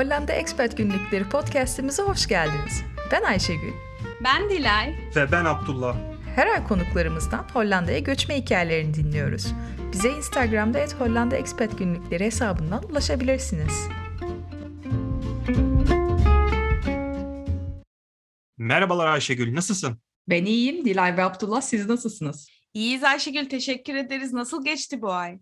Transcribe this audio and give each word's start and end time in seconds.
Hollanda 0.00 0.32
Expat 0.32 0.76
Günlükleri 0.76 1.28
podcastimize 1.28 2.02
hoş 2.02 2.26
geldiniz. 2.26 2.82
Ben 3.12 3.22
Ayşegül. 3.22 3.72
Ben 4.24 4.50
Dilay. 4.50 4.94
Ve 5.16 5.32
ben 5.32 5.44
Abdullah. 5.44 5.96
Her 6.36 6.46
ay 6.46 6.66
konuklarımızdan 6.66 7.46
Hollanda'ya 7.52 7.98
göçme 7.98 8.36
hikayelerini 8.36 8.94
dinliyoruz. 8.94 9.46
Bize 9.92 10.10
Instagram'da 10.10 10.78
et 10.78 10.94
Hollanda 11.00 11.36
Expat 11.36 11.78
Günlükleri 11.78 12.24
hesabından 12.24 12.82
ulaşabilirsiniz. 12.82 13.88
Merhabalar 18.58 19.06
Ayşegül, 19.06 19.54
nasılsın? 19.54 19.98
Ben 20.28 20.44
iyiyim. 20.44 20.84
Dilay 20.84 21.16
ve 21.16 21.24
Abdullah 21.24 21.60
siz 21.60 21.88
nasılsınız? 21.88 22.48
İyiyiz 22.74 23.04
Ayşegül, 23.04 23.48
teşekkür 23.48 23.94
ederiz. 23.94 24.32
Nasıl 24.32 24.64
geçti 24.64 25.02
bu 25.02 25.12
ay? 25.12 25.38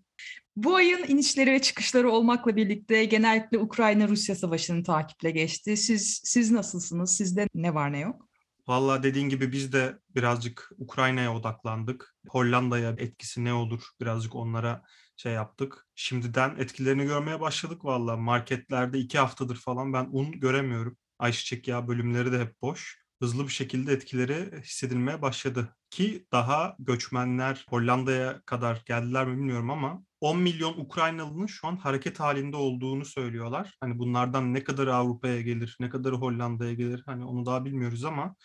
Bu 0.58 0.76
ayın 0.76 1.04
inişleri 1.08 1.52
ve 1.52 1.62
çıkışları 1.62 2.10
olmakla 2.10 2.56
birlikte 2.56 3.04
genellikle 3.04 3.58
Ukrayna-Rusya 3.58 4.36
savaşını 4.36 4.82
takiple 4.84 5.30
geçti. 5.30 5.76
Siz 5.76 6.20
siz 6.24 6.50
nasılsınız? 6.50 7.16
Sizde 7.16 7.48
ne 7.54 7.74
var 7.74 7.92
ne 7.92 7.98
yok? 7.98 8.28
Vallahi 8.68 9.02
dediğin 9.02 9.28
gibi 9.28 9.52
biz 9.52 9.72
de 9.72 9.98
birazcık 10.14 10.70
Ukrayna'ya 10.78 11.34
odaklandık. 11.34 12.14
Hollanda'ya 12.28 12.90
etkisi 12.98 13.44
ne 13.44 13.52
olur 13.52 13.88
birazcık 14.00 14.34
onlara 14.34 14.82
şey 15.16 15.32
yaptık. 15.32 15.86
Şimdiden 15.94 16.56
etkilerini 16.56 17.04
görmeye 17.04 17.40
başladık 17.40 17.84
vallahi. 17.84 18.20
Marketlerde 18.20 18.98
iki 18.98 19.18
haftadır 19.18 19.56
falan 19.56 19.92
ben 19.92 20.08
un 20.12 20.32
göremiyorum. 20.32 20.96
Ayçiçek 21.18 21.68
yağı 21.68 21.88
bölümleri 21.88 22.32
de 22.32 22.40
hep 22.40 22.62
boş. 22.62 22.98
Hızlı 23.22 23.44
bir 23.44 23.52
şekilde 23.52 23.92
etkileri 23.92 24.62
hissedilmeye 24.62 25.22
başladı. 25.22 25.77
Ki 25.90 26.27
daha 26.32 26.77
göçmenler 26.78 27.66
Hollanda'ya 27.68 28.42
kadar 28.46 28.82
geldiler 28.86 29.27
mi 29.27 29.36
bilmiyorum 29.36 29.70
ama 29.70 30.07
10 30.20 30.38
milyon 30.38 30.74
Ukraynalı'nın 30.78 31.46
şu 31.46 31.69
an 31.69 31.77
hareket 31.77 32.20
halinde 32.20 32.56
olduğunu 32.56 33.05
söylüyorlar. 33.05 33.77
Hani 33.80 33.98
bunlardan 33.98 34.55
ne 34.55 34.64
kadarı 34.64 34.94
Avrupa'ya 34.94 35.41
gelir, 35.42 35.77
ne 35.80 35.91
kadarı 35.91 36.16
Hollanda'ya 36.16 36.74
gelir 36.74 37.02
hani 37.06 37.24
onu 37.24 37.47
daha 37.47 37.64
bilmiyoruz 37.64 38.05
ama 38.05 38.36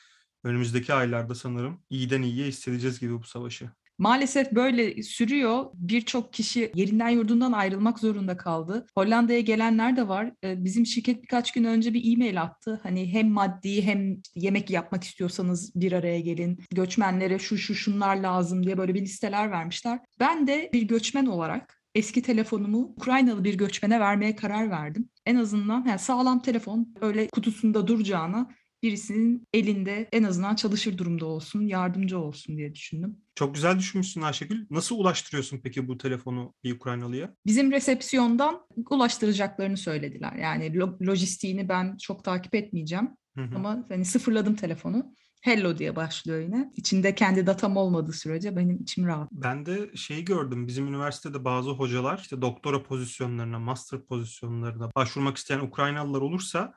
önümüzdeki 0.44 0.94
aylarda 0.94 1.36
sanırım 1.36 1.84
iyiden 1.90 2.22
iyiye 2.22 2.48
hissedeceğiz 2.48 3.00
gibi 3.00 3.20
bu 3.20 3.24
savaşı. 3.24 3.72
Maalesef 4.04 4.52
böyle 4.52 5.04
sürüyor. 5.04 5.66
Birçok 5.74 6.34
kişi 6.34 6.72
yerinden 6.76 7.10
yurdundan 7.10 7.52
ayrılmak 7.52 8.00
zorunda 8.00 8.38
kaldı. 8.38 8.86
Hollanda'ya 8.96 9.40
gelenler 9.40 9.98
de 9.98 10.08
var. 10.08 10.32
Ee, 10.44 10.64
Bizim 10.64 10.86
şirket 10.86 11.24
birkaç 11.24 11.52
gün 11.52 11.64
önce 11.64 11.94
bir 11.94 12.14
e-mail 12.14 12.42
attı. 12.42 12.80
Hani 12.84 13.14
hem 13.14 13.30
maddi 13.30 13.82
hem 13.86 14.18
yemek 14.36 14.70
yapmak 14.70 15.04
istiyorsanız 15.04 15.72
bir 15.76 15.92
araya 15.92 16.20
gelin. 16.20 16.60
Göçmenlere 16.72 17.40
şu 17.40 17.58
şu 17.58 17.76
şunlar 17.76 18.16
lazım 18.16 18.66
diye 18.66 18.78
böyle 18.78 18.94
bir 18.94 19.02
listeler 19.02 19.52
vermişler. 19.52 20.00
Ben 20.20 20.48
de 20.48 20.70
bir 20.74 20.82
göçmen 20.82 21.26
olarak 21.26 21.82
eski 21.96 22.22
telefonumu 22.22 22.94
Ukraynalı 22.98 23.44
bir 23.44 23.58
göçmene 23.58 24.00
vermeye 24.00 24.36
karar 24.36 24.70
verdim. 24.70 25.10
En 25.26 25.36
azından 25.36 25.86
yani 25.88 26.00
sağlam 26.00 26.42
telefon 26.42 26.96
öyle 27.02 27.28
kutusunda 27.28 27.88
duracağına 27.88 28.50
birisinin 28.84 29.48
elinde 29.54 30.10
en 30.12 30.24
azından 30.24 30.56
çalışır 30.56 30.98
durumda 30.98 31.26
olsun, 31.26 31.62
yardımcı 31.62 32.20
olsun 32.20 32.58
diye 32.58 32.76
düşündüm. 32.76 33.18
Çok 33.36 33.56
güzel 33.56 33.80
düşünmüşsün 33.80 34.22
Ayşegül. 34.22 34.66
Nasıl 34.70 35.00
ulaştırıyorsun 35.00 35.60
peki 35.64 35.88
bu 35.88 35.98
telefonu 35.98 36.54
bir 36.64 36.76
Ukraynalıya? 36.76 37.36
Bizim 37.46 37.72
resepsiyondan 37.72 38.62
ulaştıracaklarını 38.90 39.78
söylediler. 39.78 40.34
Yani 40.34 40.66
lo- 40.66 41.06
lojistiğini 41.08 41.70
ben 41.70 41.98
çok 41.98 42.24
takip 42.24 42.56
etmeyeceğim 42.56 43.10
Hı 43.38 43.44
hı. 43.44 43.56
ama 43.56 43.86
hani 43.90 44.06
sıfırladım 44.06 44.56
telefonu. 44.56 45.14
Hello 45.42 45.78
diye 45.78 45.96
başlıyor 45.96 46.40
yine. 46.40 46.72
İçinde 46.76 47.16
kendi 47.16 47.48
datam 47.48 47.78
olmadığı 47.78 48.14
sürece 48.14 48.56
benim 48.56 48.82
içim 48.82 49.06
rahat. 49.06 49.32
Ben 49.32 49.66
de 49.66 49.92
şeyi 49.96 50.26
gördüm. 50.26 50.68
Bizim 50.68 50.88
üniversitede 50.88 51.46
bazı 51.46 51.70
hocalar 51.70 52.18
işte 52.18 52.42
doktora 52.42 52.84
pozisyonlarına, 52.84 53.60
master 53.60 54.06
pozisyonlarına 54.06 54.92
başvurmak 54.96 55.38
isteyen 55.38 55.60
Ukraynalılar 55.60 56.22
olursa 56.22 56.74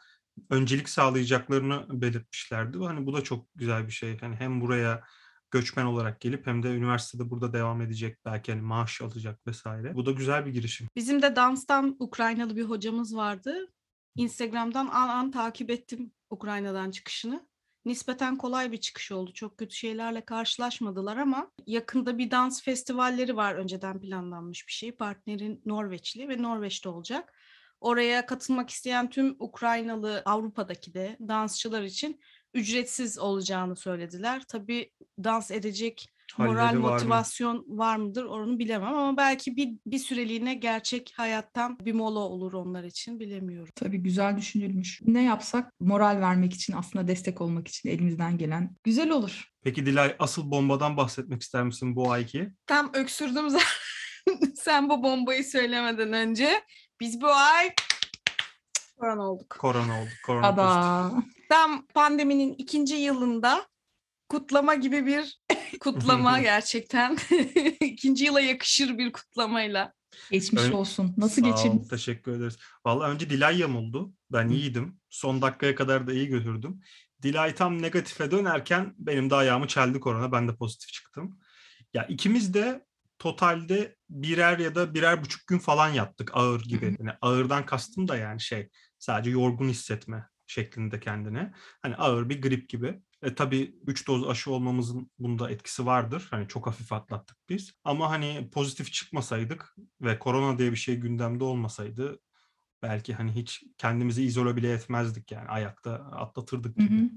öncelik 0.50 0.88
sağlayacaklarını 0.88 1.86
belirtmişlerdi. 2.02 2.78
Hani 2.78 3.06
bu 3.06 3.12
da 3.12 3.24
çok 3.24 3.46
güzel 3.54 3.86
bir 3.86 3.92
şey. 3.92 4.18
Hani 4.18 4.36
hem 4.36 4.60
buraya 4.60 5.02
göçmen 5.50 5.84
olarak 5.84 6.20
gelip 6.20 6.46
hem 6.46 6.62
de 6.62 6.68
üniversitede 6.68 7.30
burada 7.30 7.52
devam 7.52 7.80
edecek 7.80 8.18
belki 8.24 8.52
hani 8.52 8.62
maaş 8.62 9.02
alacak 9.02 9.46
vesaire. 9.46 9.94
Bu 9.94 10.06
da 10.06 10.10
güzel 10.10 10.46
bir 10.46 10.50
girişim. 10.50 10.88
Bizim 10.96 11.22
de 11.22 11.36
danstan 11.36 11.96
Ukraynalı 11.98 12.56
bir 12.56 12.64
hocamız 12.64 13.16
vardı. 13.16 13.72
Instagram'dan 14.16 14.86
an 14.86 15.08
an 15.08 15.30
takip 15.30 15.70
ettim 15.70 16.12
Ukrayna'dan 16.30 16.90
çıkışını. 16.90 17.46
Nispeten 17.84 18.36
kolay 18.36 18.72
bir 18.72 18.76
çıkış 18.76 19.12
oldu. 19.12 19.32
Çok 19.32 19.58
kötü 19.58 19.76
şeylerle 19.76 20.24
karşılaşmadılar 20.24 21.16
ama 21.16 21.50
yakında 21.66 22.18
bir 22.18 22.30
dans 22.30 22.62
festivalleri 22.62 23.36
var. 23.36 23.54
Önceden 23.54 24.00
planlanmış 24.00 24.66
bir 24.66 24.72
şey. 24.72 24.92
Partnerin 24.92 25.62
Norveçli 25.64 26.28
ve 26.28 26.42
Norveç'te 26.42 26.88
olacak. 26.88 27.32
Oraya 27.80 28.26
katılmak 28.26 28.70
isteyen 28.70 29.10
tüm 29.10 29.36
Ukraynalı 29.38 30.22
Avrupa'daki 30.24 30.94
de 30.94 31.16
dansçılar 31.28 31.82
için 31.82 32.20
ücretsiz 32.54 33.18
olacağını 33.18 33.76
söylediler. 33.76 34.42
Tabii 34.48 34.90
dans 35.24 35.50
edecek 35.50 36.08
moral 36.38 36.54
Halleri 36.66 36.82
var 36.82 36.88
mı? 36.88 36.92
motivasyon 36.92 37.64
var 37.68 37.96
mıdır 37.96 38.24
onu 38.24 38.58
bilemem 38.58 38.94
ama 38.94 39.16
belki 39.16 39.56
bir, 39.56 39.68
bir 39.86 39.98
süreliğine 39.98 40.54
gerçek 40.54 41.12
hayattan 41.16 41.78
bir 41.80 41.92
mola 41.92 42.18
olur 42.18 42.52
onlar 42.52 42.84
için 42.84 43.20
bilemiyorum. 43.20 43.72
Tabii 43.76 43.98
güzel 43.98 44.36
düşünülmüş. 44.36 45.00
Ne 45.06 45.22
yapsak 45.22 45.72
moral 45.80 46.20
vermek 46.20 46.54
için 46.54 46.72
aslında 46.72 47.08
destek 47.08 47.40
olmak 47.40 47.68
için 47.68 47.88
elimizden 47.88 48.38
gelen 48.38 48.76
güzel 48.84 49.10
olur. 49.10 49.52
Peki 49.62 49.86
Dilay 49.86 50.16
asıl 50.18 50.50
bombadan 50.50 50.96
bahsetmek 50.96 51.42
ister 51.42 51.64
misin 51.64 51.96
bu 51.96 52.10
ayki? 52.12 52.50
Tam 52.66 52.90
öksürdüm 52.94 53.50
zaten 53.50 53.66
sen 54.54 54.88
bu 54.88 55.02
bombayı 55.02 55.44
söylemeden 55.44 56.12
önce. 56.12 56.62
Biz 57.00 57.20
bu 57.20 57.26
ay 57.34 57.74
korona 59.00 59.30
olduk. 59.30 59.50
Korona 59.50 60.00
oldu. 60.02 60.10
Korona. 60.26 60.46
Ada. 60.46 61.12
Tam 61.48 61.86
pandeminin 61.86 62.54
ikinci 62.58 62.94
yılında 62.94 63.66
kutlama 64.28 64.74
gibi 64.74 65.06
bir 65.06 65.40
kutlama 65.80 66.40
gerçekten. 66.40 67.16
ikinci 67.80 68.24
yıla 68.24 68.40
yakışır 68.40 68.98
bir 68.98 69.12
kutlamayla. 69.12 69.92
Geçmiş 70.30 70.62
Ön- 70.62 70.72
olsun. 70.72 71.14
Nasıl 71.16 71.42
Sağ 71.42 71.48
ol, 71.48 71.52
geçirdin? 71.56 71.88
teşekkür 71.90 72.32
ederiz. 72.32 72.56
Vallahi 72.86 73.10
önce 73.10 73.30
Dilay 73.30 73.58
yamuldu. 73.58 74.12
Ben 74.32 74.48
iyiydim. 74.48 75.00
Son 75.10 75.42
dakikaya 75.42 75.74
kadar 75.74 76.06
da 76.06 76.12
iyi 76.12 76.28
götürdüm. 76.28 76.80
Dilay 77.22 77.54
tam 77.54 77.82
negatife 77.82 78.30
dönerken 78.30 78.94
benim 78.98 79.30
de 79.30 79.34
ayağımı 79.34 79.68
çeldi 79.68 80.00
korona. 80.00 80.32
Ben 80.32 80.48
de 80.48 80.56
pozitif 80.56 80.92
çıktım. 80.92 81.38
Ya 81.94 82.06
ikimiz 82.06 82.54
de 82.54 82.86
totalde 83.18 83.96
birer 84.10 84.58
ya 84.58 84.74
da 84.74 84.94
birer 84.94 85.24
buçuk 85.24 85.46
gün 85.46 85.58
falan 85.58 85.88
yattık 85.88 86.30
ağır 86.34 86.60
gibi. 86.62 86.96
Yani 86.98 87.10
ağırdan 87.20 87.66
kastım 87.66 88.08
da 88.08 88.16
yani 88.16 88.40
şey 88.40 88.68
sadece 88.98 89.30
yorgun 89.30 89.68
hissetme 89.68 90.28
şeklinde 90.46 91.00
kendine. 91.00 91.52
Hani 91.82 91.96
ağır 91.96 92.28
bir 92.28 92.42
grip 92.42 92.68
gibi. 92.68 93.00
E 93.22 93.34
tabii 93.34 93.74
3 93.86 94.08
doz 94.08 94.28
aşı 94.28 94.50
olmamızın 94.52 95.10
bunda 95.18 95.50
etkisi 95.50 95.86
vardır. 95.86 96.28
Hani 96.30 96.48
çok 96.48 96.66
hafif 96.66 96.92
atlattık 96.92 97.38
biz. 97.48 97.72
Ama 97.84 98.10
hani 98.10 98.50
pozitif 98.52 98.92
çıkmasaydık 98.92 99.76
ve 100.00 100.18
korona 100.18 100.58
diye 100.58 100.70
bir 100.72 100.76
şey 100.76 100.96
gündemde 100.96 101.44
olmasaydı 101.44 102.18
belki 102.82 103.14
hani 103.14 103.32
hiç 103.34 103.62
kendimizi 103.78 104.22
izole 104.24 104.56
bile 104.56 104.72
etmezdik 104.72 105.32
yani 105.32 105.48
ayakta 105.48 105.94
atlatırdık 105.94 106.78
Hı 106.78 106.82
gibi. 106.82 107.00
hı. 107.00 107.10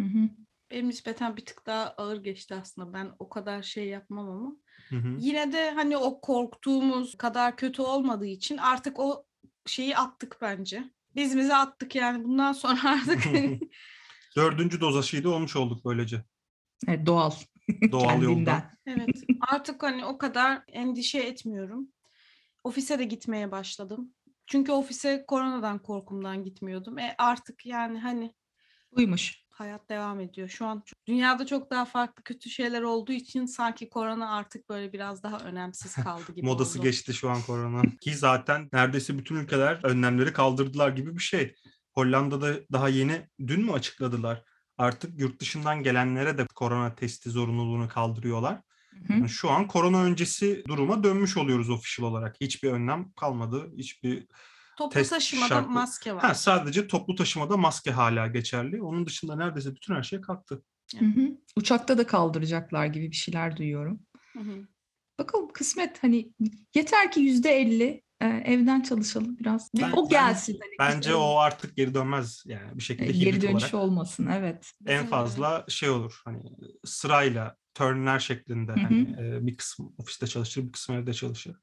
Hı 0.00 0.06
hı. 0.06 0.28
Benim 0.70 0.88
nispeten 0.88 1.36
bir 1.36 1.44
tık 1.44 1.66
daha 1.66 1.90
ağır 1.90 2.16
geçti 2.16 2.54
aslında. 2.54 2.92
Ben 2.92 3.12
o 3.18 3.28
kadar 3.28 3.62
şey 3.62 3.88
yapmam 3.88 4.28
ama. 4.28 4.56
Hı 4.88 4.96
hı. 4.96 5.16
Yine 5.18 5.52
de 5.52 5.70
hani 5.70 5.96
o 5.96 6.20
korktuğumuz 6.20 7.16
kadar 7.16 7.56
kötü 7.56 7.82
olmadığı 7.82 8.26
için 8.26 8.56
artık 8.56 8.98
o 8.98 9.26
şeyi 9.66 9.96
attık 9.96 10.38
bence. 10.40 10.84
Dizimize 11.16 11.54
attık 11.56 11.94
yani 11.94 12.24
bundan 12.24 12.52
sonra 12.52 12.80
artık 12.84 13.22
Dördüncü 14.36 14.80
doz 14.80 14.96
aşıyı 14.96 15.24
da 15.24 15.30
olmuş 15.30 15.56
olduk 15.56 15.84
böylece. 15.84 16.24
Evet, 16.88 17.06
doğal. 17.06 17.30
Doğal 17.92 18.22
yoldan. 18.22 18.62
Kendinden. 18.86 19.06
evet 19.06 19.22
artık 19.40 19.82
hani 19.82 20.04
o 20.04 20.18
kadar 20.18 20.62
endişe 20.68 21.18
etmiyorum. 21.18 21.88
Ofise 22.64 22.98
de 22.98 23.04
gitmeye 23.04 23.50
başladım. 23.50 24.14
Çünkü 24.46 24.72
ofise 24.72 25.24
koronadan 25.26 25.78
korkumdan 25.78 26.44
gitmiyordum. 26.44 26.98
E 26.98 27.14
artık 27.18 27.66
yani 27.66 27.98
hani 28.00 28.34
Uymuş. 28.90 29.47
Hayat 29.60 29.88
devam 29.88 30.20
ediyor. 30.20 30.48
Şu 30.48 30.66
an 30.66 30.82
dünyada 31.06 31.46
çok 31.46 31.70
daha 31.70 31.84
farklı 31.84 32.22
kötü 32.24 32.50
şeyler 32.50 32.82
olduğu 32.82 33.12
için 33.12 33.46
sanki 33.46 33.88
korona 33.88 34.36
artık 34.36 34.68
böyle 34.68 34.92
biraz 34.92 35.22
daha 35.22 35.38
önemsiz 35.38 35.94
kaldı 36.04 36.32
gibi 36.34 36.46
Modası 36.46 36.78
oldu. 36.78 36.86
geçti 36.86 37.14
şu 37.14 37.30
an 37.30 37.42
korona. 37.42 37.82
Ki 38.00 38.16
zaten 38.16 38.68
neredeyse 38.72 39.18
bütün 39.18 39.36
ülkeler 39.36 39.80
önlemleri 39.84 40.32
kaldırdılar 40.32 40.88
gibi 40.88 41.14
bir 41.14 41.22
şey. 41.22 41.54
Hollanda'da 41.94 42.54
daha 42.72 42.88
yeni 42.88 43.28
dün 43.46 43.64
mü 43.64 43.72
açıkladılar? 43.72 44.42
Artık 44.78 45.20
yurt 45.20 45.40
dışından 45.40 45.82
gelenlere 45.82 46.38
de 46.38 46.46
korona 46.54 46.94
testi 46.94 47.30
zorunluluğunu 47.30 47.88
kaldırıyorlar. 47.88 48.60
Yani 49.08 49.28
şu 49.28 49.50
an 49.50 49.66
korona 49.66 50.02
öncesi 50.02 50.64
duruma 50.68 51.04
dönmüş 51.04 51.36
oluyoruz 51.36 51.70
official 51.70 52.06
olarak. 52.06 52.36
Hiçbir 52.40 52.70
önlem 52.70 53.12
kalmadı. 53.12 53.72
Hiçbir 53.76 54.26
Toplu 54.78 54.94
test 54.94 55.10
taşımada 55.10 55.48
şartı- 55.48 55.70
maske 55.70 56.14
var. 56.14 56.22
ha, 56.22 56.34
sadece 56.34 56.86
toplu 56.86 57.14
taşımada 57.14 57.56
maske 57.56 57.90
hala 57.90 58.26
geçerli. 58.26 58.82
Onun 58.82 59.06
dışında 59.06 59.36
neredeyse 59.36 59.74
bütün 59.74 59.94
her 59.94 60.02
şey 60.02 60.20
kalktı. 60.20 60.62
Hı 60.98 61.04
hı. 61.04 61.20
Uçakta 61.56 61.98
da 61.98 62.06
kaldıracaklar 62.06 62.86
gibi 62.86 63.10
bir 63.10 63.16
şeyler 63.16 63.56
duyuyorum. 63.56 64.00
Hı 64.32 64.38
hı. 64.38 64.68
Bakalım 65.18 65.48
kısmet 65.52 66.02
hani 66.02 66.32
yeter 66.74 67.12
ki 67.12 67.20
yüzde 67.20 67.50
elli 67.60 68.02
e, 68.20 68.26
evden 68.26 68.80
çalışalım 68.80 69.38
biraz. 69.38 69.70
Bir 69.74 69.82
Ben- 69.82 69.92
o 69.92 70.08
gelsin. 70.08 70.58
hani 70.62 70.92
Bence 70.94 71.14
o 71.14 71.36
artık 71.36 71.76
geri 71.76 71.94
dönmez 71.94 72.42
yani 72.46 72.70
bir 72.74 72.82
e, 72.82 72.84
şekilde 72.84 73.12
geri 73.12 73.28
hibrit 73.30 73.42
dönüş 73.42 73.54
olarak. 73.74 73.74
olmasın. 73.74 74.26
Evet. 74.32 74.72
En 74.86 75.06
fazla 75.06 75.64
şey 75.68 75.90
olur 75.90 76.20
hani 76.24 76.42
sırayla 76.84 77.56
turnler 77.74 78.18
şeklinde 78.18 78.72
Hı 78.72 78.76
hı. 78.76 78.80
hani 78.82 79.16
e, 79.20 79.46
bir 79.46 79.56
kısmı 79.56 79.90
ofiste 79.98 80.26
çalışır 80.26 80.62
bir 80.66 80.72
kısmı 80.72 80.94
evde 80.96 81.14
çalışır. 81.14 81.56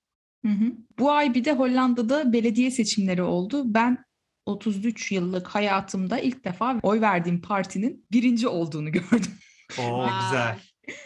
Hı 0.45 0.49
hı. 0.49 0.71
Bu 0.99 1.11
ay 1.11 1.33
bir 1.33 1.45
de 1.45 1.51
Hollanda'da 1.53 2.33
belediye 2.33 2.71
seçimleri 2.71 3.21
oldu. 3.21 3.63
Ben 3.65 4.05
33 4.45 5.11
yıllık 5.11 5.47
hayatımda 5.47 6.19
ilk 6.19 6.45
defa 6.45 6.79
oy 6.83 7.01
verdiğim 7.01 7.41
partinin 7.41 8.05
birinci 8.11 8.47
olduğunu 8.47 8.91
gördüm. 8.91 9.31
Oo 9.79 10.07
güzel. 10.21 10.59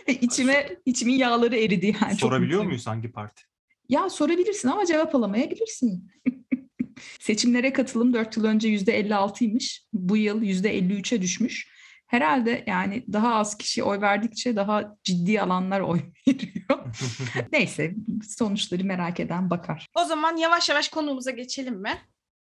İçime 0.21 0.69
içimin 0.85 1.13
yağları 1.13 1.57
eridi 1.57 1.95
yani. 2.01 2.15
Sorabiliyor 2.15 2.63
muyuz 2.63 2.87
hangi 2.87 3.11
parti? 3.11 3.43
Ya 3.89 4.09
sorabilirsin 4.09 4.69
ama 4.69 4.85
cevap 4.85 5.15
alamayabilirsin. 5.15 6.11
Seçimlere 7.19 7.73
katılım 7.73 8.13
4 8.13 8.37
yıl 8.37 8.43
önce 8.43 8.69
%56'ymış. 8.69 9.83
Bu 9.93 10.17
yıl 10.17 10.41
%53'e 10.41 11.21
düşmüş. 11.21 11.67
Herhalde 12.09 12.63
yani 12.67 13.03
daha 13.13 13.35
az 13.35 13.57
kişi 13.57 13.83
oy 13.83 14.01
verdikçe 14.01 14.55
daha 14.55 14.95
ciddi 15.03 15.41
alanlar 15.41 15.81
oy 15.81 15.99
veriyor. 16.27 16.95
Neyse 17.51 17.95
sonuçları 18.37 18.83
merak 18.83 19.19
eden 19.19 19.49
bakar. 19.49 19.87
O 19.95 20.03
zaman 20.03 20.37
yavaş 20.37 20.69
yavaş 20.69 20.89
konumuza 20.89 21.31
geçelim 21.31 21.81
mi? 21.81 21.91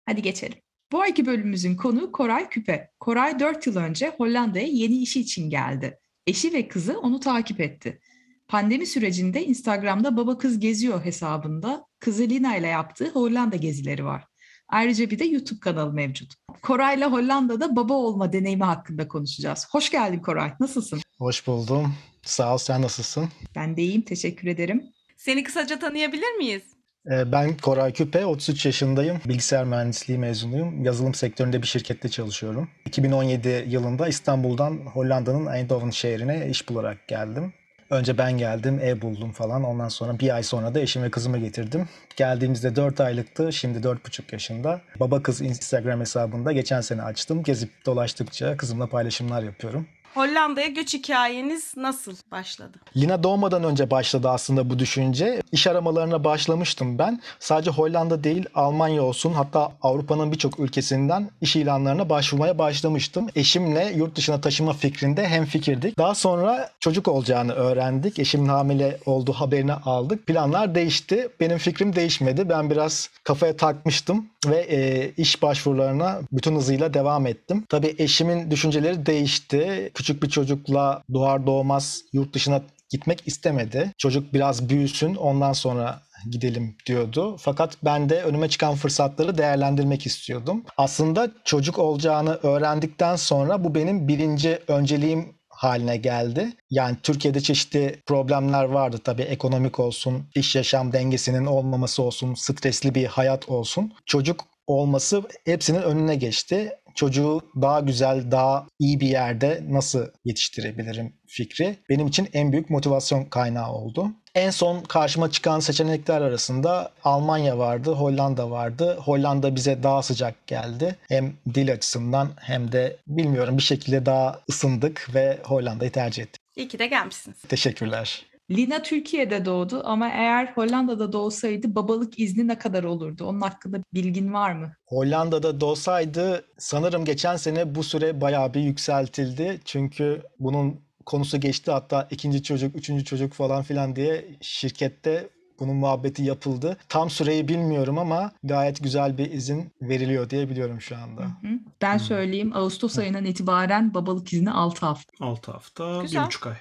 Hadi 0.07 0.23
geçelim. 0.23 0.59
Bu 0.93 1.01
ayki 1.01 1.27
bölümümüzün 1.27 1.77
konu 1.77 2.13
Koray 2.13 2.49
Küpe. 2.49 2.91
Koray 3.01 3.41
4 3.41 3.67
yıl 3.67 3.77
önce 3.77 4.13
Hollanda'ya 4.19 4.67
yeni 4.67 4.99
işi 5.03 5.21
için 5.21 5.51
geldi. 5.51 5.99
Eşi 6.27 6.53
ve 6.53 6.69
kızı 6.69 7.01
onu 7.01 7.21
takip 7.21 7.61
etti. 7.61 8.01
Pandemi 8.49 8.87
sürecinde 8.87 9.45
Instagram'da 9.45 10.17
baba 10.17 10.39
kız 10.39 10.59
geziyor 10.59 11.05
hesabında 11.05 11.87
kızı 12.01 12.23
Lina 12.23 12.57
ile 12.57 12.67
yaptığı 12.67 13.09
Hollanda 13.09 13.57
gezileri 13.57 14.05
var. 14.05 14.25
Ayrıca 14.69 15.11
bir 15.11 15.19
de 15.19 15.25
YouTube 15.25 15.61
kanalı 15.61 15.93
mevcut. 15.93 16.35
Koray'la 16.63 17.13
Hollanda'da 17.13 17.77
baba 17.77 17.95
olma 17.95 18.33
deneyimi 18.33 18.65
hakkında 18.65 19.09
konuşacağız. 19.09 19.67
Hoş 19.71 19.91
geldin 19.91 20.19
Koray. 20.21 20.53
Nasılsın? 20.61 21.01
Hoş 21.19 21.47
buldum. 21.47 21.95
Sağ 22.23 22.55
ol, 22.55 22.59
sen 22.59 22.83
nasılsın? 22.83 23.29
Ben 23.57 23.77
de 23.77 23.83
iyiyim. 23.83 24.03
Teşekkür 24.03 24.49
ederim. 24.49 24.83
Seni 25.17 25.43
kısaca 25.45 25.79
tanıyabilir 25.79 26.35
miyiz? 26.39 26.63
Ee, 27.11 27.33
Ben 27.33 27.57
Koray 27.57 27.93
Küpe, 27.93 28.27
33 28.27 28.67
yaşındayım. 28.67 29.21
Bilgisayar 29.29 29.65
mühendisliği 29.65 30.19
mezunuyum. 30.19 30.85
Yazılım 30.85 31.15
sektöründe 31.15 31.63
bir 31.63 31.67
şirkette 31.67 32.09
çalışıyorum. 32.09 32.69
2017 32.87 33.65
yılında 33.69 34.09
İstanbul'dan 34.09 34.77
Hollanda'nın 34.87 35.47
Eindhoven 35.55 35.91
şehrine 35.91 36.49
iş 36.51 36.69
bularak 36.69 37.09
geldim. 37.09 37.55
Önce 37.91 38.19
ben 38.19 38.39
geldim, 38.39 38.81
ev 38.83 39.01
buldum 39.01 39.33
falan. 39.33 39.65
Ondan 39.65 39.89
sonra 39.89 40.19
bir 40.19 40.35
ay 40.35 40.43
sonra 40.43 40.75
da 40.75 40.81
eşim 40.81 41.03
ve 41.03 41.11
kızımı 41.11 41.39
getirdim. 41.39 41.89
Geldiğimizde 42.17 42.77
4 42.77 43.01
aylıktı, 43.01 43.53
şimdi 43.53 43.79
4,5 43.79 44.23
yaşında. 44.33 44.81
Baba 45.01 45.23
kız 45.23 45.41
Instagram 45.41 46.01
hesabında 46.01 46.53
geçen 46.53 46.81
sene 46.81 47.03
açtım. 47.03 47.43
Gezip 47.43 47.71
dolaştıkça 47.87 48.57
kızımla 48.57 48.87
paylaşımlar 48.87 49.43
yapıyorum. 49.43 49.87
Hollanda'ya 50.17 50.67
göç 50.67 50.95
hikayeniz 50.95 51.77
nasıl 51.77 52.17
başladı? 52.31 52.79
Lina 52.97 53.23
doğmadan 53.23 53.65
önce 53.65 53.91
başladı 53.91 54.29
aslında 54.31 54.71
bu 54.71 54.79
düşünce. 54.79 55.43
İş 55.53 55.67
aramalarına 55.67 56.25
başlamıştım 56.25 56.99
ben. 56.99 57.21
Sadece 57.41 57.71
Hollanda 57.71 58.25
değil 58.25 58.47
Almanya 58.55 59.03
olsun 59.03 59.33
hatta 59.33 59.73
Avrupa'nın 59.83 60.33
birçok 60.33 60.61
ülkesinden 60.61 61.31
iş 61.41 61.57
ilanlarına 61.57 62.09
başvurmaya 62.09 62.59
başlamıştım. 62.59 63.27
Eşimle 63.35 63.93
yurt 63.97 64.17
dışına 64.17 64.41
taşıma 64.41 64.73
fikrinde 64.73 65.29
hem 65.29 65.45
fikirdik. 65.45 65.99
Daha 65.99 66.15
sonra 66.15 66.71
çocuk 66.81 67.09
olacağını 67.09 67.53
öğrendik. 67.53 68.19
Eşimin 68.19 68.49
hamile 68.49 68.99
olduğu 69.07 69.33
haberini 69.33 69.73
aldık. 69.73 70.27
Planlar 70.27 70.75
değişti. 70.75 71.29
Benim 71.41 71.59
fikrim 71.59 71.97
değişmedi. 71.97 72.49
Ben 72.49 72.71
biraz 72.71 73.11
kafaya 73.25 73.57
takmıştım 73.57 74.27
ve 74.47 74.61
e, 74.61 75.11
iş 75.17 75.43
başvurularına 75.43 76.21
bütün 76.33 76.57
hızıyla 76.57 76.95
devam 76.95 77.27
ettim. 77.27 77.65
Tabii 77.69 77.95
eşimin 77.99 78.51
düşünceleri 78.51 79.07
değişti. 79.07 79.91
Küçük 79.95 80.23
bir 80.23 80.29
çocukla 80.29 81.03
doğar 81.15 81.47
doğmaz 81.47 82.01
yurt 82.13 82.35
dışına 82.35 82.63
gitmek 82.91 83.23
istemedi. 83.27 83.93
Çocuk 83.99 84.33
biraz 84.33 84.69
büyüsün 84.69 85.15
ondan 85.15 85.53
sonra 85.53 86.01
gidelim 86.31 86.77
diyordu. 86.87 87.37
Fakat 87.39 87.77
ben 87.85 88.09
de 88.09 88.23
önüme 88.23 88.49
çıkan 88.49 88.75
fırsatları 88.75 89.39
değerlendirmek 89.39 90.07
istiyordum. 90.07 90.65
Aslında 90.77 91.31
çocuk 91.45 91.79
olacağını 91.79 92.39
öğrendikten 92.43 93.17
sonra 93.17 93.65
bu 93.65 93.75
benim 93.75 94.09
birinci 94.09 94.59
önceliğim 94.69 95.36
haline 95.57 95.97
geldi. 95.97 96.53
Yani 96.71 96.97
Türkiye'de 97.03 97.41
çeşitli 97.41 98.03
problemler 98.07 98.65
vardı 98.65 98.99
tabii 99.05 99.23
ekonomik 99.23 99.81
olsun, 99.81 100.25
iş 100.35 100.57
yaşam 100.57 100.93
dengesinin 100.93 101.47
olmaması 101.47 102.03
olsun, 102.03 102.35
stresli 102.35 102.95
bir 102.95 103.07
hayat 103.07 103.49
olsun. 103.49 103.93
Çocuk 104.07 104.45
olması 104.67 105.23
hepsinin 105.45 105.83
önüne 105.83 106.17
geçti. 106.17 106.73
Çocuğu 106.97 107.41
daha 107.63 107.81
güzel, 107.81 108.31
daha 108.31 108.67
iyi 108.79 109.01
bir 109.01 109.09
yerde 109.09 109.63
nasıl 109.69 110.07
yetiştirebilirim 110.25 111.13
fikri 111.27 111.77
benim 111.89 112.07
için 112.07 112.29
en 112.33 112.53
büyük 112.53 112.71
motivasyon 112.71 113.25
kaynağı 113.25 113.73
oldu. 113.73 114.07
En 114.35 114.51
son 114.51 114.83
karşıma 114.83 115.31
çıkan 115.31 115.61
seçenekler 115.61 116.21
arasında 116.21 116.93
Almanya 117.05 117.59
vardı, 117.59 117.93
Hollanda 117.93 118.51
vardı. 118.51 118.99
Hollanda 119.01 119.57
bize 119.57 119.83
daha 119.83 120.03
sıcak 120.03 120.47
geldi. 120.47 120.97
Hem 121.09 121.33
dil 121.55 121.73
açısından 121.73 122.31
hem 122.41 122.73
de 122.73 122.97
bilmiyorum 123.07 123.57
bir 123.57 123.63
şekilde 123.63 124.07
daha 124.07 124.41
ısındık 124.49 125.15
ve 125.15 125.39
Hollanda'yı 125.45 125.93
tercih 125.93 126.23
ettik. 126.23 126.43
İyi 126.57 126.69
ki 126.69 126.79
de 126.79 126.87
gelmişsiniz. 126.87 127.37
Teşekkürler. 127.49 128.27
Lina 128.51 128.83
Türkiye'de 128.83 129.45
doğdu 129.45 129.83
ama 129.85 130.09
eğer 130.09 130.47
Hollanda'da 130.55 131.13
doğsaydı 131.13 131.75
babalık 131.75 132.19
izni 132.19 132.49
ne 132.49 132.59
kadar 132.59 132.85
olurdu? 132.85 133.25
Onun 133.25 133.41
hakkında 133.41 133.79
bilgin 133.95 134.33
var 134.33 134.53
mı? 134.53 134.73
Hollanda'da 134.87 135.61
doğsaydı 135.61 136.45
sanırım 136.59 137.05
geçen 137.05 137.37
sene 137.37 137.75
bu 137.75 137.83
süre 137.83 138.21
bayağı 138.21 138.55
bir 138.55 138.61
yükseltildi. 138.61 139.61
Çünkü 139.65 140.23
bunun 140.39 140.81
konusu 141.07 141.41
geçti 141.41 141.71
hatta 141.71 142.09
ikinci 142.11 142.43
çocuk, 142.43 142.77
üçüncü 142.77 143.05
çocuk 143.05 143.33
falan 143.33 143.63
filan 143.63 143.97
diye 143.97 144.25
şirkette 144.41 145.29
bunun 145.61 145.77
muhabbeti 145.77 146.23
yapıldı. 146.23 146.77
Tam 146.89 147.11
süreyi 147.11 147.49
bilmiyorum 147.49 147.99
ama 147.99 148.33
gayet 148.45 148.83
güzel 148.83 149.19
bir 149.19 149.33
izin 149.33 149.73
veriliyor 149.83 150.31
diye 150.31 150.51
biliyorum 150.51 150.81
şu 150.81 150.97
anda. 150.97 151.23
Hı 151.23 151.25
hı. 151.27 151.59
Ben 151.83 151.99
söyleyeyim 151.99 152.53
Ağustos 152.57 152.99
ayından 152.99 153.25
itibaren 153.25 153.95
babalık 153.95 154.33
izni 154.33 154.51
6 154.51 154.87
hafta. 154.87 155.25
6 155.25 155.53
hafta, 155.53 156.03
Güzel. 156.03 156.21
bir 156.23 156.27
buçuk 156.27 156.47
ay. 156.47 156.57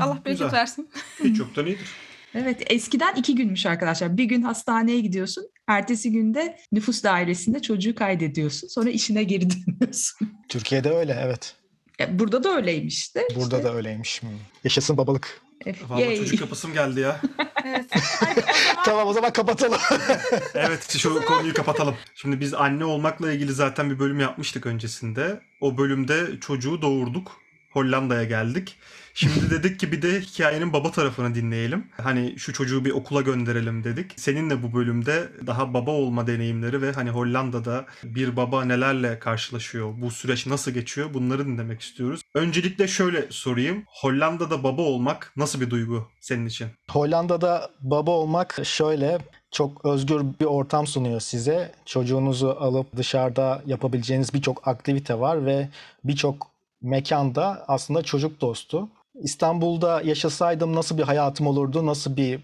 Allah 0.00 0.20
Güzel. 0.24 0.24
bereket 0.40 0.52
versin. 0.52 0.90
Hiç 1.24 1.38
yoktan 1.38 1.66
iyidir. 1.66 1.88
Evet 2.34 2.62
eskiden 2.72 3.14
iki 3.14 3.34
günmüş 3.34 3.66
arkadaşlar. 3.66 4.16
Bir 4.16 4.24
gün 4.24 4.42
hastaneye 4.42 5.00
gidiyorsun. 5.00 5.44
Ertesi 5.68 6.12
günde 6.12 6.58
nüfus 6.72 7.02
dairesinde 7.04 7.62
çocuğu 7.62 7.94
kaydediyorsun. 7.94 8.68
Sonra 8.68 8.90
işine 8.90 9.24
geri 9.24 9.48
dönüyorsun. 9.50 10.32
Türkiye'de 10.48 10.90
öyle 10.90 11.20
evet. 11.24 11.56
E, 12.00 12.18
Burada 12.18 12.44
da 12.44 12.56
öyleymiş 12.56 12.94
işte. 12.98 13.22
Burada 13.36 13.64
da 13.64 13.74
öyleymiş. 13.74 14.22
Hmm. 14.22 14.28
Yaşasın 14.64 14.96
babalık. 14.96 15.40
E, 15.66 15.74
Vallahi 15.88 16.02
yay. 16.02 16.16
çocuk 16.16 16.40
yapasım 16.40 16.72
geldi 16.72 17.00
ya. 17.00 17.20
Evet. 17.64 17.86
Hadi 17.94 18.40
o 18.40 18.42
zaman 18.42 18.84
Tamam 18.84 19.08
o 19.08 19.12
zaman 19.12 19.32
kapatalım. 19.32 19.78
Evet 20.54 20.96
şu 20.98 21.24
konuyu 21.24 21.54
kapatalım. 21.54 21.94
Şimdi 22.14 22.40
biz 22.40 22.54
anne 22.54 22.84
olmakla 22.84 23.32
ilgili 23.32 23.52
zaten 23.52 23.90
bir 23.90 23.98
bölüm 23.98 24.20
yapmıştık 24.20 24.66
öncesinde. 24.66 25.40
O 25.60 25.78
bölümde 25.78 26.40
çocuğu 26.40 26.82
doğurduk. 26.82 27.40
Hollanda'ya 27.72 28.24
geldik. 28.24 28.76
Şimdi 29.14 29.50
dedik 29.50 29.80
ki 29.80 29.92
bir 29.92 30.02
de 30.02 30.20
hikayenin 30.20 30.72
baba 30.72 30.90
tarafını 30.90 31.34
dinleyelim. 31.34 31.88
Hani 32.02 32.38
şu 32.38 32.52
çocuğu 32.52 32.84
bir 32.84 32.90
okula 32.90 33.20
gönderelim 33.20 33.84
dedik. 33.84 34.12
Seninle 34.16 34.62
bu 34.62 34.74
bölümde 34.74 35.28
daha 35.46 35.74
baba 35.74 35.90
olma 35.90 36.26
deneyimleri 36.26 36.82
ve 36.82 36.92
hani 36.92 37.10
Hollanda'da 37.10 37.86
bir 38.04 38.36
baba 38.36 38.64
nelerle 38.64 39.18
karşılaşıyor, 39.18 39.94
bu 40.02 40.10
süreç 40.10 40.46
nasıl 40.46 40.70
geçiyor 40.70 41.14
bunları 41.14 41.46
dinlemek 41.46 41.80
istiyoruz. 41.80 42.20
Öncelikle 42.34 42.88
şöyle 42.88 43.26
sorayım. 43.30 43.84
Hollanda'da 43.86 44.62
baba 44.62 44.82
olmak 44.82 45.32
nasıl 45.36 45.60
bir 45.60 45.70
duygu 45.70 46.08
senin 46.20 46.46
için? 46.46 46.68
Hollanda'da 46.90 47.70
baba 47.80 48.10
olmak 48.10 48.58
şöyle 48.64 49.18
çok 49.50 49.84
özgür 49.84 50.22
bir 50.40 50.44
ortam 50.44 50.86
sunuyor 50.86 51.20
size. 51.20 51.72
Çocuğunuzu 51.86 52.48
alıp 52.48 52.96
dışarıda 52.96 53.62
yapabileceğiniz 53.66 54.34
birçok 54.34 54.68
aktivite 54.68 55.20
var 55.20 55.46
ve 55.46 55.68
birçok 56.04 56.50
mekanda 56.82 57.64
aslında 57.68 58.02
çocuk 58.02 58.40
dostu. 58.40 58.88
İstanbul'da 59.14 60.02
yaşasaydım 60.02 60.74
nasıl 60.74 60.98
bir 60.98 61.02
hayatım 61.02 61.46
olurdu, 61.46 61.86
nasıl 61.86 62.16
bir 62.16 62.40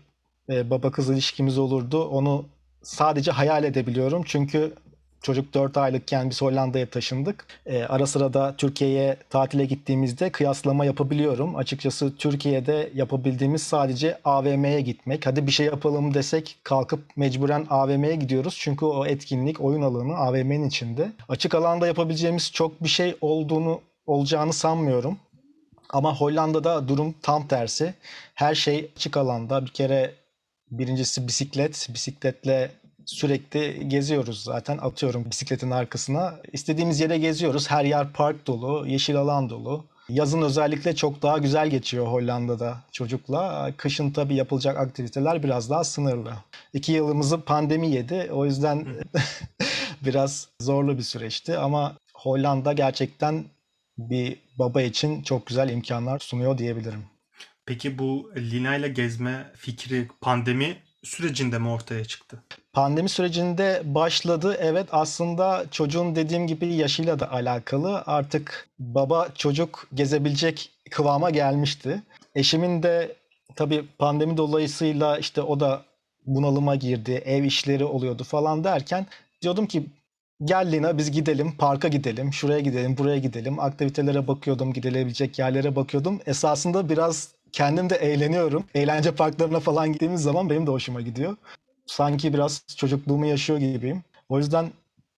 e, 0.51 0.71
baba 0.71 0.91
kız 0.91 1.11
ilişkimiz 1.11 1.59
olurdu 1.59 2.05
onu 2.05 2.45
sadece 2.83 3.31
hayal 3.31 3.65
edebiliyorum. 3.65 4.23
Çünkü 4.27 4.75
çocuk 5.23 5.55
4 5.55 5.77
aylıkken 5.77 6.31
biz 6.31 6.43
Hollanda'ya 6.43 6.91
taşındık. 6.91 7.47
E, 7.67 7.83
ara 7.83 8.07
sıra 8.07 8.35
da 8.35 8.55
Türkiye'ye 8.57 9.17
tatile 9.31 9.65
gittiğimizde 9.65 10.33
kıyaslama 10.33 10.85
yapabiliyorum. 10.85 11.57
Açıkçası 11.57 12.17
Türkiye'de 12.17 12.91
yapabildiğimiz 12.95 13.63
sadece 13.63 14.19
AVM'ye 14.25 14.81
gitmek. 14.81 15.27
Hadi 15.27 15.47
bir 15.47 15.53
şey 15.53 15.67
yapalım 15.67 16.15
desek 16.15 16.57
kalkıp 16.63 17.01
mecburen 17.17 17.67
AVM'ye 17.71 18.17
gidiyoruz. 18.17 18.57
Çünkü 18.61 18.85
o 18.85 19.07
etkinlik, 19.07 19.61
oyun 19.61 19.83
alanı 19.83 20.17
AVM'nin 20.17 20.69
içinde. 20.69 21.13
Açık 21.29 21.55
alanda 21.55 21.87
yapabileceğimiz 21.87 22.53
çok 22.53 22.83
bir 22.83 22.89
şey 22.89 23.17
olduğunu 23.21 23.81
olacağını 24.07 24.53
sanmıyorum. 24.53 25.19
Ama 25.91 26.17
Hollanda'da 26.17 26.89
durum 26.89 27.15
tam 27.23 27.49
tersi. 27.49 27.95
Her 28.35 28.55
şey 28.55 28.91
açık 28.97 29.17
alanda. 29.17 29.67
Bir 29.67 29.71
kere 29.71 30.15
birincisi 30.71 31.29
bisiklet. 31.29 31.89
Bisikletle 31.95 32.71
sürekli 33.07 33.89
geziyoruz 33.89 34.43
zaten. 34.43 34.79
Atıyorum 34.79 35.25
bisikletin 35.31 35.71
arkasına. 35.71 36.35
İstediğimiz 36.53 37.01
yere 37.01 37.19
geziyoruz. 37.19 37.71
Her 37.71 37.85
yer 37.85 38.13
park 38.13 38.47
dolu, 38.47 38.87
yeşil 38.87 39.17
alan 39.17 39.51
dolu. 39.51 39.85
Yazın 40.09 40.43
özellikle 40.43 40.97
çok 40.97 41.23
daha 41.23 41.39
güzel 41.39 41.71
geçiyor 41.71 42.07
Hollanda'da 42.07 42.79
çocukla. 42.93 43.73
Kışın 43.77 44.11
tabii 44.11 44.35
yapılacak 44.35 44.79
aktiviteler 44.79 45.43
biraz 45.43 45.71
daha 45.71 45.85
sınırlı. 45.85 46.33
İki 46.73 46.93
yılımızı 46.93 47.41
pandemi 47.41 47.91
yedi. 47.91 48.29
O 48.33 48.45
yüzden 48.45 48.87
biraz 50.05 50.49
zorlu 50.61 50.99
bir 50.99 51.03
süreçti 51.03 51.59
ama 51.59 51.97
Hollanda 52.15 52.73
gerçekten 52.73 53.45
bir 53.99 54.39
baba 54.59 54.83
için 54.83 55.23
çok 55.23 55.47
güzel 55.47 55.69
imkanlar 55.71 56.19
sunuyor 56.19 56.59
diyebilirim. 56.59 57.05
Peki 57.67 57.99
bu 57.99 58.33
Lina 58.37 58.77
ile 58.77 58.89
gezme 58.89 59.53
fikri 59.57 60.09
pandemi 60.21 60.77
sürecinde 61.03 61.59
mi 61.59 61.69
ortaya 61.69 62.05
çıktı? 62.05 62.43
Pandemi 62.73 63.09
sürecinde 63.09 63.83
başladı. 63.85 64.57
Evet 64.61 64.89
aslında 64.93 65.65
çocuğun 65.71 66.17
dediğim 66.17 66.47
gibi 66.47 66.75
yaşıyla 66.75 67.21
da 67.21 67.33
alakalı. 67.33 68.03
Artık 68.07 68.69
baba 68.79 69.29
çocuk 69.35 69.89
gezebilecek 69.95 70.71
kıvama 70.91 71.31
gelmişti. 71.31 72.03
Eşimin 72.35 72.83
de 72.83 73.17
tabii 73.57 73.85
pandemi 73.99 74.37
dolayısıyla 74.37 75.19
işte 75.19 75.43
o 75.43 75.61
da 75.61 75.83
bunalıma 76.27 76.75
girdi. 76.75 77.23
Ev 77.25 77.45
işleri 77.45 77.85
oluyordu 77.85 78.25
falan 78.25 78.65
derken 78.65 79.07
diyordum 79.43 79.67
ki 79.67 79.87
gel 80.45 80.73
Lina 80.73 80.99
biz 80.99 81.11
gidelim 81.11 81.53
parka 81.59 81.89
gidelim 81.89 82.33
şuraya 82.33 82.61
gidelim 82.61 82.97
buraya 82.97 83.19
gidelim 83.19 83.61
aktivitelere 83.61 84.29
bakıyordum 84.29 84.73
gidilebilecek 84.73 85.39
yerlere 85.39 85.77
bakıyordum 85.77 86.21
esasında 86.27 86.89
biraz 86.89 87.29
kendim 87.53 87.91
de 87.91 87.97
eğleniyorum 87.97 88.65
eğlence 88.75 89.15
parklarına 89.15 89.61
falan 89.61 89.93
gittiğimiz 89.93 90.23
zaman 90.23 90.51
benim 90.51 90.67
de 90.67 90.71
hoşuma 90.71 91.01
gidiyor 91.01 91.37
sanki 91.87 92.33
biraz 92.33 92.63
çocukluğumu 92.77 93.27
yaşıyor 93.27 93.59
gibiyim 93.59 94.03
o 94.29 94.39
yüzden 94.39 94.71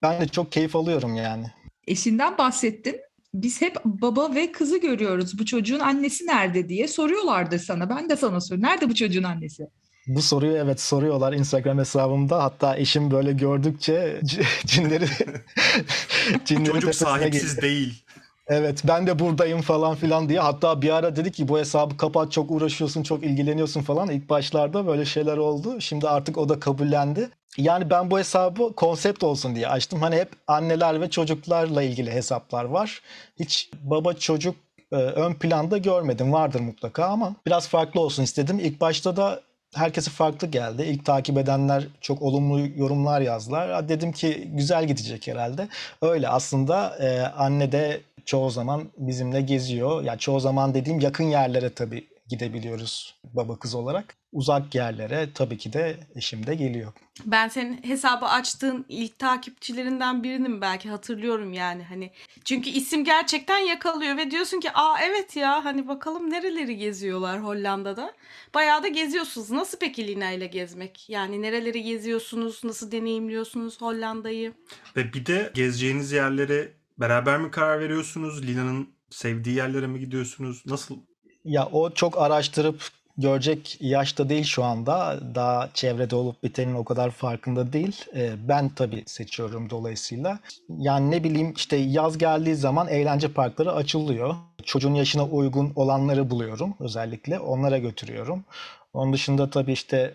ben 0.02 0.20
de 0.20 0.28
çok 0.28 0.52
keyif 0.52 0.76
alıyorum 0.76 1.14
yani 1.14 1.46
Eşinden 1.86 2.38
bahsettin. 2.38 3.00
Biz 3.34 3.60
hep 3.60 3.76
baba 3.84 4.34
ve 4.34 4.52
kızı 4.52 4.80
görüyoruz. 4.80 5.38
Bu 5.38 5.46
çocuğun 5.46 5.80
annesi 5.80 6.26
nerede 6.26 6.68
diye 6.68 6.88
soruyorlardı 6.88 7.58
sana. 7.58 7.90
Ben 7.90 8.10
de 8.10 8.16
sana 8.16 8.40
soruyorum. 8.40 8.70
Nerede 8.70 8.88
bu 8.88 8.94
çocuğun 8.94 9.22
annesi? 9.22 9.68
Bu 10.16 10.22
soruyu 10.22 10.56
evet 10.56 10.80
soruyorlar 10.80 11.32
Instagram 11.32 11.78
hesabımda. 11.78 12.42
Hatta 12.42 12.76
eşim 12.76 13.10
böyle 13.10 13.32
gördükçe 13.32 14.20
cinleri 14.66 15.06
cinleri 16.44 16.72
Çocuk 16.72 16.94
sahipsiz 16.94 17.56
geliyor. 17.56 17.62
değil. 17.62 18.02
Evet 18.48 18.82
ben 18.88 19.06
de 19.06 19.18
buradayım 19.18 19.60
falan 19.60 19.94
filan 19.96 20.28
diye. 20.28 20.40
Hatta 20.40 20.82
bir 20.82 20.90
ara 20.90 21.16
dedi 21.16 21.32
ki 21.32 21.48
bu 21.48 21.58
hesabı 21.58 21.96
kapat 21.96 22.32
çok 22.32 22.50
uğraşıyorsun 22.50 23.02
çok 23.02 23.24
ilgileniyorsun 23.24 23.82
falan. 23.82 24.08
İlk 24.10 24.28
başlarda 24.30 24.86
böyle 24.86 25.04
şeyler 25.04 25.36
oldu. 25.36 25.80
Şimdi 25.80 26.08
artık 26.08 26.38
o 26.38 26.48
da 26.48 26.60
kabullendi. 26.60 27.28
Yani 27.56 27.90
ben 27.90 28.10
bu 28.10 28.18
hesabı 28.18 28.72
konsept 28.76 29.24
olsun 29.24 29.54
diye 29.54 29.68
açtım. 29.68 30.00
Hani 30.02 30.16
hep 30.16 30.28
anneler 30.46 31.00
ve 31.00 31.10
çocuklarla 31.10 31.82
ilgili 31.82 32.10
hesaplar 32.12 32.64
var. 32.64 33.00
Hiç 33.40 33.70
baba 33.82 34.12
çocuk 34.14 34.56
e, 34.92 34.96
ön 34.96 35.34
planda 35.34 35.78
görmedim. 35.78 36.32
Vardır 36.32 36.60
mutlaka 36.60 37.04
ama 37.04 37.34
biraz 37.46 37.68
farklı 37.68 38.00
olsun 38.00 38.22
istedim. 38.22 38.58
İlk 38.62 38.80
başta 38.80 39.16
da 39.16 39.40
herkese 39.74 40.10
farklı 40.10 40.46
geldi. 40.46 40.82
İlk 40.82 41.04
takip 41.04 41.38
edenler 41.38 41.86
çok 42.00 42.22
olumlu 42.22 42.60
yorumlar 42.76 43.20
yazdılar. 43.20 43.88
Dedim 43.88 44.12
ki 44.12 44.48
güzel 44.52 44.86
gidecek 44.86 45.26
herhalde. 45.26 45.68
Öyle 46.02 46.28
aslında 46.28 46.96
e, 46.98 47.20
anne 47.20 47.72
de 47.72 48.00
çoğu 48.24 48.50
zaman 48.50 48.88
bizimle 48.98 49.40
geziyor. 49.40 50.02
Ya 50.04 50.18
çoğu 50.18 50.40
zaman 50.40 50.74
dediğim 50.74 51.00
yakın 51.00 51.24
yerlere 51.24 51.74
tabii 51.74 52.08
gidebiliyoruz 52.28 53.14
baba 53.24 53.58
kız 53.58 53.74
olarak. 53.74 54.16
Uzak 54.32 54.74
yerlere 54.74 55.28
tabii 55.34 55.58
ki 55.58 55.72
de 55.72 55.96
eşim 56.14 56.46
de 56.46 56.54
geliyor. 56.54 56.92
Ben 57.26 57.48
senin 57.48 57.82
hesabı 57.82 58.26
açtığın 58.26 58.84
ilk 58.88 59.18
takipçilerinden 59.18 60.22
birinim 60.22 60.60
belki 60.60 60.88
hatırlıyorum 60.88 61.52
yani 61.52 61.84
hani. 61.84 62.12
Çünkü 62.44 62.70
isim 62.70 63.04
gerçekten 63.04 63.58
yakalıyor 63.58 64.16
ve 64.16 64.30
diyorsun 64.30 64.60
ki 64.60 64.70
aa 64.74 65.00
evet 65.02 65.36
ya 65.36 65.64
hani 65.64 65.88
bakalım 65.88 66.30
nereleri 66.30 66.76
geziyorlar 66.76 67.44
Hollanda'da. 67.44 68.14
Bayağı 68.54 68.82
da 68.82 68.88
geziyorsunuz. 68.88 69.50
Nasıl 69.50 69.78
peki 69.78 70.08
Lina 70.08 70.30
ile 70.30 70.46
gezmek? 70.46 71.10
Yani 71.10 71.42
nereleri 71.42 71.82
geziyorsunuz? 71.82 72.64
Nasıl 72.64 72.92
deneyimliyorsunuz 72.92 73.80
Hollanda'yı? 73.80 74.52
Ve 74.96 75.12
bir 75.12 75.26
de 75.26 75.52
gezeceğiniz 75.54 76.12
yerlere 76.12 76.72
beraber 76.98 77.38
mi 77.38 77.50
karar 77.50 77.80
veriyorsunuz? 77.80 78.46
Lina'nın 78.46 78.88
sevdiği 79.10 79.56
yerlere 79.56 79.86
mi 79.86 80.00
gidiyorsunuz? 80.00 80.62
Nasıl? 80.66 80.96
Ya 81.44 81.66
o 81.66 81.90
çok 81.90 82.18
araştırıp 82.18 82.99
görecek 83.18 83.76
yaşta 83.80 84.28
değil 84.28 84.44
şu 84.44 84.64
anda. 84.64 85.20
Daha 85.34 85.70
çevrede 85.74 86.16
olup 86.16 86.42
bitenin 86.42 86.74
o 86.74 86.84
kadar 86.84 87.10
farkında 87.10 87.72
değil. 87.72 88.04
Ee, 88.14 88.32
ben 88.48 88.68
tabii 88.68 89.02
seçiyorum 89.06 89.70
dolayısıyla. 89.70 90.38
Yani 90.68 91.10
ne 91.10 91.24
bileyim 91.24 91.52
işte 91.56 91.76
yaz 91.76 92.18
geldiği 92.18 92.54
zaman 92.54 92.88
eğlence 92.88 93.32
parkları 93.32 93.72
açılıyor. 93.72 94.34
Çocuğun 94.64 94.94
yaşına 94.94 95.24
uygun 95.24 95.72
olanları 95.76 96.30
buluyorum 96.30 96.74
özellikle. 96.80 97.38
Onlara 97.38 97.78
götürüyorum. 97.78 98.44
Onun 98.92 99.12
dışında 99.12 99.50
tabii 99.50 99.72
işte 99.72 100.14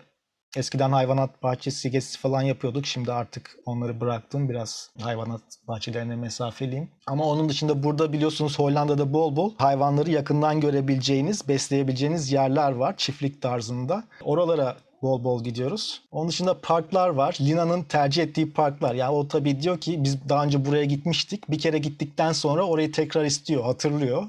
eskiden 0.56 0.92
hayvanat 0.92 1.42
bahçesi 1.42 1.90
gezisi 1.90 2.18
falan 2.18 2.42
yapıyorduk. 2.42 2.86
Şimdi 2.86 3.12
artık 3.12 3.56
onları 3.66 4.00
bıraktım. 4.00 4.48
Biraz 4.48 4.90
hayvanat 5.00 5.42
bahçelerine 5.68 6.16
mesafeliyim. 6.16 6.90
Ama 7.06 7.24
onun 7.24 7.48
dışında 7.48 7.82
burada 7.82 8.12
biliyorsunuz 8.12 8.58
Hollanda'da 8.58 9.12
bol 9.12 9.36
bol 9.36 9.52
hayvanları 9.58 10.10
yakından 10.10 10.60
görebileceğiniz, 10.60 11.48
besleyebileceğiniz 11.48 12.32
yerler 12.32 12.72
var. 12.72 12.96
Çiftlik 12.96 13.42
tarzında. 13.42 14.04
Oralara 14.22 14.76
bol 15.02 15.24
bol 15.24 15.44
gidiyoruz. 15.44 16.02
Onun 16.10 16.28
dışında 16.28 16.60
parklar 16.60 17.08
var. 17.08 17.36
Lina'nın 17.40 17.82
tercih 17.82 18.22
ettiği 18.22 18.52
parklar. 18.52 18.94
Yani 18.94 19.12
o 19.12 19.28
tabii 19.28 19.62
diyor 19.62 19.80
ki 19.80 20.04
biz 20.04 20.28
daha 20.28 20.44
önce 20.44 20.64
buraya 20.64 20.84
gitmiştik. 20.84 21.50
Bir 21.50 21.58
kere 21.58 21.78
gittikten 21.78 22.32
sonra 22.32 22.62
orayı 22.66 22.92
tekrar 22.92 23.24
istiyor, 23.24 23.64
hatırlıyor. 23.64 24.24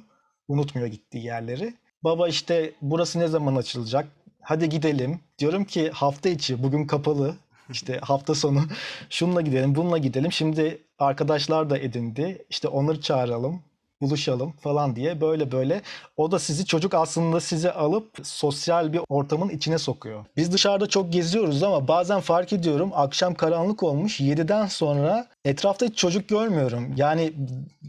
Unutmuyor 0.48 0.88
gittiği 0.88 1.26
yerleri. 1.26 1.74
Baba 2.04 2.28
işte 2.28 2.74
burası 2.82 3.20
ne 3.20 3.28
zaman 3.28 3.56
açılacak? 3.56 4.08
Hadi 4.48 4.70
gidelim. 4.70 5.20
Diyorum 5.40 5.66
ki 5.66 5.90
hafta 5.90 6.30
içi 6.30 6.64
bugün 6.64 6.88
kapalı. 6.88 7.36
İşte 7.70 8.00
hafta 8.02 8.36
sonu 8.36 8.62
şununla 9.10 9.42
gidelim, 9.42 9.76
bununla 9.76 9.98
gidelim. 9.98 10.32
Şimdi 10.32 10.82
arkadaşlar 11.00 11.70
da 11.70 11.78
edindi. 11.78 12.46
İşte 12.50 12.68
onları 12.68 13.02
çağıralım, 13.02 13.62
buluşalım 14.02 14.52
falan 14.52 14.96
diye 14.96 15.22
böyle 15.22 15.52
böyle. 15.52 15.82
O 16.18 16.32
da 16.32 16.40
sizi 16.40 16.66
çocuk 16.66 16.94
aslında 16.94 17.40
sizi 17.40 17.72
alıp 17.72 18.10
sosyal 18.24 18.94
bir 18.94 19.02
ortamın 19.10 19.50
içine 19.50 19.78
sokuyor. 19.78 20.26
Biz 20.38 20.54
dışarıda 20.54 20.88
çok 20.88 21.14
geziyoruz 21.14 21.64
ama 21.64 21.88
bazen 21.88 22.20
fark 22.20 22.54
ediyorum 22.54 22.92
akşam 22.94 23.34
karanlık 23.34 23.84
olmuş 23.84 24.22
7'den 24.22 24.68
sonra 24.68 25.28
etrafta 25.46 25.86
hiç 25.86 25.98
çocuk 25.98 26.30
görmüyorum. 26.30 26.94
Yani 26.96 27.34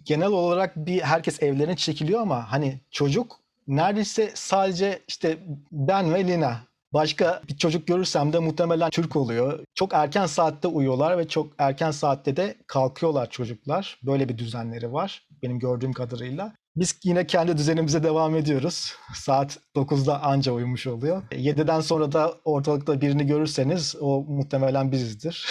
genel 0.04 0.28
olarak 0.28 0.76
bir 0.76 1.00
herkes 1.00 1.42
evlerine 1.42 1.76
çekiliyor 1.76 2.20
ama 2.20 2.52
hani 2.52 2.80
çocuk 2.90 3.40
neredeyse 3.68 4.30
sadece 4.34 5.02
işte 5.08 5.38
ben 5.72 6.14
ve 6.14 6.28
Lina. 6.28 6.68
Başka 6.92 7.42
bir 7.48 7.56
çocuk 7.56 7.86
görürsem 7.86 8.32
de 8.32 8.38
muhtemelen 8.38 8.90
Türk 8.90 9.16
oluyor. 9.16 9.64
Çok 9.74 9.94
erken 9.94 10.26
saatte 10.26 10.68
uyuyorlar 10.68 11.18
ve 11.18 11.28
çok 11.28 11.52
erken 11.58 11.90
saatte 11.90 12.36
de 12.36 12.54
kalkıyorlar 12.66 13.30
çocuklar. 13.30 13.98
Böyle 14.02 14.28
bir 14.28 14.38
düzenleri 14.38 14.92
var 14.92 15.26
benim 15.42 15.58
gördüğüm 15.58 15.92
kadarıyla. 15.92 16.52
Biz 16.76 16.98
yine 17.04 17.26
kendi 17.26 17.56
düzenimize 17.56 18.02
devam 18.02 18.36
ediyoruz. 18.36 18.94
Saat 19.14 19.58
9'da 19.76 20.22
anca 20.22 20.52
uyumuş 20.52 20.86
oluyor. 20.86 21.22
7'den 21.30 21.80
sonra 21.80 22.12
da 22.12 22.34
ortalıkta 22.44 23.00
birini 23.00 23.26
görürseniz 23.26 23.96
o 24.00 24.24
muhtemelen 24.28 24.92
bizizdir. 24.92 25.46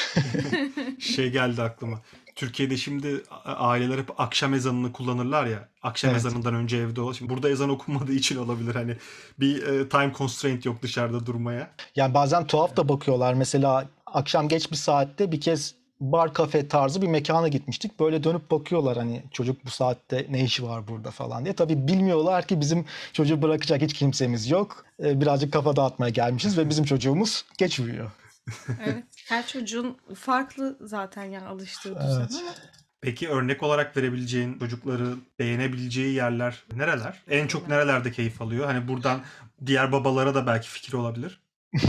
Şey 0.99 1.31
geldi 1.31 1.61
aklıma. 1.61 2.01
Türkiye'de 2.37 2.77
şimdi 2.77 3.23
aileler 3.45 3.97
hep 3.97 4.19
akşam 4.19 4.53
ezanını 4.53 4.91
kullanırlar 4.91 5.45
ya. 5.45 5.67
Akşam 5.81 6.11
Evet. 6.11 6.19
ezanından 6.25 6.53
önce 6.53 6.77
evde 6.77 7.01
ol. 7.01 7.13
Şimdi 7.13 7.33
burada 7.33 7.49
ezan 7.49 7.69
okunmadığı 7.69 8.13
için 8.13 8.37
olabilir 8.37 8.75
hani 8.75 8.95
bir 9.39 9.63
e, 9.63 9.89
time 9.89 10.13
constraint 10.17 10.65
yok 10.65 10.81
dışarıda 10.81 11.25
durmaya. 11.25 11.71
Yani 11.95 12.13
bazen 12.13 12.47
tuhaf 12.47 12.77
da 12.77 12.89
bakıyorlar. 12.89 13.33
Mesela 13.33 13.85
akşam 14.05 14.47
geç 14.47 14.71
bir 14.71 14.75
saatte 14.75 15.31
bir 15.31 15.41
kez 15.41 15.75
bar 15.99 16.33
kafe 16.33 16.67
tarzı 16.67 17.01
bir 17.01 17.07
mekana 17.07 17.47
gitmiştik. 17.47 17.99
Böyle 17.99 18.23
dönüp 18.23 18.51
bakıyorlar 18.51 18.97
hani 18.97 19.23
çocuk 19.31 19.65
bu 19.65 19.69
saatte 19.69 20.27
ne 20.29 20.43
işi 20.43 20.63
var 20.63 20.87
burada 20.87 21.11
falan 21.11 21.45
diye. 21.45 21.55
Tabii 21.55 21.87
bilmiyorlar 21.87 22.47
ki 22.47 22.61
bizim 22.61 22.85
çocuğu 23.13 23.41
bırakacak 23.41 23.81
hiç 23.81 23.93
kimsemiz 23.93 24.49
yok. 24.49 24.85
Ee, 25.03 25.21
Birazcık 25.21 25.53
kafa 25.53 25.75
dağıtmaya 25.75 26.09
gelmişiz 26.09 26.57
ve 26.57 26.69
bizim 26.69 26.85
çocuğumuz 26.85 27.45
geç 27.57 27.79
uyuyor. 27.79 28.11
Evet. 28.83 29.03
Her 29.27 29.47
çocuğun 29.47 29.97
farklı 30.15 30.77
zaten 30.81 31.23
yani 31.23 31.45
alıştığı 31.45 31.95
düzen 31.95 32.19
Evet. 32.19 32.31
ama 32.41 32.53
Peki 33.01 33.29
örnek 33.29 33.63
olarak 33.63 33.97
verebileceğin 33.97 34.59
çocukları 34.59 35.15
beğenebileceği 35.39 36.13
yerler 36.15 36.63
nereler? 36.75 37.21
En 37.29 37.47
çok 37.47 37.67
nerelerde 37.67 38.11
keyif 38.11 38.41
alıyor? 38.41 38.65
Hani 38.65 38.87
buradan 38.87 39.21
diğer 39.65 39.91
babalara 39.91 40.35
da 40.35 40.47
belki 40.47 40.69
fikir 40.69 40.93
olabilir. 40.93 41.39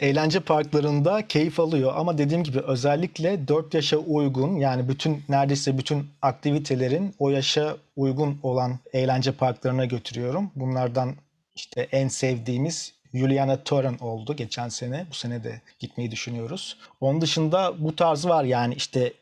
Eğlence 0.00 0.40
parklarında 0.40 1.26
keyif 1.28 1.60
alıyor 1.60 1.92
ama 1.96 2.18
dediğim 2.18 2.44
gibi 2.44 2.60
özellikle 2.60 3.48
4 3.48 3.74
yaşa 3.74 3.96
uygun 3.96 4.56
yani 4.56 4.88
bütün 4.88 5.22
neredeyse 5.28 5.78
bütün 5.78 6.06
aktivitelerin 6.22 7.14
o 7.18 7.30
yaşa 7.30 7.76
uygun 7.96 8.38
olan 8.42 8.78
eğlence 8.92 9.32
parklarına 9.32 9.84
götürüyorum. 9.84 10.50
Bunlardan 10.54 11.14
işte 11.54 11.88
en 11.92 12.08
sevdiğimiz 12.08 12.94
Juliana 13.14 13.64
Torren 13.64 13.98
oldu 14.00 14.36
geçen 14.36 14.68
sene. 14.68 15.06
Bu 15.10 15.14
sene 15.14 15.44
de 15.44 15.60
gitmeyi 15.78 16.10
düşünüyoruz. 16.10 16.76
Onun 17.00 17.20
dışında 17.20 17.74
bu 17.78 17.96
tarz 17.96 18.26
var 18.26 18.44
yani 18.44 18.74
işte 18.74 19.12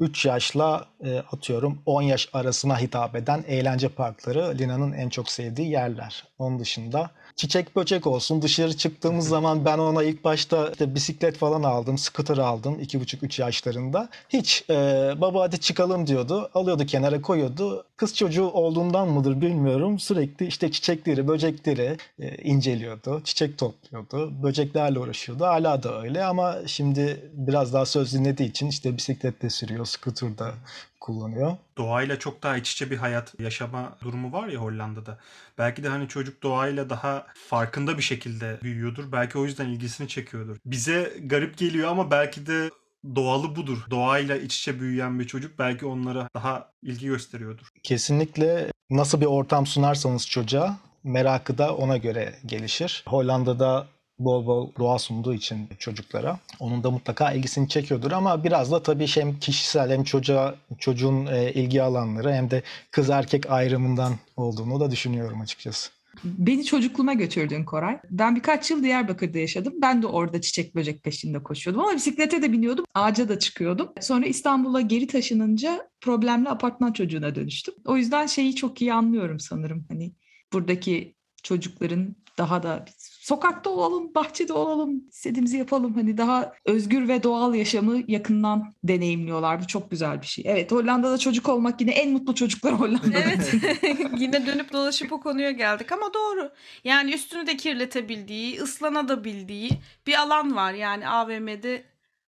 3 0.00 0.26
yaşla 0.26 0.86
e, 1.04 1.18
atıyorum 1.18 1.82
10 1.86 2.02
yaş 2.02 2.28
arasına 2.32 2.80
hitap 2.80 3.16
eden 3.16 3.44
eğlence 3.48 3.88
parkları 3.88 4.58
Lina'nın 4.58 4.92
en 4.92 5.08
çok 5.08 5.30
sevdiği 5.30 5.70
yerler. 5.70 6.24
Onun 6.38 6.58
dışında 6.58 7.10
çiçek 7.38 7.76
böcek 7.76 8.06
olsun. 8.06 8.42
Dışarı 8.42 8.76
çıktığımız 8.76 9.28
zaman 9.28 9.64
ben 9.64 9.78
ona 9.78 10.02
ilk 10.02 10.24
başta 10.24 10.68
işte 10.70 10.94
bisiklet 10.94 11.36
falan 11.36 11.62
aldım, 11.62 11.98
scooter 11.98 12.38
aldım 12.38 12.80
2,5-3 12.80 13.40
yaşlarında. 13.40 14.08
Hiç 14.28 14.64
e, 14.70 14.74
baba 15.16 15.42
hadi 15.42 15.60
çıkalım 15.60 16.06
diyordu. 16.06 16.50
Alıyordu 16.54 16.86
kenara 16.86 17.22
koyuyordu. 17.22 17.84
Kız 17.96 18.16
çocuğu 18.16 18.50
olduğundan 18.50 19.08
mıdır 19.08 19.40
bilmiyorum. 19.40 19.98
Sürekli 19.98 20.46
işte 20.46 20.70
çiçekleri, 20.70 21.28
böcekleri 21.28 21.96
e, 22.20 22.36
inceliyordu. 22.36 23.20
Çiçek 23.24 23.58
topluyordu. 23.58 24.42
Böceklerle 24.42 24.98
uğraşıyordu. 24.98 25.44
Hala 25.44 25.82
da 25.82 26.02
öyle 26.02 26.24
ama 26.24 26.56
şimdi 26.66 27.30
biraz 27.32 27.72
daha 27.72 27.86
söz 27.86 28.14
dinlediği 28.14 28.50
için 28.50 28.66
işte 28.66 28.96
bisiklette 28.96 29.50
sürüyor, 29.50 29.86
scooter'da 29.86 30.54
kullanıyor. 31.00 31.56
Doğayla 31.76 32.18
çok 32.18 32.42
daha 32.42 32.56
iç 32.56 32.72
içe 32.72 32.90
bir 32.90 32.96
hayat 32.96 33.40
yaşama 33.40 33.98
durumu 34.02 34.32
var 34.32 34.48
ya 34.48 34.60
Hollanda'da. 34.60 35.18
Belki 35.58 35.84
de 35.84 35.88
hani 35.88 36.08
çocuk 36.08 36.42
doğayla 36.42 36.90
daha 36.90 37.26
farkında 37.48 37.98
bir 37.98 38.02
şekilde 38.02 38.58
büyüyordur. 38.62 39.12
Belki 39.12 39.38
o 39.38 39.44
yüzden 39.44 39.68
ilgisini 39.68 40.08
çekiyordur. 40.08 40.56
Bize 40.66 41.12
garip 41.22 41.58
geliyor 41.58 41.88
ama 41.90 42.10
belki 42.10 42.46
de 42.46 42.70
doğalı 43.14 43.56
budur. 43.56 43.78
Doğayla 43.90 44.36
iç 44.36 44.58
içe 44.58 44.80
büyüyen 44.80 45.18
bir 45.18 45.26
çocuk 45.26 45.58
belki 45.58 45.86
onlara 45.86 46.28
daha 46.34 46.72
ilgi 46.82 47.06
gösteriyordur. 47.06 47.66
Kesinlikle 47.82 48.72
nasıl 48.90 49.20
bir 49.20 49.26
ortam 49.26 49.66
sunarsanız 49.66 50.28
çocuğa 50.28 50.76
merakı 51.04 51.58
da 51.58 51.76
ona 51.76 51.96
göre 51.96 52.34
gelişir. 52.46 53.04
Hollanda'da 53.06 53.86
bol 54.18 54.46
bol 54.46 54.70
doğa 54.78 54.98
sunduğu 54.98 55.34
için 55.34 55.68
çocuklara 55.78 56.38
onun 56.60 56.84
da 56.84 56.90
mutlaka 56.90 57.32
ilgisini 57.32 57.68
çekiyordur 57.68 58.12
ama 58.12 58.44
biraz 58.44 58.72
da 58.72 58.82
tabii 58.82 59.06
şey 59.06 59.22
hem 59.22 59.38
kişisel 59.38 59.90
hem 59.90 60.04
çocuğa 60.04 60.54
çocuğun 60.78 61.26
e, 61.26 61.52
ilgi 61.52 61.82
alanları 61.82 62.32
hem 62.32 62.50
de 62.50 62.62
kız 62.90 63.10
erkek 63.10 63.50
ayrımından 63.50 64.14
olduğunu 64.36 64.80
da 64.80 64.90
düşünüyorum 64.90 65.40
açıkçası. 65.40 65.90
Beni 66.24 66.64
çocukluğuma 66.64 67.12
götürdün 67.12 67.64
Koray. 67.64 67.98
Ben 68.10 68.36
birkaç 68.36 68.70
yıl 68.70 68.82
Diyarbakır'da 68.82 69.38
yaşadım. 69.38 69.74
Ben 69.82 70.02
de 70.02 70.06
orada 70.06 70.40
çiçek 70.40 70.74
böcek 70.74 71.04
peşinde 71.04 71.42
koşuyordum 71.42 71.82
ama 71.82 71.94
bisiklete 71.94 72.42
de 72.42 72.52
biniyordum. 72.52 72.84
Ağaca 72.94 73.28
da 73.28 73.38
çıkıyordum. 73.38 73.88
Sonra 74.00 74.26
İstanbul'a 74.26 74.80
geri 74.80 75.06
taşınınca 75.06 75.88
problemli 76.00 76.48
apartman 76.48 76.92
çocuğuna 76.92 77.34
dönüştüm. 77.34 77.74
O 77.86 77.96
yüzden 77.96 78.26
şeyi 78.26 78.54
çok 78.54 78.82
iyi 78.82 78.92
anlıyorum 78.92 79.40
sanırım. 79.40 79.84
Hani 79.88 80.12
buradaki 80.52 81.14
çocukların 81.42 82.16
daha 82.38 82.62
da 82.62 82.84
sokakta 83.28 83.70
olalım, 83.70 84.14
bahçede 84.14 84.52
olalım, 84.52 85.04
istediğimizi 85.08 85.56
yapalım. 85.56 85.94
Hani 85.94 86.18
daha 86.18 86.52
özgür 86.64 87.08
ve 87.08 87.22
doğal 87.22 87.54
yaşamı 87.54 88.02
yakından 88.08 88.74
deneyimliyorlar. 88.84 89.62
Bu 89.62 89.66
çok 89.66 89.90
güzel 89.90 90.22
bir 90.22 90.26
şey. 90.26 90.44
Evet 90.48 90.72
Hollanda'da 90.72 91.18
çocuk 91.18 91.48
olmak 91.48 91.80
yine 91.80 91.90
en 91.90 92.12
mutlu 92.12 92.34
çocuklar 92.34 92.80
Hollanda'da. 92.80 93.18
Evet. 93.18 93.54
Yine 94.18 94.46
dönüp 94.46 94.72
dolaşıp 94.72 95.12
o 95.12 95.20
konuya 95.20 95.50
geldik 95.50 95.92
ama 95.92 96.14
doğru. 96.14 96.50
Yani 96.84 97.14
üstünü 97.14 97.46
de 97.46 97.56
kirletebildiği, 97.56 98.60
ıslanadabildiği 98.60 99.70
bir 100.06 100.14
alan 100.14 100.56
var. 100.56 100.72
Yani 100.72 101.08
AVM'de 101.08 101.84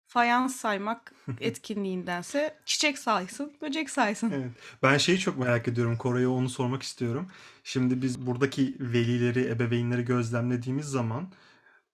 fayans 0.07 0.55
saymak 0.55 1.13
etkinliğindense 1.41 2.55
çiçek 2.65 2.99
saysın, 2.99 3.53
böcek 3.61 3.89
saysın. 3.89 4.31
Evet. 4.31 4.51
Ben 4.83 4.97
şeyi 4.97 5.19
çok 5.19 5.37
merak 5.37 5.67
ediyorum. 5.67 5.97
Koray'a 5.97 6.29
onu 6.29 6.49
sormak 6.49 6.83
istiyorum. 6.83 7.27
Şimdi 7.69 8.01
biz 8.01 8.25
buradaki 8.25 8.75
velileri, 8.79 9.47
ebeveynleri 9.49 10.05
gözlemlediğimiz 10.05 10.85
zaman 10.85 11.31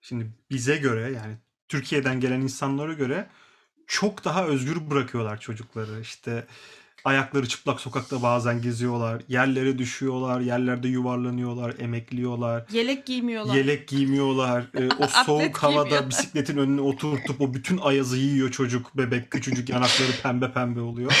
şimdi 0.00 0.26
bize 0.50 0.76
göre 0.76 1.00
yani 1.02 1.36
Türkiye'den 1.68 2.20
gelen 2.20 2.40
insanlara 2.40 2.92
göre 2.92 3.26
çok 3.86 4.24
daha 4.24 4.46
özgür 4.46 4.90
bırakıyorlar 4.90 5.40
çocukları. 5.40 6.00
İşte 6.00 6.46
ayakları 7.04 7.48
çıplak 7.48 7.80
sokakta 7.80 8.22
bazen 8.22 8.62
geziyorlar. 8.62 9.22
Yerlere 9.28 9.78
düşüyorlar, 9.78 10.40
yerlerde 10.40 10.88
yuvarlanıyorlar, 10.88 11.74
emekliyorlar. 11.78 12.66
Yelek 12.72 13.06
giymiyorlar. 13.06 13.54
Yelek 13.54 13.88
giymiyorlar. 13.88 14.64
Ee, 14.74 14.88
o 14.98 15.06
soğuk 15.06 15.56
havada 15.56 16.08
bisikletin 16.08 16.56
önüne 16.56 16.80
oturtup 16.80 17.40
o 17.40 17.54
bütün 17.54 17.78
ayazı 17.78 18.16
yiyor 18.16 18.50
çocuk, 18.50 18.96
bebek, 18.96 19.30
küçücük 19.30 19.68
yanakları 19.68 20.12
pembe 20.22 20.52
pembe 20.52 20.80
oluyor. 20.80 21.12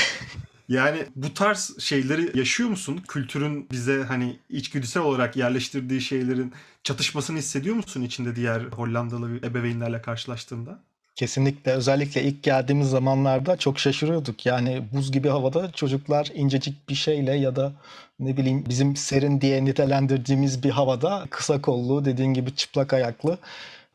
Yani 0.68 0.98
bu 1.16 1.34
tarz 1.34 1.76
şeyleri 1.78 2.38
yaşıyor 2.38 2.68
musun? 2.70 3.00
Kültürün 3.08 3.70
bize 3.70 4.02
hani 4.02 4.36
içgüdüsel 4.50 5.02
olarak 5.02 5.36
yerleştirdiği 5.36 6.00
şeylerin 6.00 6.52
çatışmasını 6.84 7.38
hissediyor 7.38 7.76
musun 7.76 8.02
içinde 8.02 8.36
diğer 8.36 8.60
Hollandalı 8.60 9.36
ebeveynlerle 9.36 10.02
karşılaştığında? 10.02 10.78
Kesinlikle 11.14 11.72
özellikle 11.72 12.22
ilk 12.22 12.42
geldiğimiz 12.42 12.90
zamanlarda 12.90 13.56
çok 13.56 13.78
şaşırıyorduk. 13.78 14.46
Yani 14.46 14.82
buz 14.92 15.12
gibi 15.12 15.28
havada 15.28 15.72
çocuklar 15.72 16.30
incecik 16.34 16.88
bir 16.88 16.94
şeyle 16.94 17.34
ya 17.34 17.56
da 17.56 17.72
ne 18.20 18.36
bileyim 18.36 18.64
bizim 18.68 18.96
serin 18.96 19.40
diye 19.40 19.64
nitelendirdiğimiz 19.64 20.62
bir 20.62 20.70
havada 20.70 21.26
kısa 21.30 21.60
kollu 21.62 22.04
dediğin 22.04 22.34
gibi 22.34 22.54
çıplak 22.54 22.92
ayaklı 22.92 23.38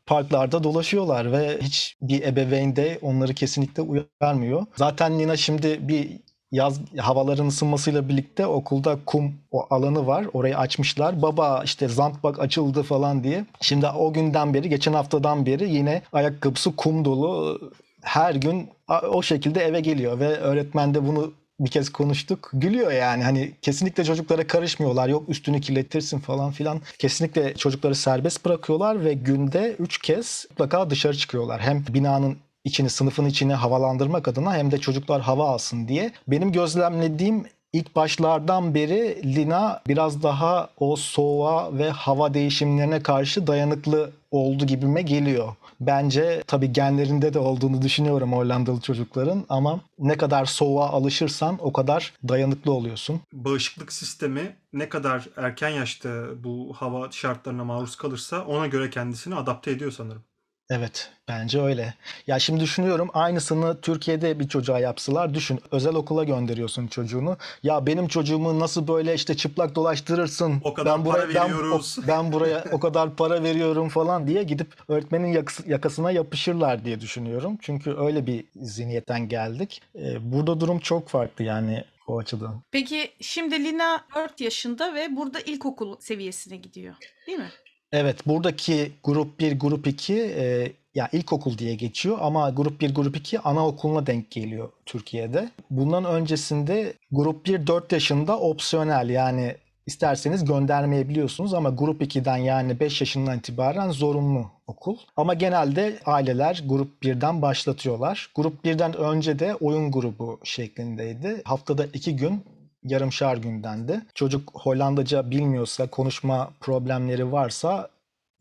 parklarda 0.06 0.64
dolaşıyorlar 0.64 1.32
ve 1.32 1.60
hiç 1.62 1.96
bir 2.02 2.24
ebeveyn 2.24 2.76
de 2.76 3.00
onları 3.02 3.34
kesinlikle 3.34 3.82
uyarmıyor. 3.82 4.66
Zaten 4.76 5.18
Nina 5.18 5.38
şimdi 5.38 5.88
bir 5.88 6.10
yaz 6.52 6.80
havaların 6.98 7.48
ısınmasıyla 7.48 8.10
birlikte 8.10 8.46
okulda 8.46 9.00
kum 9.06 9.34
o 9.52 9.68
alanı 9.70 10.08
var. 10.08 10.26
Orayı 10.34 10.58
açmışlar. 10.58 11.22
Baba 11.22 11.62
işte 11.66 11.88
zandbak 11.88 12.40
açıldı 12.40 12.84
falan 12.84 13.24
diye. 13.24 13.46
Şimdi 13.62 13.88
o 13.88 14.14
günden 14.14 14.54
beri, 14.54 14.70
geçen 14.70 14.94
haftadan 14.94 15.46
beri 15.46 15.70
yine 15.70 16.02
ayakkabısı 16.14 16.76
kum 16.76 17.06
dolu. 17.06 17.60
Her 18.02 18.36
gün 18.36 18.70
o 19.10 19.22
şekilde 19.22 19.62
eve 19.64 19.80
geliyor 19.80 20.20
ve 20.20 20.38
öğretmen 20.38 20.94
de 20.94 21.08
bunu 21.08 21.34
bir 21.60 21.70
kez 21.70 21.90
konuştuk. 21.90 22.50
Gülüyor 22.54 22.92
yani. 22.92 23.24
Hani 23.24 23.52
kesinlikle 23.62 24.04
çocuklara 24.04 24.48
karışmıyorlar. 24.48 25.10
Yok 25.10 25.30
üstünü 25.30 25.62
kirletirsin 25.62 26.20
falan 26.20 26.52
filan. 26.52 26.82
Kesinlikle 27.00 27.56
çocukları 27.56 27.96
serbest 27.96 28.46
bırakıyorlar 28.46 29.06
ve 29.06 29.14
günde 29.14 29.76
3 29.80 30.02
kez 30.02 30.46
mutlaka 30.50 30.90
dışarı 30.90 31.18
çıkıyorlar. 31.18 31.62
Hem 31.62 31.86
binanın 31.90 32.38
içini, 32.64 32.90
sınıfın 32.90 33.26
içini 33.26 33.54
havalandırmak 33.54 34.28
adına 34.28 34.56
hem 34.56 34.72
de 34.72 34.78
çocuklar 34.78 35.22
hava 35.22 35.50
alsın 35.50 35.88
diye. 35.88 36.12
Benim 36.28 36.52
gözlemlediğim 36.52 37.46
ilk 37.74 37.96
başlardan 37.96 38.76
beri 38.76 39.22
Lina 39.36 39.82
biraz 39.88 40.24
daha 40.24 40.70
o 40.78 40.96
soğuğa 40.96 41.78
ve 41.78 41.90
hava 41.90 42.34
değişimlerine 42.34 43.04
karşı 43.04 43.48
dayanıklı 43.48 44.12
oldu 44.32 44.66
gibime 44.66 45.02
geliyor. 45.02 45.56
Bence 45.80 46.44
tabii 46.48 46.74
genlerinde 46.74 47.34
de 47.34 47.40
olduğunu 47.40 47.82
düşünüyorum 47.82 48.34
Hollandalı 48.34 48.82
çocukların 48.82 49.46
ama 49.50 49.80
ne 50.00 50.18
kadar 50.18 50.46
soğuğa 50.46 50.90
alışırsan 50.90 51.58
o 51.62 51.74
kadar 51.74 52.14
dayanıklı 52.28 52.72
oluyorsun. 52.72 53.22
Bağışıklık 53.34 53.94
sistemi 53.94 54.56
ne 54.74 54.90
kadar 54.90 55.28
erken 55.38 55.70
yaşta 55.70 56.44
bu 56.44 56.74
hava 56.78 57.12
şartlarına 57.12 57.64
maruz 57.64 57.96
kalırsa 57.96 58.46
ona 58.46 58.68
göre 58.68 58.90
kendisini 58.90 59.36
adapte 59.36 59.72
ediyor 59.72 59.92
sanırım. 59.92 60.24
Evet, 60.74 61.10
bence 61.28 61.62
öyle. 61.62 61.94
Ya 62.28 62.40
şimdi 62.40 62.60
düşünüyorum 62.60 63.10
aynısını 63.14 63.82
Türkiye'de 63.82 64.40
bir 64.40 64.48
çocuğa 64.48 64.80
yapsalar 64.80 65.34
düşün. 65.34 65.60
Özel 65.72 65.96
okula 65.96 66.24
gönderiyorsun 66.24 66.88
çocuğunu. 66.88 67.38
Ya 67.64 67.86
benim 67.86 68.08
çocuğumu 68.08 68.60
nasıl 68.60 68.88
böyle 68.88 69.14
işte 69.14 69.38
çıplak 69.38 69.76
dolaştırırsın? 69.76 70.62
O 70.64 70.74
kadar 70.74 71.04
para 71.04 71.28
veriyoruz. 71.28 71.98
Ben, 71.98 72.04
o, 72.04 72.08
ben 72.08 72.32
buraya 72.32 72.66
o 72.72 72.80
kadar 72.80 73.16
para 73.16 73.44
veriyorum 73.44 73.90
falan 73.90 74.28
diye 74.28 74.44
gidip 74.44 74.74
öğretmenin 74.88 75.28
yakası, 75.28 75.70
yakasına 75.70 76.12
yapışırlar 76.12 76.86
diye 76.86 77.02
düşünüyorum. 77.02 77.58
Çünkü 77.62 77.96
öyle 77.98 78.28
bir 78.28 78.46
zihniyetten 78.56 79.30
geldik. 79.30 79.82
Ee, 79.96 80.32
burada 80.32 80.60
durum 80.60 80.80
çok 80.80 81.10
farklı 81.10 81.44
yani 81.44 81.84
o 82.08 82.20
açıdan. 82.20 82.62
Peki 82.72 83.12
şimdi 83.22 83.64
Lina 83.64 84.06
4 84.16 84.42
yaşında 84.42 84.96
ve 84.96 85.16
burada 85.16 85.40
ilkokul 85.40 86.00
seviyesine 86.00 86.58
gidiyor. 86.58 86.96
Değil 87.28 87.38
mi? 87.38 87.50
Evet, 87.92 88.28
buradaki 88.28 88.92
grup 89.04 89.40
1, 89.40 89.60
grup 89.60 89.88
2 89.88 90.14
e, 90.14 90.72
ya 90.96 91.10
ilkokul 91.12 91.58
diye 91.58 91.76
geçiyor 91.76 92.18
ama 92.22 92.50
grup 92.50 92.82
1, 92.82 92.96
grup 92.96 93.18
2 93.18 93.40
anaokuluna 93.40 94.08
denk 94.08 94.32
geliyor 94.32 94.70
Türkiye'de. 94.86 95.50
Bundan 95.70 96.06
öncesinde 96.06 96.94
grup 97.12 97.46
1 97.46 97.68
4 97.68 97.92
yaşında 97.92 98.40
opsiyonel 98.40 99.10
yani 99.10 99.56
isterseniz 99.86 100.46
göndermeyebiliyorsunuz 100.46 101.54
ama 101.54 101.70
grup 101.70 102.02
2'den 102.02 102.38
yani 102.38 102.80
5 102.80 103.02
yaşından 103.02 103.38
itibaren 103.38 103.92
zorunlu 103.92 104.52
okul. 104.68 104.98
Ama 105.18 105.34
genelde 105.34 106.00
aileler 106.06 106.64
grup 106.66 107.04
1'den 107.04 107.42
başlatıyorlar. 107.42 108.32
Grup 108.36 108.66
1'den 108.66 108.98
önce 108.98 109.40
de 109.40 109.56
oyun 109.56 109.92
grubu 109.92 110.40
şeklindeydi. 110.44 111.42
Haftada 111.46 111.86
2 111.86 112.16
gün 112.16 112.44
yarımşar 112.84 113.38
gündendi. 113.38 114.02
Çocuk 114.16 114.52
Hollandaca 114.54 115.32
bilmiyorsa, 115.32 115.88
konuşma 115.88 116.52
problemleri 116.60 117.32
varsa 117.32 117.90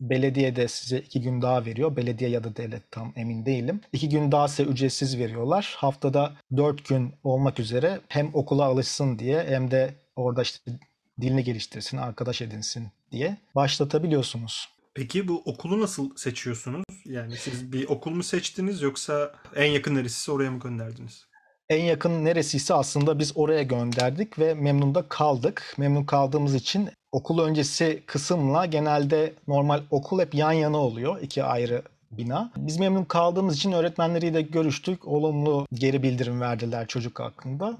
belediye 0.00 0.56
de 0.56 0.68
size 0.68 0.98
iki 0.98 1.20
gün 1.20 1.42
daha 1.42 1.64
veriyor. 1.64 1.96
Belediye 1.96 2.30
ya 2.30 2.44
da 2.44 2.56
devlet 2.56 2.90
tam 2.90 3.12
emin 3.16 3.46
değilim. 3.46 3.80
İki 3.92 4.08
gün 4.08 4.32
daha 4.32 4.48
size 4.48 4.70
ücretsiz 4.70 5.18
veriyorlar. 5.18 5.74
Haftada 5.78 6.32
dört 6.56 6.88
gün 6.88 7.12
olmak 7.24 7.60
üzere 7.60 8.00
hem 8.08 8.30
okula 8.34 8.64
alışsın 8.64 9.18
diye 9.18 9.44
hem 9.48 9.70
de 9.70 9.94
orada 10.16 10.42
işte 10.42 10.72
dilini 11.20 11.44
geliştirsin, 11.44 11.96
arkadaş 11.96 12.42
edinsin 12.42 12.88
diye 13.12 13.36
başlatabiliyorsunuz. 13.54 14.68
Peki 14.94 15.28
bu 15.28 15.42
okulu 15.44 15.80
nasıl 15.80 16.16
seçiyorsunuz? 16.16 16.84
Yani 17.04 17.36
siz 17.36 17.72
bir 17.72 17.88
okul 17.88 18.10
mu 18.10 18.22
seçtiniz 18.22 18.82
yoksa 18.82 19.34
en 19.56 19.70
yakın 19.70 19.94
neresiyse 19.94 20.32
oraya 20.32 20.50
mı 20.50 20.60
gönderdiniz? 20.60 21.26
En 21.70 21.84
yakın 21.84 22.24
neresiyse 22.24 22.74
aslında 22.74 23.18
biz 23.18 23.32
oraya 23.34 23.62
gönderdik 23.62 24.38
ve 24.38 24.54
memnun 24.54 24.94
da 24.94 25.08
kaldık. 25.08 25.74
Memnun 25.78 26.04
kaldığımız 26.04 26.54
için 26.54 26.88
okul 27.12 27.38
öncesi 27.38 28.02
kısımla 28.06 28.66
genelde 28.66 29.34
normal 29.48 29.80
okul 29.90 30.20
hep 30.20 30.34
yan 30.34 30.52
yana 30.52 30.78
oluyor. 30.78 31.20
iki 31.22 31.44
ayrı 31.44 31.82
bina. 32.10 32.52
Biz 32.56 32.78
memnun 32.78 33.04
kaldığımız 33.04 33.56
için 33.56 33.72
öğretmenleriyle 33.72 34.42
görüştük. 34.42 35.08
Olumlu 35.08 35.66
geri 35.72 36.02
bildirim 36.02 36.40
verdiler 36.40 36.86
çocuk 36.86 37.20
hakkında. 37.20 37.78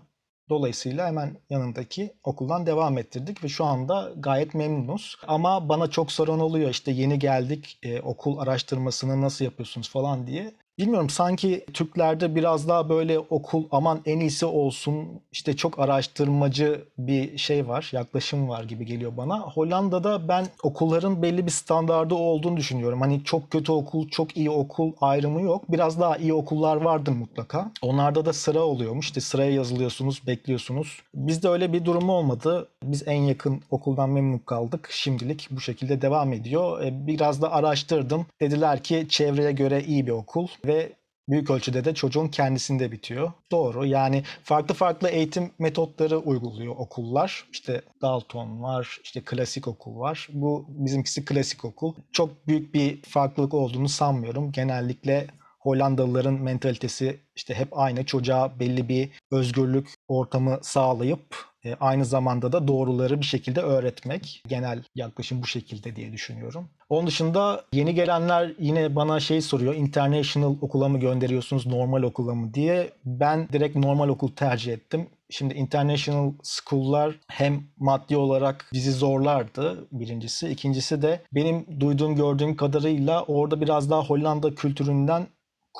Dolayısıyla 0.48 1.06
hemen 1.06 1.36
yanındaki 1.50 2.12
okuldan 2.24 2.66
devam 2.66 2.98
ettirdik 2.98 3.44
ve 3.44 3.48
şu 3.48 3.64
anda 3.64 4.12
gayet 4.16 4.54
memnunuz. 4.54 5.16
Ama 5.26 5.68
bana 5.68 5.90
çok 5.90 6.12
soran 6.12 6.40
oluyor 6.40 6.70
işte 6.70 6.90
yeni 6.90 7.18
geldik 7.18 7.78
e, 7.82 8.00
okul 8.00 8.38
araştırmasını 8.38 9.20
nasıl 9.20 9.44
yapıyorsunuz 9.44 9.90
falan 9.90 10.26
diye. 10.26 10.52
Bilmiyorum 10.78 11.10
sanki 11.10 11.64
Türklerde 11.74 12.34
biraz 12.34 12.68
daha 12.68 12.88
böyle 12.88 13.18
okul 13.18 13.64
aman 13.70 14.00
en 14.06 14.20
iyisi 14.20 14.46
olsun 14.46 15.22
işte 15.32 15.56
çok 15.56 15.78
araştırmacı 15.78 16.84
bir 16.98 17.38
şey 17.38 17.68
var 17.68 17.90
yaklaşım 17.92 18.48
var 18.48 18.64
gibi 18.64 18.86
geliyor 18.86 19.16
bana. 19.16 19.40
Hollanda'da 19.40 20.28
ben 20.28 20.46
okulların 20.62 21.22
belli 21.22 21.46
bir 21.46 21.50
standardı 21.50 22.14
olduğunu 22.14 22.56
düşünüyorum. 22.56 23.00
Hani 23.00 23.24
çok 23.24 23.50
kötü 23.50 23.72
okul 23.72 24.08
çok 24.08 24.36
iyi 24.36 24.50
okul 24.50 24.92
ayrımı 25.00 25.42
yok. 25.42 25.64
Biraz 25.68 26.00
daha 26.00 26.16
iyi 26.16 26.34
okullar 26.34 26.76
vardır 26.76 27.12
mutlaka. 27.12 27.70
Onlarda 27.82 28.26
da 28.26 28.32
sıra 28.32 28.60
oluyormuş 28.60 29.06
işte 29.06 29.20
sıraya 29.20 29.50
yazılıyorsunuz 29.50 30.22
bekliyorsunuz. 30.26 31.02
Bizde 31.14 31.48
öyle 31.48 31.72
bir 31.72 31.84
durum 31.84 32.08
olmadı. 32.10 32.68
Biz 32.82 33.08
en 33.08 33.22
yakın 33.22 33.62
okuldan 33.70 34.10
memnun 34.10 34.38
kaldık. 34.38 34.88
Şimdilik 34.92 35.48
bu 35.50 35.60
şekilde 35.60 36.02
devam 36.02 36.32
ediyor. 36.32 36.82
E, 36.82 37.06
biraz 37.06 37.42
da 37.42 37.52
araştırdım. 37.52 38.26
Dediler 38.40 38.82
ki 38.82 39.06
çevreye 39.08 39.52
göre 39.52 39.84
iyi 39.84 40.06
bir 40.06 40.12
okul 40.12 40.48
ve 40.66 40.92
büyük 41.28 41.50
ölçüde 41.50 41.84
de 41.84 41.94
çocuğun 41.94 42.28
kendisinde 42.28 42.92
bitiyor. 42.92 43.32
Doğru. 43.52 43.86
Yani 43.86 44.22
farklı 44.44 44.74
farklı 44.74 45.08
eğitim 45.08 45.50
metotları 45.58 46.18
uyguluyor 46.18 46.74
okullar. 46.76 47.44
İşte 47.52 47.82
Dalton 48.02 48.62
var, 48.62 48.98
işte 49.04 49.20
klasik 49.24 49.68
okul 49.68 49.98
var. 49.98 50.28
Bu 50.32 50.66
bizimkisi 50.68 51.24
klasik 51.24 51.64
okul. 51.64 51.94
Çok 52.12 52.46
büyük 52.46 52.74
bir 52.74 53.02
farklılık 53.02 53.54
olduğunu 53.54 53.88
sanmıyorum. 53.88 54.52
Genellikle 54.52 55.26
Hollandalıların 55.60 56.34
mentalitesi 56.34 57.20
işte 57.36 57.54
hep 57.54 57.78
aynı. 57.78 58.04
Çocuğa 58.04 58.60
belli 58.60 58.88
bir 58.88 59.10
özgürlük 59.32 59.88
ortamı 60.08 60.58
sağlayıp 60.62 61.49
e, 61.64 61.74
aynı 61.80 62.04
zamanda 62.04 62.52
da 62.52 62.68
doğruları 62.68 63.20
bir 63.20 63.26
şekilde 63.26 63.60
öğretmek. 63.60 64.42
Genel 64.48 64.82
yaklaşım 64.94 65.42
bu 65.42 65.46
şekilde 65.46 65.96
diye 65.96 66.12
düşünüyorum. 66.12 66.68
Onun 66.88 67.06
dışında 67.06 67.64
yeni 67.72 67.94
gelenler 67.94 68.52
yine 68.58 68.96
bana 68.96 69.20
şey 69.20 69.40
soruyor. 69.40 69.74
International 69.74 70.56
okula 70.60 70.88
mı 70.88 71.00
gönderiyorsunuz, 71.00 71.66
normal 71.66 72.02
okula 72.02 72.34
mı 72.34 72.54
diye. 72.54 72.90
Ben 73.04 73.48
direkt 73.48 73.76
normal 73.76 74.08
okul 74.08 74.28
tercih 74.28 74.72
ettim. 74.72 75.08
Şimdi 75.30 75.54
international 75.54 76.32
school'lar 76.42 77.14
hem 77.28 77.62
maddi 77.78 78.16
olarak 78.16 78.66
bizi 78.72 78.92
zorlardı 78.92 79.88
birincisi. 79.92 80.48
İkincisi 80.48 81.02
de 81.02 81.20
benim 81.32 81.80
duyduğum 81.80 82.16
gördüğüm 82.16 82.56
kadarıyla 82.56 83.22
orada 83.22 83.60
biraz 83.60 83.90
daha 83.90 84.04
Hollanda 84.04 84.54
kültüründen 84.54 85.26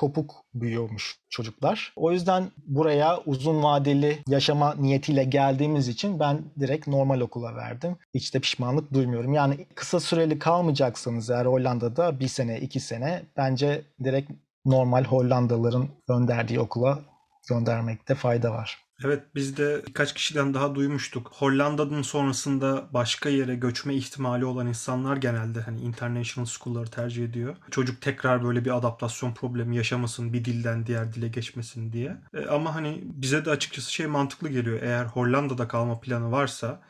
kopuk 0.01 0.43
büyüyormuş 0.53 1.19
çocuklar. 1.29 1.93
O 1.95 2.11
yüzden 2.11 2.51
buraya 2.67 3.19
uzun 3.25 3.63
vadeli 3.63 4.19
yaşama 4.27 4.75
niyetiyle 4.75 5.23
geldiğimiz 5.23 5.87
için 5.87 6.19
ben 6.19 6.41
direkt 6.59 6.87
normal 6.87 7.21
okula 7.21 7.55
verdim. 7.55 7.97
Hiç 8.15 8.33
de 8.33 8.39
pişmanlık 8.39 8.93
duymuyorum. 8.93 9.33
Yani 9.33 9.65
kısa 9.75 9.99
süreli 9.99 10.39
kalmayacaksanız 10.39 11.29
eğer 11.29 11.45
Hollanda'da 11.45 12.19
bir 12.19 12.27
sene, 12.27 12.59
iki 12.59 12.79
sene 12.79 13.21
bence 13.37 13.81
direkt 14.03 14.31
normal 14.65 15.03
Hollandalıların 15.03 15.87
gönderdiği 16.07 16.59
okula 16.59 16.99
göndermekte 17.49 18.15
fayda 18.15 18.51
var. 18.51 18.77
Evet 19.05 19.23
biz 19.35 19.57
de 19.57 19.81
birkaç 19.87 20.13
kişiden 20.13 20.53
daha 20.53 20.75
duymuştuk. 20.75 21.31
Hollanda'nın 21.35 22.01
sonrasında 22.01 22.87
başka 22.93 23.29
yere 23.29 23.55
göçme 23.55 23.95
ihtimali 23.95 24.45
olan 24.45 24.67
insanlar 24.67 25.17
genelde 25.17 25.61
hani 25.61 25.81
international 25.81 26.45
school'ları 26.45 26.89
tercih 26.89 27.25
ediyor. 27.25 27.55
Çocuk 27.71 28.01
tekrar 28.01 28.43
böyle 28.43 28.65
bir 28.65 28.77
adaptasyon 28.77 29.33
problemi 29.33 29.77
yaşamasın, 29.77 30.33
bir 30.33 30.45
dilden 30.45 30.85
diğer 30.85 31.13
dile 31.13 31.27
geçmesin 31.27 31.93
diye. 31.93 32.17
E, 32.33 32.45
ama 32.45 32.75
hani 32.75 33.01
bize 33.03 33.45
de 33.45 33.49
açıkçası 33.49 33.93
şey 33.93 34.07
mantıklı 34.07 34.49
geliyor. 34.49 34.79
Eğer 34.81 35.05
Hollanda'da 35.05 35.67
kalma 35.67 35.99
planı 35.99 36.31
varsa 36.31 36.81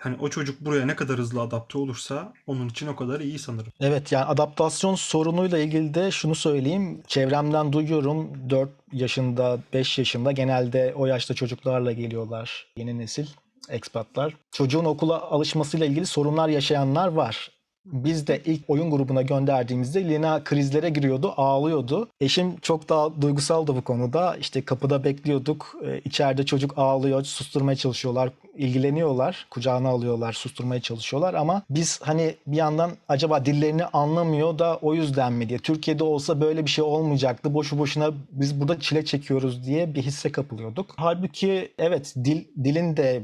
hani 0.00 0.16
o 0.20 0.28
çocuk 0.28 0.60
buraya 0.60 0.86
ne 0.86 0.96
kadar 0.96 1.18
hızlı 1.18 1.40
adapte 1.40 1.78
olursa 1.78 2.32
onun 2.46 2.68
için 2.68 2.86
o 2.86 2.96
kadar 2.96 3.20
iyi 3.20 3.38
sanırım. 3.38 3.72
Evet 3.80 4.12
yani 4.12 4.24
adaptasyon 4.24 4.94
sorunuyla 4.94 5.58
ilgili 5.58 5.94
de 5.94 6.10
şunu 6.10 6.34
söyleyeyim. 6.34 7.02
Çevremden 7.06 7.72
duyuyorum 7.72 8.50
4 8.50 8.70
yaşında 8.92 9.58
5 9.72 9.98
yaşında 9.98 10.32
genelde 10.32 10.94
o 10.96 11.06
yaşta 11.06 11.34
çocuklarla 11.34 11.92
geliyorlar 11.92 12.66
yeni 12.76 12.98
nesil 12.98 13.26
ekspatlar. 13.68 14.36
Çocuğun 14.50 14.84
okula 14.84 15.20
alışmasıyla 15.22 15.86
ilgili 15.86 16.06
sorunlar 16.06 16.48
yaşayanlar 16.48 17.08
var. 17.08 17.50
Biz 17.84 18.26
de 18.26 18.42
ilk 18.44 18.70
oyun 18.70 18.90
grubuna 18.90 19.22
gönderdiğimizde 19.22 20.04
Lina 20.08 20.44
krizlere 20.44 20.90
giriyordu, 20.90 21.34
ağlıyordu. 21.36 22.08
Eşim 22.20 22.56
çok 22.56 22.88
daha 22.88 23.22
duygusaldı 23.22 23.76
bu 23.76 23.82
konuda. 23.82 24.36
İşte 24.36 24.64
kapıda 24.64 25.04
bekliyorduk. 25.04 25.76
Ee, 25.86 26.00
içeride 26.04 26.46
çocuk 26.46 26.78
ağlıyor, 26.78 27.24
susturmaya 27.24 27.76
çalışıyorlar, 27.76 28.30
ilgileniyorlar, 28.56 29.46
kucağına 29.50 29.88
alıyorlar, 29.88 30.32
susturmaya 30.32 30.80
çalışıyorlar 30.80 31.34
ama 31.34 31.62
biz 31.70 32.00
hani 32.02 32.34
bir 32.46 32.56
yandan 32.56 32.90
acaba 33.08 33.44
dillerini 33.44 33.84
anlamıyor 33.84 34.58
da 34.58 34.76
o 34.82 34.94
yüzden 34.94 35.32
mi 35.32 35.48
diye. 35.48 35.58
Türkiye'de 35.58 36.04
olsa 36.04 36.40
böyle 36.40 36.64
bir 36.64 36.70
şey 36.70 36.84
olmayacaktı. 36.84 37.54
Boşu 37.54 37.78
boşuna 37.78 38.10
biz 38.32 38.60
burada 38.60 38.80
çile 38.80 39.04
çekiyoruz 39.04 39.66
diye 39.66 39.94
bir 39.94 40.02
hisse 40.02 40.32
kapılıyorduk. 40.32 40.86
Halbuki 40.96 41.72
evet 41.78 42.14
dil 42.24 42.44
dilin 42.64 42.96
de 42.96 43.22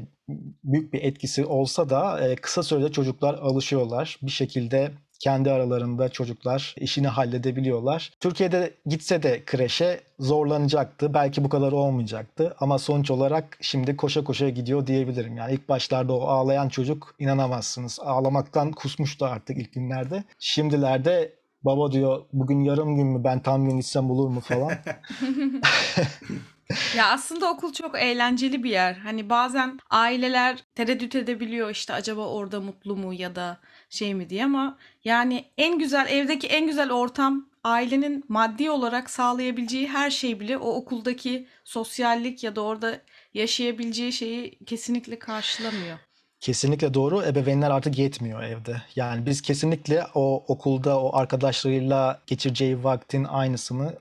büyük 0.63 0.93
bir 0.93 1.03
etkisi 1.03 1.45
olsa 1.45 1.89
da 1.89 2.19
kısa 2.41 2.63
sürede 2.63 2.91
çocuklar 2.91 3.33
alışıyorlar. 3.33 4.19
Bir 4.21 4.31
şekilde 4.31 4.91
kendi 5.19 5.51
aralarında 5.51 6.09
çocuklar 6.09 6.75
işini 6.77 7.07
halledebiliyorlar. 7.07 8.13
Türkiye'de 8.19 8.73
gitse 8.85 9.23
de 9.23 9.43
kreşe 9.45 10.01
zorlanacaktı. 10.19 11.13
Belki 11.13 11.43
bu 11.43 11.49
kadar 11.49 11.71
olmayacaktı 11.71 12.55
ama 12.59 12.77
sonuç 12.77 13.11
olarak 13.11 13.57
şimdi 13.61 13.97
koşa 13.97 14.23
koşa 14.23 14.49
gidiyor 14.49 14.87
diyebilirim. 14.87 15.37
Yani 15.37 15.53
ilk 15.53 15.69
başlarda 15.69 16.13
o 16.13 16.21
ağlayan 16.21 16.69
çocuk 16.69 17.15
inanamazsınız. 17.19 17.99
Ağlamaktan 18.01 18.71
kusmuştu 18.71 19.25
artık 19.25 19.57
ilk 19.57 19.73
günlerde. 19.73 20.23
Şimdilerde 20.39 21.33
baba 21.63 21.91
diyor 21.91 22.21
bugün 22.33 22.59
yarım 22.59 22.95
gün 22.95 23.07
mü 23.07 23.23
ben 23.23 23.39
tam 23.39 23.69
gün 23.69 23.77
gitsem 23.77 24.11
olur 24.11 24.29
mu 24.29 24.39
falan. 24.39 24.71
Ya 26.95 27.11
aslında 27.11 27.51
okul 27.51 27.73
çok 27.73 27.99
eğlenceli 27.99 28.63
bir 28.63 28.69
yer. 28.69 28.93
Hani 28.93 29.29
bazen 29.29 29.79
aileler 29.89 30.63
tereddüt 30.75 31.15
edebiliyor 31.15 31.69
işte 31.69 31.93
acaba 31.93 32.27
orada 32.27 32.61
mutlu 32.61 32.95
mu 32.95 33.13
ya 33.13 33.35
da 33.35 33.57
şey 33.89 34.13
mi 34.13 34.29
diye 34.29 34.45
ama 34.45 34.77
yani 35.03 35.45
en 35.57 35.79
güzel 35.79 36.07
evdeki 36.09 36.47
en 36.47 36.67
güzel 36.67 36.91
ortam 36.91 37.49
ailenin 37.63 38.23
maddi 38.27 38.71
olarak 38.71 39.09
sağlayabileceği 39.09 39.87
her 39.87 40.09
şey 40.09 40.39
bile 40.39 40.57
o 40.57 40.69
okuldaki 40.69 41.47
sosyallik 41.63 42.43
ya 42.43 42.55
da 42.55 42.61
orada 42.61 43.01
yaşayabileceği 43.33 44.13
şeyi 44.13 44.59
kesinlikle 44.65 45.19
karşılamıyor. 45.19 45.97
Kesinlikle 46.39 46.93
doğru. 46.93 47.23
Ebeveynler 47.23 47.71
artık 47.71 47.97
yetmiyor 47.97 48.43
evde. 48.43 48.81
Yani 48.95 49.25
biz 49.25 49.41
kesinlikle 49.41 50.03
o 50.13 50.45
okulda 50.47 51.01
o 51.01 51.15
arkadaşlarıyla 51.15 52.21
geçireceği 52.27 52.83
vaktin 52.83 53.23
aynısını 53.23 53.95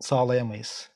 sağlayamayız. 0.00 0.91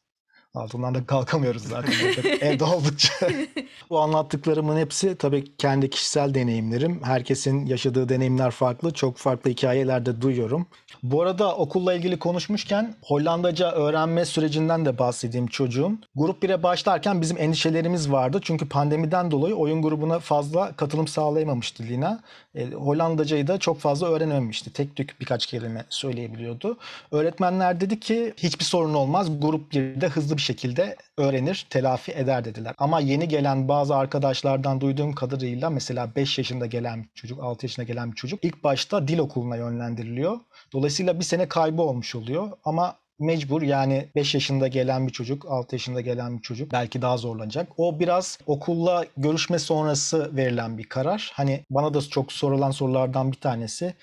Altından 0.57 0.95
da 0.95 1.07
kalkamıyoruz 1.07 1.62
zaten 1.62 1.92
evde, 2.40 2.64
oldukça. 2.64 3.14
Bu 3.90 4.01
anlattıklarımın 4.01 4.77
hepsi 4.77 5.16
tabii 5.16 5.57
kendi 5.59 5.90
kişisel 5.90 6.35
deneyimlerim. 6.35 7.03
Herkesin 7.03 7.66
yaşadığı 7.66 8.09
deneyimler 8.09 8.51
farklı. 8.51 8.92
Çok 8.92 9.16
farklı 9.16 9.51
hikayeler 9.51 10.07
de 10.07 10.21
duyuyorum. 10.21 10.66
Bu 11.03 11.23
arada 11.23 11.57
okulla 11.57 11.95
ilgili 11.95 12.19
konuşmuşken 12.19 12.95
Hollandaca 13.03 13.73
öğrenme 13.73 14.25
sürecinden 14.25 14.85
de 14.85 14.99
bahsedeyim 14.99 15.47
çocuğun. 15.47 16.03
Grup 16.17 16.45
1'e 16.45 16.63
başlarken 16.63 17.21
bizim 17.21 17.39
endişelerimiz 17.39 18.13
vardı. 18.13 18.41
Çünkü 18.43 18.69
pandemiden 18.69 19.31
dolayı 19.31 19.55
oyun 19.55 19.83
grubuna 19.83 20.19
fazla 20.19 20.73
katılım 20.77 21.09
sağlayamamıştı 21.09 21.83
Lina. 21.83 22.21
E, 22.55 22.71
Hollandacayı 22.71 23.47
da 23.47 23.59
çok 23.59 23.81
fazla 23.81 24.09
öğrenememişti. 24.09 24.73
Tek 24.73 24.97
tük 24.97 25.21
birkaç 25.21 25.47
kelime 25.47 25.85
söyleyebiliyordu. 25.89 26.77
Öğretmenler 27.11 27.81
dedi 27.81 28.01
ki 28.01 28.35
hiçbir 28.37 28.65
sorun 28.65 28.95
olmaz. 28.95 29.41
Grup 29.41 29.73
1'de 29.75 30.09
hızlı 30.09 30.37
bir 30.37 30.43
şekilde 30.43 30.97
öğrenir, 31.19 31.67
telafi 31.71 32.13
eder 32.13 32.45
dediler. 32.45 32.75
Ama 32.79 33.01
yeni 33.01 33.29
gelen 33.29 33.69
bazı 33.69 33.97
arkadaşlardan 33.97 34.81
duyduğum 34.81 35.13
kadarıyla 35.13 35.71
mesela 35.71 36.11
5 36.17 36.39
yaşında 36.39 36.67
gelen 36.67 37.03
bir 37.03 37.09
çocuk, 37.15 37.43
6 37.43 37.67
yaşında 37.67 37.87
gelen 37.87 38.11
bir 38.11 38.17
çocuk 38.17 38.45
ilk 38.45 38.65
başta 38.65 39.09
dil 39.09 39.19
okuluna 39.19 39.57
yönlendiriliyor. 39.57 40.41
Dolayısıyla 40.73 41.19
bir 41.19 41.25
sene 41.25 41.49
kaybı 41.49 41.83
olmuş 41.83 42.14
oluyor 42.14 42.53
ama 42.64 42.97
mecbur 43.19 43.62
yani 43.62 44.09
5 44.16 44.35
yaşında 44.35 44.69
gelen 44.69 45.07
bir 45.07 45.12
çocuk, 45.12 45.47
6 45.49 45.75
yaşında 45.75 46.01
gelen 46.01 46.38
bir 46.38 46.42
çocuk 46.42 46.73
belki 46.73 47.03
daha 47.03 47.16
zorlanacak. 47.16 47.69
O 47.77 48.01
biraz 48.01 48.38
okulla 48.47 49.05
görüşme 49.16 49.59
sonrası 49.59 50.37
verilen 50.37 50.79
bir 50.79 50.85
karar. 50.85 51.31
Hani 51.35 51.64
bana 51.71 51.95
da 51.95 52.01
çok 52.01 52.33
sorulan 52.33 52.71
sorulardan 52.71 53.33
bir 53.33 53.40
tanesi 53.40 53.95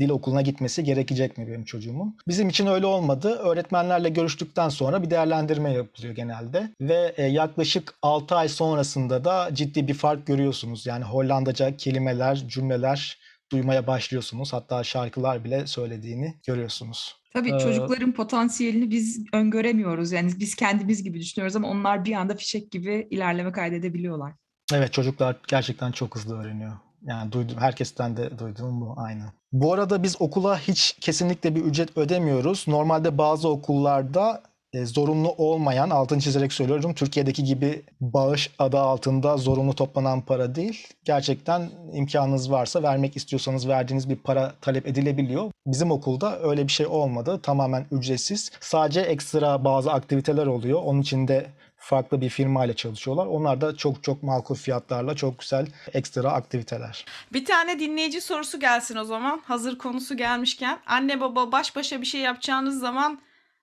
dil 0.00 0.10
okuluna 0.10 0.42
gitmesi 0.42 0.84
gerekecek 0.84 1.38
mi 1.38 1.46
benim 1.48 1.64
çocuğumun? 1.64 2.16
Bizim 2.28 2.48
için 2.48 2.66
öyle 2.66 2.86
olmadı. 2.86 3.28
Öğretmenlerle 3.28 4.08
görüştükten 4.08 4.68
sonra 4.68 5.02
bir 5.02 5.10
değerlendirme 5.10 5.72
yapılıyor 5.72 6.14
genelde 6.14 6.70
ve 6.80 7.14
e, 7.16 7.22
yaklaşık 7.22 7.94
6 8.02 8.34
ay 8.34 8.48
sonrasında 8.48 9.24
da 9.24 9.48
ciddi 9.52 9.88
bir 9.88 9.94
fark 9.94 10.26
görüyorsunuz. 10.26 10.86
Yani 10.86 11.04
Hollandaca 11.04 11.76
kelimeler, 11.76 12.36
cümleler 12.48 13.18
duymaya 13.52 13.86
başlıyorsunuz. 13.86 14.52
Hatta 14.52 14.84
şarkılar 14.84 15.44
bile 15.44 15.66
söylediğini 15.66 16.34
görüyorsunuz. 16.46 17.16
Tabii 17.32 17.54
Ee, 17.54 17.58
çocukların 17.58 18.12
potansiyelini 18.12 18.90
biz 18.90 19.24
öngöremiyoruz. 19.32 20.12
Yani 20.12 20.32
biz 20.38 20.54
kendimiz 20.54 21.02
gibi 21.02 21.20
düşünüyoruz 21.20 21.56
ama 21.56 21.68
onlar 21.68 22.04
bir 22.04 22.12
anda 22.12 22.34
fişek 22.36 22.70
gibi 22.70 23.08
ilerleme 23.10 23.52
kaydedebiliyorlar. 23.52 24.32
Evet 24.72 24.92
çocuklar 24.92 25.36
gerçekten 25.48 25.92
çok 25.92 26.16
hızlı 26.16 26.38
öğreniyor. 26.38 26.72
Yani 27.02 27.32
duydum, 27.32 27.56
herkesten 27.58 28.16
de 28.16 28.38
duyduğum 28.38 28.80
bu 28.80 28.94
aynı. 28.96 29.22
Bu 29.52 29.72
arada 29.72 30.02
biz 30.02 30.16
okula 30.20 30.58
hiç 30.58 30.96
kesinlikle 31.00 31.54
bir 31.54 31.60
ücret 31.60 31.96
ödemiyoruz. 31.96 32.64
Normalde 32.68 33.18
bazı 33.18 33.48
okullarda 33.48 34.42
zorunlu 34.74 35.34
olmayan, 35.38 35.90
altını 35.90 36.20
çizerek 36.20 36.52
söylüyorum, 36.52 36.94
Türkiye'deki 36.94 37.44
gibi 37.44 37.82
bağış 38.00 38.50
adı 38.58 38.78
altında 38.78 39.36
zorunlu 39.36 39.74
toplanan 39.74 40.20
para 40.20 40.54
değil. 40.54 40.88
Gerçekten 41.04 41.70
imkanınız 41.92 42.50
varsa 42.50 42.82
vermek 42.82 43.16
istiyorsanız 43.16 43.68
verdiğiniz 43.68 44.08
bir 44.08 44.16
para 44.16 44.52
talep 44.60 44.86
edilebiliyor. 44.86 45.50
Bizim 45.66 45.90
okulda 45.90 46.40
öyle 46.40 46.66
bir 46.66 46.72
şey 46.72 46.86
olmadı. 46.86 47.40
Tamamen 47.42 47.86
ücretsiz. 47.92 48.50
Sadece 48.60 49.00
ekstra 49.00 49.64
bazı 49.64 49.92
aktiviteler 49.92 50.46
oluyor. 50.46 50.82
Onun 50.84 51.00
için 51.00 51.28
de 51.28 51.46
farklı 51.76 52.20
bir 52.20 52.28
firmayla 52.28 52.74
çalışıyorlar. 52.74 53.26
Onlar 53.26 53.60
da 53.60 53.76
çok 53.76 54.02
çok 54.02 54.22
makul 54.22 54.54
fiyatlarla 54.54 55.16
çok 55.16 55.38
güzel 55.38 55.66
ekstra 55.92 56.32
aktiviteler. 56.32 57.04
Bir 57.32 57.44
tane 57.44 57.78
dinleyici 57.78 58.20
sorusu 58.20 58.60
gelsin 58.60 58.96
o 58.96 59.04
zaman. 59.04 59.42
Hazır 59.44 59.78
konusu 59.78 60.16
gelmişken. 60.16 60.78
Anne 60.86 61.20
baba 61.20 61.52
baş 61.52 61.76
başa 61.76 62.00
bir 62.00 62.06
şey 62.06 62.20
yapacağınız 62.20 62.80
zaman 62.80 63.20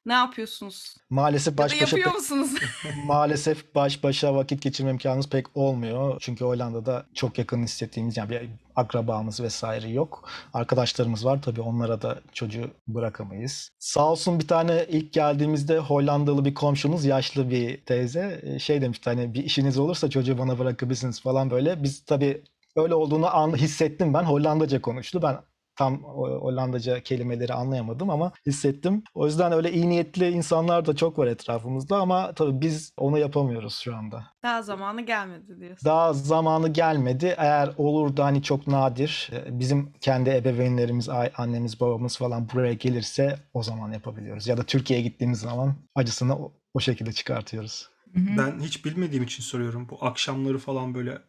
ne 0.07 0.13
yapıyorsunuz? 0.13 0.95
Maalesef 1.09 1.53
Ya 1.53 1.57
baş 1.57 1.71
başa 1.71 1.85
yapıyor 1.85 2.07
pek- 2.07 2.15
musunuz? 2.15 2.51
maalesef 3.05 3.75
baş 3.75 4.03
başa 4.03 4.35
vakit 4.35 4.61
geçirme 4.61 4.91
imkanımız 4.91 5.29
pek 5.29 5.57
olmuyor. 5.57 6.17
Çünkü 6.19 6.45
Hollanda'da 6.45 7.05
çok 7.13 7.37
yakın 7.37 7.63
hissettiğimiz 7.63 8.17
yani 8.17 8.29
bir 8.29 8.49
akrabamız 8.75 9.41
vesaire 9.41 9.89
yok. 9.89 10.29
Arkadaşlarımız 10.53 11.25
var 11.25 11.41
tabii 11.41 11.61
onlara 11.61 12.01
da 12.01 12.19
çocuğu 12.33 12.71
bırakamayız. 12.87 13.69
Sağ 13.79 14.11
olsun 14.11 14.39
bir 14.39 14.47
tane 14.47 14.85
ilk 14.89 15.13
geldiğimizde 15.13 15.77
Hollandalı 15.77 16.45
bir 16.45 16.53
komşumuz 16.53 17.05
yaşlı 17.05 17.49
bir 17.49 17.81
teyze 17.81 18.41
e, 18.43 18.59
şey 18.59 18.81
demişti 18.81 19.09
hani 19.09 19.33
bir 19.33 19.43
işiniz 19.43 19.77
olursa 19.77 20.09
çocuğu 20.09 20.37
bana 20.37 20.59
bırakabilirsiniz 20.59 21.21
falan 21.21 21.51
böyle. 21.51 21.83
Biz 21.83 22.05
tabii 22.05 22.43
öyle 22.75 22.95
olduğunu 22.95 23.35
an, 23.35 23.55
hissettim 23.55 24.13
ben. 24.13 24.23
Hollandaca 24.23 24.81
konuştu. 24.81 25.21
Ben 25.21 25.37
tam 25.77 26.03
Hollandaca 26.03 26.99
kelimeleri 26.99 27.53
anlayamadım 27.53 28.09
ama 28.09 28.31
hissettim. 28.45 29.03
O 29.13 29.25
yüzden 29.25 29.51
öyle 29.51 29.71
iyi 29.71 29.89
niyetli 29.89 30.29
insanlar 30.29 30.85
da 30.85 30.95
çok 30.95 31.19
var 31.19 31.27
etrafımızda 31.27 31.97
ama 31.97 32.33
tabii 32.33 32.61
biz 32.61 32.93
onu 32.97 33.17
yapamıyoruz 33.17 33.75
şu 33.75 33.95
anda. 33.95 34.23
Daha 34.43 34.61
zamanı 34.61 35.01
gelmedi 35.01 35.59
diyorsun. 35.59 35.85
Daha 35.85 36.13
zamanı 36.13 36.69
gelmedi. 36.69 37.35
Eğer 37.37 37.73
olur 37.77 38.17
da 38.17 38.25
hani 38.25 38.43
çok 38.43 38.67
nadir 38.67 39.29
e, 39.33 39.59
bizim 39.59 39.93
kendi 40.01 40.29
ebeveynlerimiz, 40.29 41.09
annemiz, 41.37 41.79
babamız 41.79 42.17
falan 42.17 42.49
buraya 42.53 42.73
gelirse 42.73 43.39
o 43.53 43.63
zaman 43.63 43.91
yapabiliyoruz. 43.91 44.47
Ya 44.47 44.57
da 44.57 44.63
Türkiye'ye 44.63 45.05
gittiğimiz 45.05 45.39
zaman 45.39 45.75
acısını 45.95 46.35
o, 46.73 46.79
şekilde 46.79 47.13
çıkartıyoruz. 47.13 47.89
Ben 48.15 48.59
hiç 48.59 48.85
bilmediğim 48.85 49.23
için 49.23 49.43
soruyorum. 49.43 49.87
Bu 49.89 50.05
akşamları 50.05 50.57
falan 50.57 50.93
böyle 50.95 51.21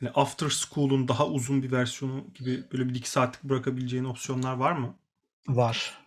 hani 0.00 0.10
after 0.14 0.48
school'un 0.48 1.08
daha 1.08 1.26
uzun 1.26 1.62
bir 1.62 1.72
versiyonu 1.72 2.24
gibi 2.34 2.64
böyle 2.72 2.88
bir 2.88 2.94
iki 2.94 3.10
saatlik 3.10 3.44
bırakabileceğin 3.44 4.04
opsiyonlar 4.04 4.54
var 4.56 4.72
mı? 4.72 4.94
Var. 5.48 5.98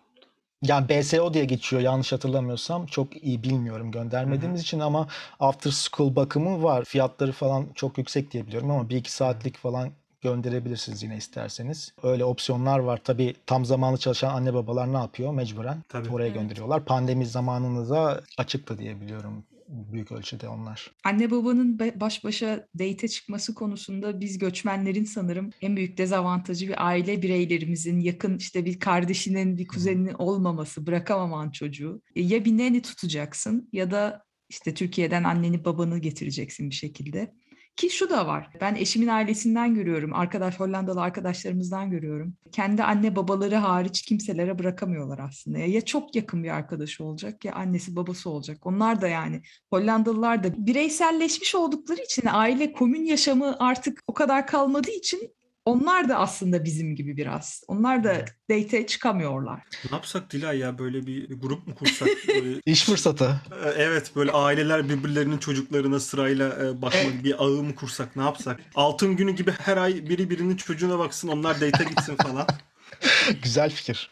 Yani 0.62 0.90
BSO 0.90 1.34
diye 1.34 1.46
geçiyor 1.46 1.82
yanlış 1.82 2.12
hatırlamıyorsam. 2.14 2.86
Çok 2.86 3.24
iyi 3.24 3.44
bilmiyorum 3.44 3.92
göndermediğimiz 3.92 4.62
için 4.62 4.80
ama 4.80 5.08
after 5.40 5.72
school 5.72 6.16
bakımı 6.16 6.64
var. 6.64 6.86
Fiyatları 6.86 7.32
falan 7.32 7.68
çok 7.76 7.98
yüksek 7.98 8.32
diye 8.32 8.48
biliyorum 8.48 8.72
ama 8.72 8.90
bir 8.90 8.96
iki 8.98 9.12
saatlik 9.12 9.58
falan 9.58 9.90
gönderebilirsiniz 10.22 11.04
yine 11.04 11.18
isterseniz. 11.18 11.94
Öyle 12.04 12.26
opsiyonlar 12.26 12.80
var. 12.80 13.00
Tabii 13.04 13.36
tam 13.46 13.66
zamanlı 13.66 13.98
çalışan 13.98 14.36
anne 14.36 14.54
babalar 14.54 14.94
ne 14.94 14.98
yapıyor? 14.98 15.34
Mecburen 15.34 15.84
Tabii. 15.90 16.10
oraya 16.10 16.26
Evet. 16.26 16.36
gönderiyorlar. 16.36 16.86
Pandemi 16.86 17.26
zamanında 17.26 17.90
da 17.90 18.22
açıktı 18.38 18.78
diye 18.78 19.02
biliyorum 19.02 19.44
büyük 19.70 20.12
ölçüde 20.12 20.50
onlar. 20.50 20.92
Anne 21.04 21.32
babanın 21.32 21.80
baş 21.80 22.24
başa 22.24 22.68
date 22.80 23.08
çıkması 23.08 23.54
konusunda 23.54 24.20
biz 24.22 24.38
göçmenlerin 24.38 25.04
sanırım 25.06 25.50
en 25.62 25.76
büyük 25.76 25.98
dezavantajı 25.98 26.68
bir 26.68 26.88
aile 26.88 27.22
bireylerimizin 27.22 28.00
yakın 28.00 28.38
işte 28.38 28.66
bir 28.66 28.80
kardeşinin 28.80 29.58
bir 29.58 29.68
kuzeninin 29.68 30.14
olmaması, 30.14 30.88
bırakamaman 30.88 31.52
çocuğu. 31.52 32.02
E, 32.16 32.22
Ya 32.22 32.46
bir 32.46 32.58
neni 32.58 32.82
tutacaksın 32.82 33.70
ya 33.74 33.92
da 33.92 34.24
işte 34.50 34.74
Türkiye'den 34.74 35.24
anneni 35.24 35.66
babanı 35.66 36.00
getireceksin 36.00 36.70
bir 36.70 36.76
şekilde. 36.76 37.34
Ki 37.76 37.90
şu 37.90 38.10
da 38.10 38.28
var. 38.28 38.50
Ben 38.62 38.76
eşimin 38.76 39.08
ailesinden 39.08 39.76
görüyorum. 39.76 40.14
Arkadaş 40.14 40.60
Hollandalı 40.60 41.02
arkadaşlarımızdan 41.02 41.92
görüyorum. 41.92 42.34
Kendi 42.52 42.84
anne 42.84 43.16
babaları 43.16 43.56
hariç 43.56 44.02
kimselere 44.02 44.60
bırakamıyorlar 44.60 45.20
aslında. 45.20 45.58
Ya 45.58 45.82
çok 45.86 46.16
yakın 46.16 46.44
bir 46.44 46.50
arkadaşı 46.50 47.04
olacak 47.04 47.46
ya 47.46 47.54
annesi 47.54 47.96
babası 47.96 48.30
olacak. 48.30 48.66
Onlar 48.66 49.02
da 49.02 49.08
yani 49.08 49.42
Hollandalılar 49.74 50.44
da 50.44 50.66
bireyselleşmiş 50.66 51.56
oldukları 51.56 52.02
için 52.02 52.24
aile 52.32 52.74
komün 52.74 53.06
yaşamı 53.06 53.56
artık 53.60 54.04
o 54.08 54.14
kadar 54.14 54.48
kalmadığı 54.48 54.92
için 54.92 55.39
onlar 55.70 56.10
da 56.10 56.18
aslında 56.18 56.64
bizim 56.64 56.96
gibi 56.96 57.18
biraz. 57.18 57.64
Onlar 57.68 58.04
da 58.04 58.26
date'e 58.50 58.88
çıkamıyorlar. 58.88 59.60
Ne 59.92 59.96
yapsak 59.96 60.32
Dilay 60.32 60.58
ya 60.58 60.78
böyle 60.80 61.08
bir, 61.08 61.40
grup 61.40 61.68
mu 61.68 61.76
kursak? 61.76 62.10
Böyle, 62.28 62.62
İş 62.66 62.84
fırsatı. 62.84 63.42
E, 63.66 63.70
evet 63.70 64.12
böyle 64.16 64.32
aileler 64.32 64.90
birbirlerinin 64.90 65.38
çocuklarına 65.38 66.00
sırayla 66.00 66.66
e, 66.66 66.82
bakma 66.82 67.24
bir 67.24 67.44
ağı 67.44 67.64
mı 67.64 67.76
kursak 67.76 68.16
ne 68.16 68.24
yapsak? 68.24 68.60
Altın 68.76 69.16
günü 69.16 69.32
gibi 69.32 69.52
her 69.52 69.78
ay 69.78 70.10
biri 70.10 70.30
birinin 70.30 70.56
çocuğuna 70.56 71.00
baksın 71.00 71.28
onlar 71.28 71.62
date'e 71.62 71.90
gitsin 71.90 72.16
falan. 72.16 72.48
Güzel 73.44 73.72
fikir. 73.72 74.10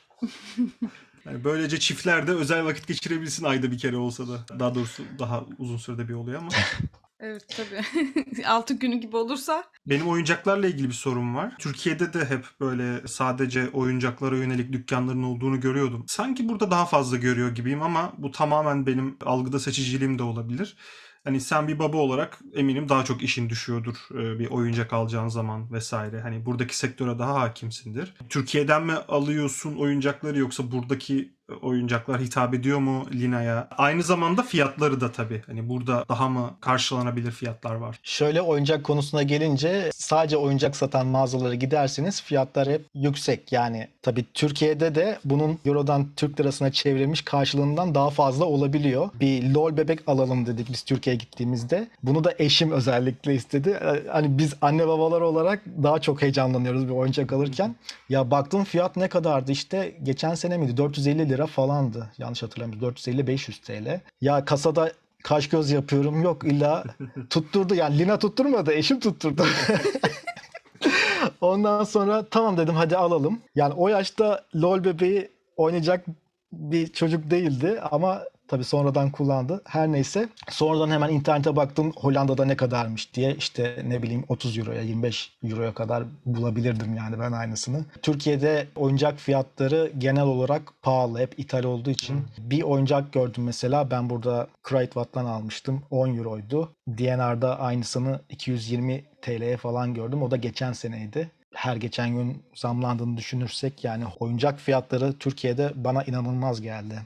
Yani 1.26 1.43
böylece 1.43 1.80
çiftler 1.80 2.28
de 2.28 2.32
özel 2.32 2.65
vakit 2.65 2.88
geçirebilsin 2.88 3.46
ayda 3.46 3.72
bir 3.72 3.78
kere 3.78 3.98
olsa 3.98 4.28
da. 4.28 4.60
Daha 4.60 4.76
doğrusu 4.76 5.04
daha 5.20 5.46
uzun 5.58 5.78
sürede 5.78 6.08
bir 6.08 6.13
oluyor 6.13 6.39
ama. 6.39 6.50
Evet 7.19 7.45
tabii. 7.58 8.45
Altı 8.47 8.73
günü 8.73 8.95
gibi 8.95 9.17
olursa 9.17 9.63
Benim 9.86 10.08
oyuncaklarla 10.08 10.67
ilgili 10.67 10.88
bir 10.88 10.93
sorum 10.93 11.36
var. 11.36 11.56
Türkiye'de 11.60 12.13
de 12.13 12.25
hep 12.25 12.45
böyle 12.60 13.08
sadece 13.08 13.69
oyuncaklara 13.69 14.38
yönelik 14.38 14.73
dükkanların 14.73 15.23
olduğunu 15.23 15.60
görüyordum. 15.60 16.06
Sanki 16.08 16.49
burada 16.49 16.71
daha 16.71 16.86
fazla 16.86 17.17
görüyor 17.17 17.56
gibiyim 17.56 17.82
ama 17.82 18.13
bu 18.17 18.32
tamamen 18.32 18.86
benim 18.86 19.17
algıda 19.25 19.60
seçiciliğim 19.60 20.19
de 20.19 20.23
olabilir. 20.23 20.77
Hani 21.23 21.41
sen 21.41 21.67
bir 21.67 21.80
baba 21.80 21.97
olarak 21.97 22.39
eminim 22.53 22.89
daha 22.89 23.06
çok 23.06 23.23
işin 23.23 23.49
düşüyordur 23.49 23.95
e, 24.12 24.39
bir 24.39 24.47
oyuncak 24.47 24.93
alacağın 24.93 25.27
zaman 25.27 25.71
vesaire. 25.71 26.21
Hani 26.21 26.45
buradaki 26.45 26.77
sektöre 26.77 27.19
daha 27.19 27.41
hakimsindir. 27.41 28.13
Türkiye'den 28.30 28.86
mi 28.86 28.93
alıyorsun 28.93 29.75
oyuncakları 29.75 30.39
yoksa 30.39 30.71
buradaki 30.71 31.37
oyuncaklar 31.62 32.22
hitap 32.22 32.54
ediyor 32.54 32.80
mu 32.80 33.06
Lina'ya? 33.14 33.68
Aynı 33.78 34.04
zamanda 34.04 34.44
fiyatları 34.44 35.02
da 35.02 35.12
tabii. 35.12 35.42
Hani 35.48 35.70
burada 35.70 36.06
daha 36.10 36.30
mı 36.30 36.52
karşılanabilir 36.62 37.32
fiyatlar 37.32 37.76
var? 37.76 38.00
Şöyle 38.04 38.42
oyuncak 38.42 38.84
konusuna 38.84 39.24
gelince 39.24 39.90
sadece 39.94 40.38
oyuncak 40.38 40.76
satan 40.76 41.08
mağazalara 41.08 41.56
giderseniz 41.56 42.22
fiyatlar 42.22 42.68
hep 42.70 42.86
yüksek. 42.96 43.52
Yani 43.52 43.88
tabii 44.02 44.26
Türkiye'de 44.34 44.96
de 44.96 45.20
bunun 45.26 45.60
Euro'dan 45.66 46.08
Türk 46.16 46.40
lirasına 46.40 46.72
çevrilmiş 46.72 47.22
karşılığından 47.22 47.96
daha 47.96 48.10
fazla 48.10 48.46
olabiliyor. 48.46 49.10
Bir 49.20 49.54
LOL 49.54 49.78
bebek 49.78 50.00
alalım 50.08 50.46
dedik 50.46 50.72
biz 50.72 50.84
Türkiye'ye 50.84 51.18
gittiğimizde. 51.18 51.88
Bunu 52.04 52.24
da 52.24 52.34
eşim 52.40 52.72
özellikle 52.72 53.36
istedi. 53.36 53.80
Hani 54.12 54.38
biz 54.38 54.54
anne 54.62 54.88
babalar 54.88 55.22
olarak 55.22 55.64
daha 55.84 56.02
çok 56.02 56.22
heyecanlanıyoruz 56.22 56.88
bir 56.88 56.94
oyuncak 56.94 57.34
alırken. 57.34 57.76
Ya 58.10 58.32
baktım 58.32 58.64
fiyat 58.64 58.96
ne 58.96 59.08
kadardı 59.08 59.52
işte 59.52 59.96
geçen 60.04 60.36
sene 60.36 60.58
miydi 60.58 60.78
450 60.78 61.30
lira 61.30 61.37
falandı 61.45 62.12
yanlış 62.17 62.43
hatırlamıyorum 62.43 62.89
450-500 62.95 63.62
TL. 63.62 64.02
Ya 64.21 64.45
kasada 64.45 64.91
kaş 65.23 65.50
göz 65.50 65.71
yapıyorum 65.71 66.21
yok 66.21 66.43
illa 66.43 66.84
tutturdu 67.30 67.76
yani 67.76 68.00
Lina 68.00 68.19
tutturmadı 68.19 68.73
eşim 68.73 69.00
tutturdu. 69.00 69.45
Ondan 71.41 71.84
sonra 71.84 72.26
tamam 72.32 72.58
dedim 72.58 72.76
hadi 72.76 72.97
alalım. 72.97 73.39
Yani 73.56 73.73
o 73.73 73.88
yaşta 73.88 74.45
LOL 74.56 74.84
bebeği 74.84 75.32
oynayacak 75.58 76.06
bir 76.54 76.88
çocuk 76.88 77.32
değildi 77.32 77.80
ama 77.91 78.23
tabii 78.48 78.64
sonradan 78.64 79.12
kullandı. 79.12 79.62
Her 79.66 79.92
neyse 79.92 80.30
sonradan 80.50 80.90
hemen 80.92 81.10
internete 81.10 81.56
baktım 81.56 81.92
Hollanda'da 81.96 82.46
ne 82.46 82.56
kadarmış 82.58 83.14
diye 83.14 83.36
işte 83.36 83.84
ne 83.88 84.04
bileyim 84.04 84.24
30 84.28 84.58
euroya 84.58 84.82
25 84.82 85.32
euroya 85.44 85.74
kadar 85.74 86.04
bulabilirdim 86.26 86.96
yani 86.96 87.20
ben 87.20 87.32
aynısını. 87.32 87.86
Türkiye'de 88.02 88.68
oyuncak 88.76 89.20
fiyatları 89.20 89.92
genel 89.98 90.24
olarak 90.24 90.74
pahalı 90.82 91.20
hep 91.20 91.40
ithal 91.40 91.64
olduğu 91.64 91.90
için. 91.90 92.24
Bir 92.38 92.62
oyuncak 92.62 93.14
gördüm 93.14 93.44
mesela 93.44 93.92
ben 93.92 94.10
burada 94.10 94.48
Kruidvat'tan 94.64 95.26
almıştım 95.26 95.82
10 95.92 96.16
euroydu. 96.18 96.70
DNR'da 96.88 97.60
aynısını 97.60 98.20
220 98.30 99.04
TL'ye 99.22 99.58
falan 99.58 99.94
gördüm 99.94 100.24
o 100.24 100.32
da 100.32 100.38
geçen 100.38 100.74
seneydi. 100.74 101.32
her 101.56 101.76
geçen 101.76 102.10
gün 102.10 102.44
zamlandığını 102.56 103.18
düşünürsek 103.18 103.84
yani 103.84 104.04
oyuncak 104.20 104.60
fiyatları 104.60 105.18
Türkiye'de 105.18 105.72
bana 105.76 106.04
inanılmaz 106.04 106.62
geldi. 106.62 107.02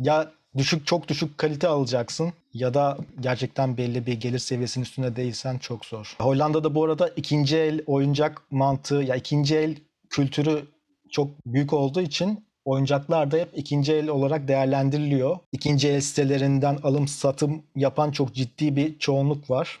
Ya 0.00 0.30
düşük 0.56 0.86
çok 0.86 1.08
düşük 1.08 1.38
kalite 1.38 1.68
alacaksın 1.68 2.32
ya 2.54 2.74
da 2.74 2.98
gerçekten 3.20 3.76
belli 3.76 4.06
bir 4.06 4.20
gelir 4.20 4.38
seviyesinin 4.38 4.84
üstünde 4.84 5.16
değilsen 5.16 5.58
çok 5.58 5.84
zor. 5.84 6.16
Hollanda'da 6.20 6.74
bu 6.74 6.84
arada 6.84 7.08
ikinci 7.08 7.56
el 7.56 7.82
oyuncak 7.86 8.42
mantığı 8.50 8.94
ya 8.94 9.16
ikinci 9.16 9.56
el 9.56 9.76
kültürü 10.10 10.64
çok 11.10 11.30
büyük 11.46 11.72
olduğu 11.72 12.00
için 12.00 12.44
oyuncaklar 12.64 13.30
da 13.30 13.36
hep 13.36 13.48
ikinci 13.54 13.92
el 13.92 14.08
olarak 14.08 14.48
değerlendiriliyor. 14.48 15.38
İkinci 15.52 15.88
el 15.88 16.00
sitelerinden 16.00 16.78
alım 16.82 17.08
satım 17.08 17.62
yapan 17.76 18.10
çok 18.10 18.34
ciddi 18.34 18.76
bir 18.76 18.98
çoğunluk 18.98 19.50
var. 19.50 19.80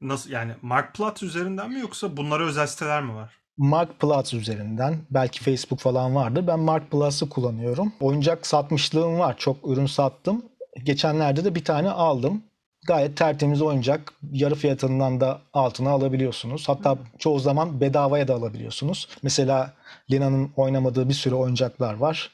Nasıl 0.00 0.30
yani 0.30 0.52
Marktplaats 0.62 1.22
üzerinden 1.22 1.70
mi 1.70 1.80
yoksa 1.80 2.16
bunlara 2.16 2.44
özel 2.44 2.66
siteler 2.66 3.02
mi 3.02 3.14
var? 3.14 3.43
Marktplaats 3.56 4.34
üzerinden 4.34 4.98
belki 5.10 5.40
Facebook 5.40 5.80
falan 5.80 6.14
vardır. 6.14 6.46
Ben 6.46 6.58
Marktplaats'ı 6.58 7.28
kullanıyorum. 7.28 7.92
Oyuncak 8.00 8.46
satmışlığım 8.46 9.18
var. 9.18 9.36
Çok 9.38 9.56
ürün 9.68 9.86
sattım. 9.86 10.44
Geçenlerde 10.84 11.44
de 11.44 11.54
bir 11.54 11.64
tane 11.64 11.90
aldım. 11.90 12.42
Gayet 12.86 13.16
tertemiz 13.16 13.62
oyuncak. 13.62 14.12
Yarı 14.32 14.54
fiyatından 14.54 15.20
da 15.20 15.40
altına 15.52 15.90
alabiliyorsunuz. 15.90 16.68
Hatta 16.68 16.98
çoğu 17.18 17.38
zaman 17.38 17.80
bedavaya 17.80 18.28
da 18.28 18.34
alabiliyorsunuz. 18.34 19.08
Mesela 19.22 19.72
Lina'nın 20.10 20.50
oynamadığı 20.56 21.08
bir 21.08 21.14
sürü 21.14 21.34
oyuncaklar 21.34 21.94
var. 21.94 22.30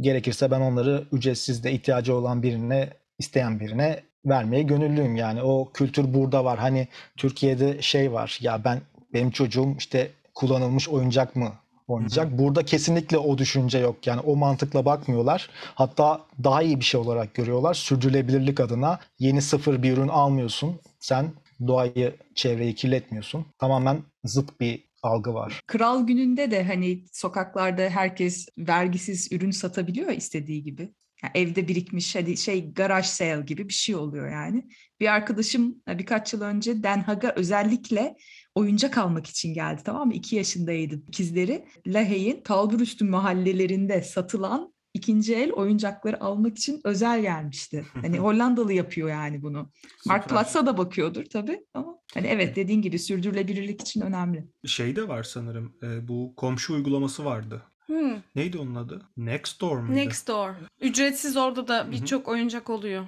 Gerekirse 0.00 0.50
ben 0.50 0.60
onları 0.60 1.04
ücretsiz 1.12 1.64
de 1.64 1.72
ihtiyacı 1.72 2.16
olan 2.16 2.42
birine, 2.42 2.90
isteyen 3.18 3.60
birine 3.60 4.02
vermeye 4.26 4.62
gönüllüyüm. 4.62 5.16
Yani 5.16 5.42
o 5.42 5.70
kültür 5.74 6.14
burada 6.14 6.44
var. 6.44 6.58
Hani 6.58 6.88
Türkiye'de 7.16 7.82
şey 7.82 8.12
var. 8.12 8.38
Ya 8.40 8.64
ben 8.64 8.80
benim 9.12 9.30
çocuğum 9.30 9.74
işte 9.78 10.10
kullanılmış 10.34 10.88
oyuncak 10.88 11.36
mı 11.36 11.52
oynayacak? 11.88 12.38
Burada 12.38 12.64
kesinlikle 12.64 13.18
o 13.18 13.38
düşünce 13.38 13.78
yok. 13.78 14.06
Yani 14.06 14.20
o 14.20 14.36
mantıkla 14.36 14.84
bakmıyorlar. 14.84 15.50
Hatta 15.74 16.20
daha 16.44 16.62
iyi 16.62 16.80
bir 16.80 16.84
şey 16.84 17.00
olarak 17.00 17.34
görüyorlar. 17.34 17.74
Sürdürülebilirlik 17.74 18.60
adına 18.60 19.00
yeni 19.18 19.42
sıfır 19.42 19.82
bir 19.82 19.92
ürün 19.92 20.08
almıyorsun. 20.08 20.80
Sen 21.00 21.32
doğayı, 21.66 22.16
çevreyi 22.34 22.74
kirletmiyorsun. 22.74 23.46
Tamamen 23.58 24.02
zıt 24.24 24.60
bir 24.60 24.84
algı 25.02 25.34
var. 25.34 25.60
Kral 25.66 26.06
gününde 26.06 26.50
de 26.50 26.64
hani 26.64 27.04
sokaklarda 27.12 27.82
herkes 27.82 28.48
vergisiz 28.58 29.32
ürün 29.32 29.50
satabiliyor 29.50 30.10
istediği 30.10 30.62
gibi. 30.62 30.94
Yani 31.24 31.32
evde 31.34 31.68
birikmiş 31.68 32.16
hadi 32.16 32.36
şey 32.36 32.72
garaj 32.72 33.06
sale 33.06 33.42
gibi 33.42 33.68
bir 33.68 33.74
şey 33.74 33.96
oluyor 33.96 34.32
yani. 34.32 34.68
Bir 35.00 35.14
arkadaşım 35.14 35.82
e, 35.88 35.98
birkaç 35.98 36.32
yıl 36.32 36.42
önce 36.42 36.82
Den 36.82 37.02
Haag'a 37.02 37.32
özellikle 37.36 38.16
oyuncak 38.54 38.98
almak 38.98 39.26
için 39.26 39.54
geldi 39.54 39.82
tamam 39.84 40.08
mı? 40.08 40.14
İki 40.14 40.36
yaşındaydı 40.36 40.94
ikizleri. 41.08 41.64
Lahey'in 41.86 42.40
kalburüstü 42.42 43.04
mahallelerinde 43.04 44.02
satılan 44.02 44.74
ikinci 44.94 45.34
el 45.34 45.52
oyuncakları 45.52 46.20
almak 46.20 46.58
için 46.58 46.80
özel 46.84 47.22
gelmişti. 47.22 47.84
Hani 47.94 48.18
Hollandalı 48.18 48.72
yapıyor 48.72 49.08
yani 49.08 49.42
bunu. 49.42 49.70
Mark 50.06 50.28
Platz'a 50.28 50.66
da 50.66 50.78
bakıyordur 50.78 51.24
tabii 51.24 51.60
ama 51.74 51.98
hani 52.14 52.26
evet 52.26 52.56
dediğin 52.56 52.82
gibi 52.82 52.98
sürdürülebilirlik 52.98 53.80
için 53.80 54.00
önemli. 54.00 54.48
Şey 54.66 54.96
de 54.96 55.08
var 55.08 55.22
sanırım. 55.22 55.76
e, 55.82 56.08
bu 56.08 56.34
komşu 56.36 56.74
uygulaması 56.74 57.24
vardı. 57.24 57.62
Hmm, 57.86 58.16
Neydi 58.34 58.58
onun 58.58 58.74
adı? 58.74 59.02
Nextdoor 59.16 59.78
muydu? 59.78 59.94
Next 59.94 60.28
Door. 60.28 60.50
Ücretsiz 60.80 61.36
orada 61.36 61.68
da 61.68 61.92
birçok 61.92 62.28
oyuncak 62.28 62.70
oluyor. 62.70 63.04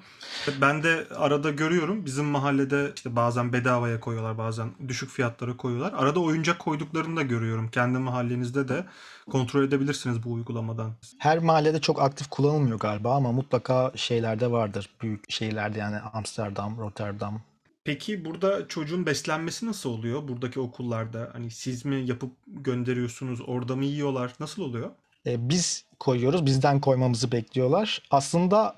Ben 0.60 0.82
de 0.82 1.06
arada 1.16 1.50
görüyorum. 1.50 2.04
Bizim 2.06 2.24
mahallede 2.24 2.92
işte 2.96 3.16
bazen 3.16 3.52
bedavaya 3.52 4.00
koyuyorlar, 4.00 4.38
bazen 4.38 4.70
düşük 4.88 5.10
fiyatlara 5.10 5.56
koyuyorlar. 5.56 5.92
Arada 5.96 6.20
oyuncak 6.20 6.58
koyduklarını 6.58 7.16
da 7.16 7.22
görüyorum. 7.22 7.68
Kendi 7.68 7.98
mahallenizde 7.98 8.68
de 8.68 8.84
kontrol 9.30 9.62
edebilirsiniz 9.64 10.24
bu 10.24 10.32
uygulamadan. 10.32 10.92
Her 11.18 11.38
mahallede 11.38 11.80
çok 11.80 12.02
aktif 12.02 12.30
kullanılmıyor 12.30 12.78
galiba 12.78 13.14
ama 13.16 13.32
mutlaka 13.32 13.92
şeylerde 13.94 14.50
vardır. 14.50 14.90
Büyük 15.02 15.30
şehirlerde 15.30 15.78
yani 15.78 15.98
Amsterdam, 15.98 16.78
Rotterdam. 16.78 17.40
Peki 17.86 18.24
burada 18.24 18.68
çocuğun 18.68 19.06
beslenmesi 19.06 19.66
nasıl 19.66 19.90
oluyor? 19.90 20.28
Buradaki 20.28 20.60
okullarda 20.60 21.30
hani 21.32 21.50
siz 21.50 21.84
mi 21.84 22.06
yapıp 22.06 22.32
gönderiyorsunuz? 22.46 23.40
Orada 23.46 23.76
mı 23.76 23.84
yiyorlar? 23.84 24.32
Nasıl 24.40 24.62
oluyor? 24.62 24.90
E, 25.26 25.48
biz 25.48 25.84
koyuyoruz, 26.00 26.46
bizden 26.46 26.80
koymamızı 26.80 27.32
bekliyorlar. 27.32 28.02
Aslında 28.10 28.76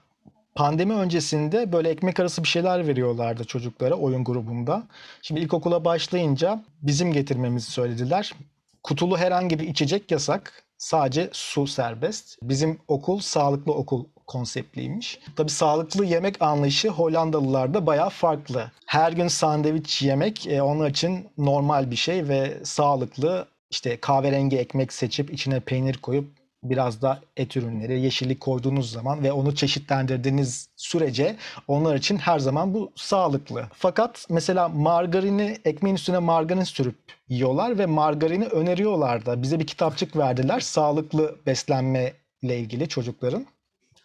pandemi 0.55 0.93
öncesinde 0.93 1.73
böyle 1.73 1.89
ekmek 1.89 2.21
arası 2.21 2.43
bir 2.43 2.49
şeyler 2.49 2.87
veriyorlardı 2.87 3.45
çocuklara 3.45 3.95
oyun 3.95 4.25
grubunda. 4.25 4.83
Şimdi 5.23 5.41
ilkokula 5.41 5.85
başlayınca 5.85 6.65
bizim 6.83 7.13
getirmemizi 7.13 7.71
söylediler. 7.71 8.35
Kutulu 8.83 9.19
herhangi 9.19 9.59
bir 9.59 9.69
içecek 9.69 10.11
yasak. 10.11 10.65
Sadece 10.79 11.31
su 11.33 11.67
serbest. 11.67 12.39
Bizim 12.43 12.79
okul 12.89 13.19
sağlıklı 13.19 13.73
okul 13.73 14.05
konseptliymiş. 14.29 15.21
Tabii 15.37 15.51
sağlıklı 15.51 16.05
yemek 16.05 16.43
anlayışı 16.43 16.89
Hollandalılarda 16.89 17.87
bayağı 17.87 18.11
farklı. 18.11 18.71
Her 18.87 19.13
gün 19.13 19.29
sandviç 19.29 20.03
yemek 20.03 20.47
e, 20.47 20.63
onlar 20.63 20.91
için 20.91 21.29
normal 21.39 21.91
bir 21.91 21.97
şey 21.97 22.29
ve 22.29 22.59
sağlıklı. 22.65 23.47
İşte 23.71 24.01
kahverengi 24.01 24.59
ekmek 24.59 24.93
seçip 24.93 25.33
içine 25.33 25.61
peynir 25.61 25.97
koyup 25.97 26.39
biraz 26.63 27.03
da 27.03 27.21
et 27.37 27.57
ürünleri, 27.57 28.01
yeşillik 28.01 28.41
koyduğunuz 28.41 28.93
zaman 28.93 29.23
ve 29.23 29.33
onu 29.33 29.55
çeşitlendirdiğiniz 29.55 30.69
sürece 30.77 31.37
onlar 31.69 31.97
için 31.97 32.17
her 32.17 32.39
zaman 32.39 32.75
bu 32.75 32.93
sağlıklı. 32.97 33.65
Fakat 33.73 34.27
mesela 34.31 34.69
margarini, 34.69 35.59
ekmeğin 35.65 35.97
üstüne 35.97 36.19
margarin 36.19 36.63
sürüp 36.63 36.97
yiyorlar 37.29 37.79
ve 37.79 37.87
margarini 37.87 38.45
öneriyorlar 38.47 39.27
da. 39.27 39.43
Bize 39.43 39.61
bir 39.61 39.67
kitapçık 39.67 40.17
verdiler 40.17 40.61
sağlıklı 40.61 41.37
beslenme 41.47 42.13
ile 42.43 42.59
ilgili 42.59 42.89
çocukların. 42.89 43.47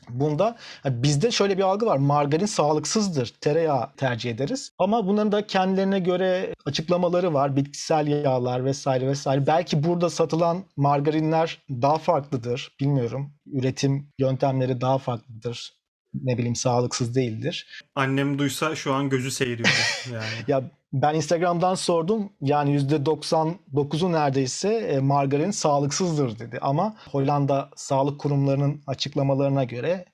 Bunda 0.10 0.56
bizde 0.86 1.32
şöyle 1.32 1.58
bir 1.58 1.64
algı 1.64 1.86
var. 1.86 1.98
Margarin 1.98 2.46
sağlıksızdır. 2.46 3.34
Tereyağı 3.42 3.94
tercih 3.98 4.32
ederiz. 4.32 4.72
Ama 4.80 5.08
bunların 5.08 5.32
da 5.32 5.48
kendilerine 5.48 6.00
göre 6.00 6.56
açıklamaları 6.66 7.34
var. 7.34 7.56
Bitkisel 7.56 8.08
yağlar 8.08 8.66
vesaire 8.66 9.08
vesaire. 9.08 9.48
Belki 9.48 9.84
burada 9.84 10.10
satılan 10.10 10.64
margarinler 10.78 11.64
daha 11.70 11.98
farklıdır. 11.98 12.76
Bilmiyorum. 12.80 13.34
Üretim 13.46 14.10
yöntemleri 14.20 14.82
daha 14.82 14.98
farklıdır. 14.98 15.83
Ne 16.14 16.38
bileyim 16.38 16.56
sağlıksız 16.56 17.16
değildir. 17.16 17.84
Annem 17.96 18.40
duysa 18.40 18.76
şu 18.76 18.94
an 18.94 19.10
gözü 19.10 19.32
seyiriyor 19.32 19.70
yani. 20.14 20.44
Ya 20.48 20.64
ben 20.94 21.16
Instagram'dan 21.16 21.76
sordum. 21.76 22.30
Yani 22.42 22.78
%99'u 22.78 24.12
neredeyse 24.12 24.74
e, 24.74 25.00
margarin 25.00 25.52
sağlıksızdır 25.52 26.40
dedi. 26.40 26.60
Ama 26.62 26.96
Hollanda 27.12 27.70
sağlık 27.76 28.20
kurumlarının 28.20 28.82
açıklamalarına 28.88 29.64
göre 29.64 30.06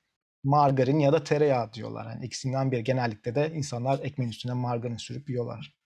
margarin 0.44 1.00
ya 1.00 1.14
da 1.14 1.24
tereyağı 1.24 1.74
diyorlar. 1.74 2.06
Yani 2.06 2.26
ikisinden 2.26 2.72
biri. 2.72 2.84
Genellikle 2.84 3.36
de 3.36 3.52
insanlar 3.56 4.00
ekmeğin 4.04 4.32
üstüne 4.32 4.54
margarin 4.54 4.98
sürüp 4.98 5.30
yiyorlar. 5.30 5.79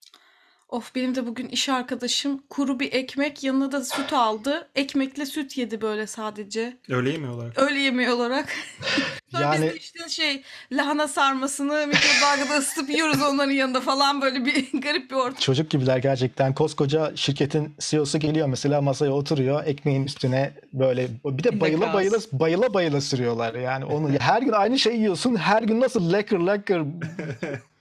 Of 0.73 0.95
benim 0.95 1.15
de 1.15 1.27
bugün 1.27 1.47
iş 1.47 1.69
arkadaşım 1.69 2.43
kuru 2.49 2.79
bir 2.79 2.93
ekmek 2.93 3.43
yanına 3.43 3.71
da 3.71 3.83
süt 3.83 4.13
aldı. 4.13 4.67
Ekmekle 4.75 5.25
süt 5.25 5.57
yedi 5.57 5.81
böyle 5.81 6.07
sadece. 6.07 6.77
Öyle 6.89 7.09
yemiyorlar. 7.09 7.53
Öyle 7.55 7.79
yemeği 7.79 8.09
olarak. 8.11 8.45
Sonra 9.31 9.51
biz 9.53 9.59
Yani- 9.61 9.71
de 9.71 9.77
işte 9.77 10.09
şey 10.09 10.43
lahana 10.71 11.07
sarmasını 11.07 11.87
mikrodalgada 11.87 12.57
ısıtıp 12.57 12.89
yiyoruz 12.89 13.21
onların 13.21 13.51
yanında 13.51 13.81
falan 13.81 14.21
böyle 14.21 14.45
bir 14.45 14.67
garip 14.81 15.11
bir 15.11 15.15
ortam. 15.15 15.39
Çocuk 15.39 15.69
gibiler 15.69 15.97
gerçekten. 15.97 16.53
Koskoca 16.53 17.11
şirketin 17.15 17.75
CEO'su 17.79 18.19
geliyor 18.19 18.47
mesela 18.47 18.81
masaya 18.81 19.11
oturuyor. 19.11 19.65
Ekmeğin 19.65 20.03
üstüne 20.05 20.53
böyle 20.73 21.07
bir 21.25 21.43
de 21.43 21.61
bayıla 21.61 21.93
bayıla 21.93 22.17
bayıla 22.31 22.73
bayıla 22.73 23.01
sürüyorlar. 23.01 23.53
Yani 23.55 23.85
onu 23.85 24.09
her 24.19 24.41
gün 24.41 24.51
aynı 24.51 24.79
şeyi 24.79 24.99
yiyorsun. 24.99 25.35
Her 25.35 25.63
gün 25.63 25.81
nasıl 25.81 26.13
lekker 26.13 26.39
lekker 26.39 26.81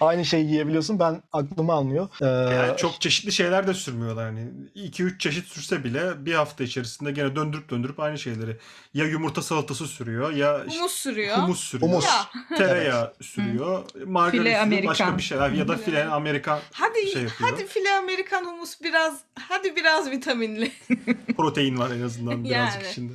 aynı 0.00 0.24
şeyi 0.24 0.46
yiyebiliyorsun. 0.46 0.98
Ben 0.98 1.22
aklımı 1.32 1.72
almıyor. 1.72 2.08
Ee, 2.20 2.26
Yani 2.54 2.76
çok 2.76 3.00
çeşitli 3.00 3.32
şeyler 3.32 3.66
de 3.66 3.74
sürmüyorlar 3.74 4.24
hani. 4.24 4.40
2-3 4.76 5.18
çeşit 5.18 5.46
sürse 5.48 5.84
bile 5.84 6.26
bir 6.26 6.34
hafta 6.34 6.64
içerisinde 6.64 7.10
gene 7.12 7.36
döndürüp 7.36 7.70
döndürüp 7.70 8.00
aynı 8.00 8.18
şeyleri. 8.18 8.56
Ya 8.94 9.04
yumurta 9.04 9.42
salatası 9.42 9.86
sürüyor 9.86 10.32
ya 10.32 10.64
Humus 10.68 10.92
sürüyor. 10.92 11.36
humus 11.36 11.60
sürüyor. 11.60 11.90
Humus. 11.92 12.04
Ya 12.04 12.56
Tereyağı 12.56 13.14
sürüyor. 13.20 13.82
Margarin 14.06 14.42
File 14.44 14.64
sürüyor. 14.64 14.84
Başka 14.86 15.18
bir 15.18 15.22
şeyler. 15.22 15.50
Ya 15.50 15.68
da 15.68 15.76
file 15.76 16.04
Amerikan 16.04 16.58
Hadi 16.72 17.06
şey 17.12 17.22
yapıyor. 17.22 17.50
hadi 17.50 17.66
file 17.66 17.90
Amerikan 17.96 18.44
humus 18.44 18.80
biraz 18.82 19.20
hadi 19.48 19.76
biraz 19.76 20.10
vitaminli. 20.10 20.72
protein 21.36 21.78
var 21.78 21.90
en 21.90 22.02
azından 22.02 22.44
birazcık 22.44 22.82
Yani. 22.82 22.90
içinde. 22.92 23.12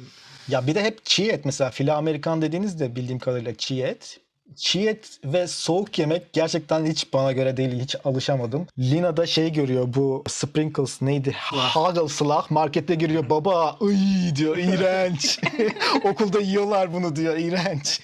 Ya 0.48 0.68
bir 0.68 0.76
de 0.76 0.84
hep 0.84 1.06
çiğ 1.06 1.30
et 1.30 1.46
mesela 1.46 1.72
file 1.72 1.94
Amerikan 1.94 2.42
dediğinizde 2.42 2.96
bildiğim 2.96 3.20
kadarıyla 3.20 3.56
çiğ 3.56 3.82
et. 3.84 4.20
Çiğ 4.56 4.88
et 4.88 5.20
ve 5.26 5.48
soğuk 5.48 6.00
yemek 6.00 6.34
gerçekten 6.34 6.86
hiç 6.86 7.14
bana 7.14 7.32
göre 7.32 7.58
değil. 7.58 7.80
Hiç 7.82 7.96
alışamadım. 8.04 8.68
Lina 8.80 9.18
da 9.18 9.26
şey 9.26 9.52
görüyor 9.54 9.94
bu 9.94 10.24
sprinkles 10.28 11.02
neydi? 11.02 11.32
Hagelslag 11.36 12.44
markette 12.50 12.96
giriyor. 12.96 13.30
Baba 13.30 13.78
ıy 13.82 14.36
diyor 14.36 14.58
iğrenç. 14.58 15.40
Okulda 16.04 16.40
yiyorlar 16.40 16.94
bunu 16.94 17.16
diyor 17.16 17.38
iğrenç. 17.38 18.02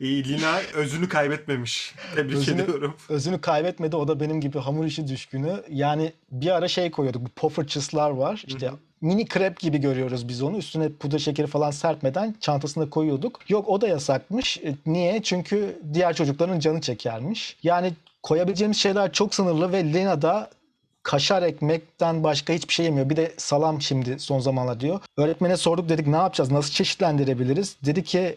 İyi 0.00 0.24
Lina 0.28 0.58
özünü 0.74 1.08
kaybetmemiş. 1.08 1.94
Tebrik 2.14 2.36
Özünü- 2.36 2.62
ediyorum. 2.62 2.96
Özünü 3.08 3.40
kaybetmedi. 3.40 3.96
O 3.96 4.08
da 4.08 4.20
benim 4.20 4.40
gibi 4.40 4.58
hamur 4.58 4.84
işi 4.84 5.08
düşkünü. 5.08 5.62
Yani 5.68 6.12
bir 6.30 6.50
ara 6.56 6.68
şey 6.68 6.90
koyuyorduk. 6.90 7.22
Bu 7.24 7.28
pofferçıslar 7.28 8.10
var. 8.10 8.44
İşte. 8.46 8.70
Mini 9.02 9.26
krep 9.26 9.60
gibi 9.60 9.78
görüyoruz 9.78 10.28
biz 10.28 10.42
onu. 10.42 10.56
Üstüne 10.56 10.92
pudra 10.92 11.18
şekeri 11.18 11.46
falan 11.46 11.70
serpmeden 11.70 12.34
çantasına 12.40 12.90
koyuyorduk. 12.90 13.50
Yok 13.50 13.68
o 13.68 13.80
da 13.80 13.88
yasakmış. 13.88 14.58
E, 14.58 14.74
Niye? 14.86 15.22
Çünkü 15.22 15.80
diğer 15.94 16.14
çocukların 16.14 16.58
canı 16.60 16.80
çekermiş. 16.80 17.56
Yani 17.62 17.92
koyabileceğimiz 18.22 18.76
şeyler 18.76 19.12
çok 19.12 19.34
sınırlı 19.34 19.72
ve 19.72 19.94
Lena 19.94 20.22
da 20.22 20.50
kaşar 21.02 21.42
ekmekten 21.42 22.24
başka 22.24 22.52
hiçbir 22.52 22.74
şey 22.74 22.86
yemiyor. 22.86 23.10
Bir 23.10 23.16
de 23.16 23.32
salam 23.36 23.82
şimdi 23.82 24.18
son 24.18 24.40
zamanlar 24.40 24.80
diyor. 24.80 25.00
Öğretmene 25.16 25.56
sorduk 25.56 25.88
dedik 25.88 26.06
ne 26.06 26.16
yapacağız? 26.16 26.50
Nasıl 26.50 26.72
çeşitlendirebiliriz? 26.72 27.76
Dedi 27.86 28.04
ki 28.04 28.36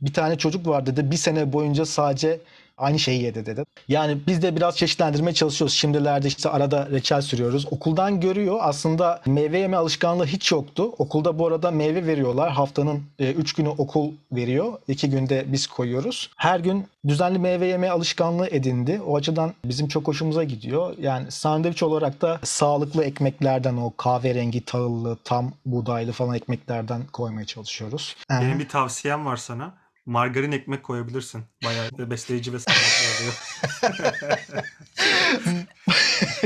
bir 0.00 0.12
tane 0.12 0.38
çocuk 0.38 0.66
var 0.68 0.86
dedi. 0.86 1.10
Bir 1.10 1.16
sene 1.16 1.52
boyunca 1.52 1.86
sadece 1.86 2.40
aynı 2.76 2.98
şeyi 2.98 3.22
yedi 3.22 3.46
dedi. 3.46 3.64
Yani 3.88 4.18
biz 4.26 4.42
de 4.42 4.56
biraz 4.56 4.76
çeşitlendirmeye 4.76 5.34
çalışıyoruz. 5.34 5.74
Şimdilerde 5.74 6.28
işte 6.28 6.48
arada 6.48 6.88
reçel 6.90 7.20
sürüyoruz. 7.20 7.66
Okuldan 7.70 8.20
görüyor 8.20 8.58
aslında 8.60 9.20
meyve 9.26 9.58
yeme 9.58 9.76
alışkanlığı 9.76 10.26
hiç 10.26 10.52
yoktu. 10.52 10.92
Okulda 10.98 11.38
bu 11.38 11.46
arada 11.46 11.70
meyve 11.70 12.06
veriyorlar. 12.06 12.50
Haftanın 12.52 13.02
3 13.18 13.52
günü 13.52 13.68
okul 13.68 14.12
veriyor. 14.32 14.72
2 14.88 15.10
günde 15.10 15.44
biz 15.46 15.66
koyuyoruz. 15.66 16.30
Her 16.36 16.60
gün 16.60 16.86
düzenli 17.08 17.38
meyve 17.38 17.66
yeme 17.66 17.90
alışkanlığı 17.90 18.46
edindi. 18.46 19.00
O 19.06 19.16
açıdan 19.16 19.54
bizim 19.64 19.88
çok 19.88 20.08
hoşumuza 20.08 20.44
gidiyor. 20.44 20.94
Yani 21.00 21.30
sandviç 21.30 21.82
olarak 21.82 22.20
da 22.22 22.40
sağlıklı 22.42 23.04
ekmeklerden 23.04 23.76
o 23.76 23.92
kahverengi, 23.96 24.64
tahıllı, 24.64 25.16
tam 25.24 25.52
buğdaylı 25.66 26.12
falan 26.12 26.34
ekmeklerden 26.36 27.02
koymaya 27.12 27.46
çalışıyoruz. 27.46 28.16
Benim 28.30 28.58
bir 28.58 28.68
tavsiyem 28.68 29.26
var 29.26 29.36
sana. 29.36 29.74
Margarin 30.06 30.52
ekmek 30.52 30.82
koyabilirsin. 30.82 31.44
Bayağı 31.64 32.10
besleyici 32.10 32.52
ve 32.52 32.58
sağlıklı 32.58 33.06
oluyor. 33.18 33.34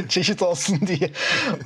çeşit 0.08 0.42
olsun 0.42 0.80
diye 0.86 1.12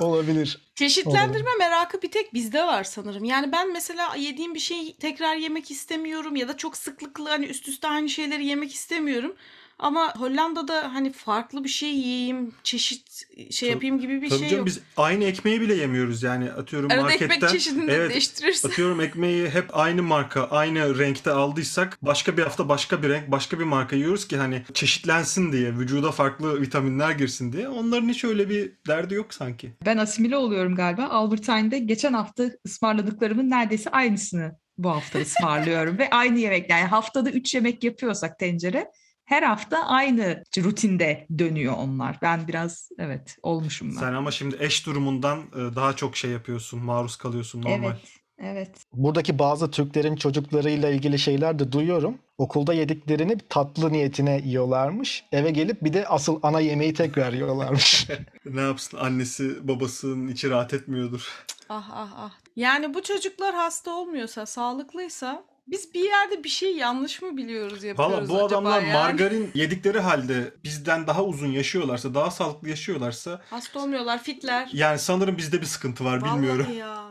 olabilir. 0.00 0.72
Çeşitlendirme 0.74 1.50
merakı 1.58 2.02
bir 2.02 2.10
tek 2.10 2.34
bizde 2.34 2.62
var 2.62 2.84
sanırım. 2.84 3.24
Yani 3.24 3.52
ben 3.52 3.72
mesela 3.72 4.14
yediğim 4.16 4.54
bir 4.54 4.60
şeyi 4.60 4.96
tekrar 4.96 5.36
yemek 5.36 5.70
istemiyorum 5.70 6.36
ya 6.36 6.48
da 6.48 6.56
çok 6.56 6.76
sıklıkla 6.76 7.30
hani 7.30 7.46
üst 7.46 7.68
üste 7.68 7.88
aynı 7.88 8.08
şeyleri 8.08 8.46
yemek 8.46 8.74
istemiyorum. 8.74 9.34
Ama 9.78 10.14
Hollanda'da 10.16 10.94
hani 10.94 11.12
farklı 11.12 11.64
bir 11.64 11.68
şey 11.68 11.94
yiyeyim, 11.94 12.52
çeşit 12.62 13.26
şey 13.50 13.70
yapayım 13.70 13.98
gibi 13.98 14.22
bir 14.22 14.28
Tabii 14.30 14.38
şey 14.38 14.48
canım 14.48 14.58
yok. 14.58 14.66
biz 14.66 14.80
aynı 14.96 15.24
ekmeği 15.24 15.60
bile 15.60 15.74
yemiyoruz 15.74 16.22
yani 16.22 16.52
atıyorum 16.52 16.90
Arada 16.90 17.02
marketten. 17.02 17.30
ekmek 17.36 17.50
çeşidini 17.50 17.90
Evet, 17.90 18.10
değiştirirsin. 18.10 18.68
Atıyorum 18.68 19.00
ekmeği 19.00 19.50
hep 19.50 19.76
aynı 19.76 20.02
marka, 20.02 20.44
aynı 20.50 20.98
renkte 20.98 21.30
aldıysak 21.30 21.98
başka 22.02 22.36
bir 22.36 22.42
hafta 22.42 22.68
başka 22.68 23.02
bir 23.02 23.08
renk, 23.08 23.30
başka 23.30 23.58
bir 23.58 23.64
marka 23.64 23.96
yiyoruz 23.96 24.28
ki 24.28 24.36
hani 24.36 24.62
çeşitlensin 24.74 25.52
diye, 25.52 25.74
vücuda 25.78 26.12
farklı 26.12 26.60
vitaminler 26.60 27.10
girsin 27.10 27.52
diye. 27.52 27.68
Onların 27.68 28.08
hiç 28.08 28.24
öyle 28.24 28.48
bir 28.48 28.72
derdi 28.88 29.14
yok 29.14 29.34
sanki. 29.34 29.72
Ben 29.86 29.96
asimile 29.98 30.36
oluyorum 30.36 30.74
galiba. 30.74 31.04
Albert 31.08 31.40
Einstein'de 31.48 31.78
geçen 31.78 32.12
hafta 32.12 32.44
ısmarladıklarımın 32.66 33.50
neredeyse 33.50 33.90
aynısını 33.90 34.56
bu 34.78 34.90
hafta 34.90 35.18
ısmarlıyorum. 35.18 35.98
Ve 35.98 36.10
aynı 36.10 36.38
yemek 36.38 36.70
yani 36.70 36.84
haftada 36.84 37.30
3 37.30 37.54
yemek 37.54 37.84
yapıyorsak 37.84 38.38
tencere 38.38 38.90
her 39.24 39.42
hafta 39.42 39.86
aynı 39.86 40.42
rutinde 40.58 41.26
dönüyor 41.38 41.74
onlar. 41.78 42.18
Ben 42.22 42.48
biraz 42.48 42.88
evet 42.98 43.36
olmuşum 43.42 43.88
ben. 43.88 44.00
Sen 44.00 44.12
ama 44.12 44.30
şimdi 44.30 44.56
eş 44.60 44.86
durumundan 44.86 45.38
e, 45.38 45.76
daha 45.76 45.96
çok 45.96 46.16
şey 46.16 46.30
yapıyorsun, 46.30 46.84
maruz 46.84 47.16
kalıyorsun 47.16 47.62
normal. 47.62 47.90
Evet. 47.90 48.24
Evet. 48.38 48.70
Buradaki 48.92 49.38
bazı 49.38 49.70
Türklerin 49.70 50.16
çocuklarıyla 50.16 50.90
ilgili 50.90 51.18
şeyler 51.18 51.58
de 51.58 51.72
duyuyorum. 51.72 52.18
Okulda 52.38 52.74
yediklerini 52.74 53.38
tatlı 53.48 53.92
niyetine 53.92 54.40
yiyorlarmış. 54.44 55.24
Eve 55.32 55.50
gelip 55.50 55.84
bir 55.84 55.92
de 55.92 56.08
asıl 56.08 56.40
ana 56.42 56.60
yemeği 56.60 56.94
tekrar 56.94 57.32
yiyorlarmış. 57.32 58.08
Ne 58.44 58.60
yapsın 58.60 58.98
annesi 58.98 59.68
babasının 59.68 60.28
içi 60.28 60.50
rahat 60.50 60.74
etmiyordur. 60.74 61.44
Ah 61.68 61.90
ah 61.92 62.12
ah. 62.16 62.30
Yani 62.56 62.94
bu 62.94 63.02
çocuklar 63.02 63.54
hasta 63.54 63.90
olmuyorsa, 63.90 64.46
sağlıklıysa 64.46 65.44
biz 65.66 65.94
bir 65.94 66.00
yerde 66.04 66.44
bir 66.44 66.48
şey 66.48 66.76
yanlış 66.76 67.22
mı 67.22 67.36
biliyoruz 67.36 67.84
yapıyoruz 67.84 68.14
Valla 68.14 68.28
bu 68.28 68.34
acaba 68.44 68.46
adamlar 68.46 68.82
yani? 68.82 68.92
margarin 68.92 69.50
yedikleri 69.54 70.00
halde 70.00 70.54
bizden 70.64 71.06
daha 71.06 71.24
uzun 71.24 71.50
yaşıyorlarsa, 71.52 72.14
daha 72.14 72.30
sağlıklı 72.30 72.68
yaşıyorlarsa 72.68 73.40
Hasta 73.50 73.80
olmuyorlar, 73.80 74.22
fitler. 74.22 74.70
yani 74.72 74.98
sanırım 74.98 75.36
bizde 75.38 75.60
bir 75.60 75.66
sıkıntı 75.66 76.04
var 76.04 76.24
bilmiyorum. 76.24 76.64
Vallahi 76.66 76.76
ya. 76.76 77.04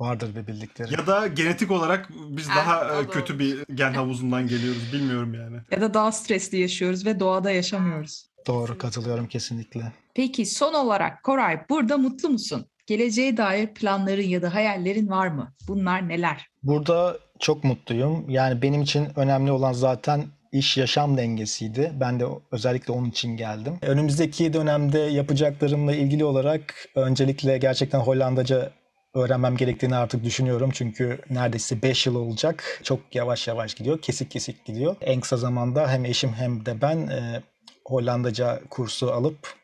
Vardır 0.00 0.34
bir 0.36 0.46
bildikleri. 0.46 0.92
Ya 0.94 1.06
da 1.06 1.26
genetik 1.26 1.70
olarak 1.70 2.08
biz 2.10 2.48
Ah, 2.50 2.56
daha 2.56 2.80
o 2.80 3.02
e, 3.02 3.08
da 3.08 3.10
kötü 3.10 3.32
olur. 3.32 3.40
bir 3.40 3.64
gen 3.74 3.92
havuzundan 3.92 4.46
geliyoruz 4.48 4.92
bilmiyorum 4.92 5.34
yani. 5.34 5.56
Ya 5.70 5.80
da 5.80 5.94
daha 5.94 6.12
stresli 6.12 6.60
yaşıyoruz 6.60 7.06
ve 7.06 7.20
doğada 7.20 7.50
yaşamıyoruz. 7.50 8.26
Doğru 8.46 8.78
katılıyorum 8.78 9.28
kesinlikle. 9.28 9.92
Peki 10.14 10.46
son 10.46 10.74
olarak 10.74 11.22
Koray 11.24 11.60
burada 11.70 11.98
mutlu 11.98 12.28
musun? 12.30 12.66
Geleceğe 12.86 13.36
dair 13.36 13.74
planların 13.74 14.22
ya 14.22 14.42
da 14.42 14.54
hayallerin 14.54 15.08
var 15.08 15.28
mı? 15.28 15.54
Bunlar 15.68 16.08
neler? 16.08 16.46
Burada 16.62 17.18
çok 17.40 17.64
mutluyum. 17.64 18.30
Yani 18.30 18.62
benim 18.62 18.82
için 18.82 19.08
önemli 19.16 19.52
olan 19.52 19.72
zaten 19.72 20.26
iş 20.52 20.76
yaşam 20.76 21.16
dengesiydi. 21.16 21.92
Ben 22.00 22.20
de 22.20 22.24
özellikle 22.52 22.92
onun 22.92 23.10
için 23.10 23.36
geldim. 23.36 23.78
Önümüzdeki 23.82 24.52
dönemde 24.52 24.98
yapacaklarımla 24.98 25.94
ilgili 25.94 26.24
olarak 26.24 26.74
öncelikle 26.94 27.58
gerçekten 27.58 27.98
Hollandaca 28.00 28.70
öğrenmem 29.14 29.56
gerektiğini 29.56 29.96
artık 29.96 30.24
düşünüyorum. 30.24 30.70
Çünkü 30.72 31.20
neredeyse 31.30 31.82
5 31.82 32.06
yıl 32.06 32.14
olacak. 32.14 32.80
Çok 32.82 33.00
yavaş 33.14 33.48
yavaş 33.48 33.74
gidiyor. 33.74 33.98
Kesik 34.02 34.30
kesik 34.30 34.64
gidiyor. 34.64 34.96
En 35.00 35.20
kısa 35.20 35.36
zamanda 35.36 35.90
hem 35.90 36.04
eşim 36.04 36.32
hem 36.32 36.66
de 36.66 36.80
ben 36.80 36.96
e, 36.96 37.42
Hollandaca 37.84 38.60
kursu 38.70 39.12
alıp 39.12 39.54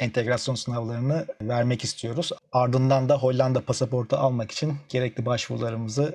entegrasyon 0.00 0.54
sınavlarını 0.54 1.26
vermek 1.42 1.84
istiyoruz. 1.84 2.32
Ardından 2.52 3.08
da 3.08 3.18
Hollanda 3.18 3.60
pasaportu 3.60 4.16
almak 4.16 4.50
için 4.50 4.72
gerekli 4.88 5.26
başvurularımızı 5.26 6.14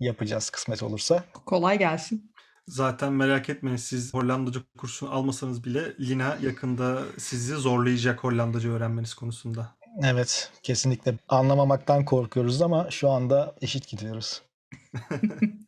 yapacağız 0.00 0.50
kısmet 0.50 0.82
olursa. 0.82 1.24
Kolay 1.46 1.78
gelsin. 1.78 2.32
Zaten 2.68 3.12
merak 3.12 3.48
etmeyin 3.48 3.76
siz 3.76 4.14
Hollandaca 4.14 4.60
kursunu 4.78 5.10
almasanız 5.10 5.64
bile 5.64 5.94
Lina 6.00 6.38
yakında 6.42 7.02
sizi 7.18 7.54
zorlayacak 7.54 8.24
Hollandaca 8.24 8.70
öğrenmeniz 8.70 9.14
konusunda. 9.14 9.76
Evet, 10.02 10.52
kesinlikle 10.62 11.14
anlamamaktan 11.28 12.04
korkuyoruz 12.04 12.62
ama 12.62 12.90
şu 12.90 13.10
anda 13.10 13.54
eşit 13.60 13.88
gidiyoruz. 13.88 14.42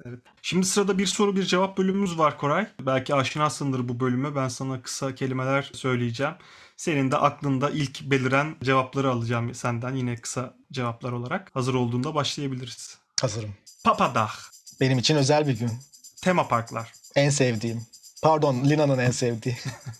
Evet. 0.07 0.21
Şimdi 0.43 0.67
sırada 0.67 0.99
bir 0.99 1.07
soru 1.07 1.37
bir 1.37 1.43
cevap 1.43 1.79
bölümümüz 1.79 2.19
var 2.19 2.39
Koray. 2.39 2.67
Belki 2.81 3.15
aşinasındır 3.15 3.89
bu 3.89 4.01
bölüme. 4.01 4.37
Ben 4.37 4.49
sana 4.49 4.83
kısa 4.83 5.15
kelimeler 5.15 5.71
söyleyeceğim. 5.73 6.33
Senin 6.77 7.11
de 7.11 7.17
aklında 7.17 7.71
ilk 7.71 8.03
beliren 8.03 8.57
cevapları 8.63 9.11
alacağım 9.11 9.55
senden 9.55 9.95
yine 9.95 10.17
kısa 10.17 10.55
cevaplar 10.73 11.13
olarak. 11.13 11.51
Hazır 11.55 11.75
olduğunda 11.75 12.15
başlayabiliriz. 12.15 12.99
Hazırım. 13.21 13.55
Papadag, 13.85 14.31
Benim 14.81 14.99
için 14.99 15.17
özel 15.17 15.49
bir 15.49 15.59
gün. 15.59 15.71
tema 16.23 16.49
parklar, 16.49 16.93
En 17.15 17.31
sevdiğim. 17.31 17.87
Pardon, 18.23 18.65
Lina'nın 18.65 18.99
en 18.99 19.11
sevdiği. 19.11 19.57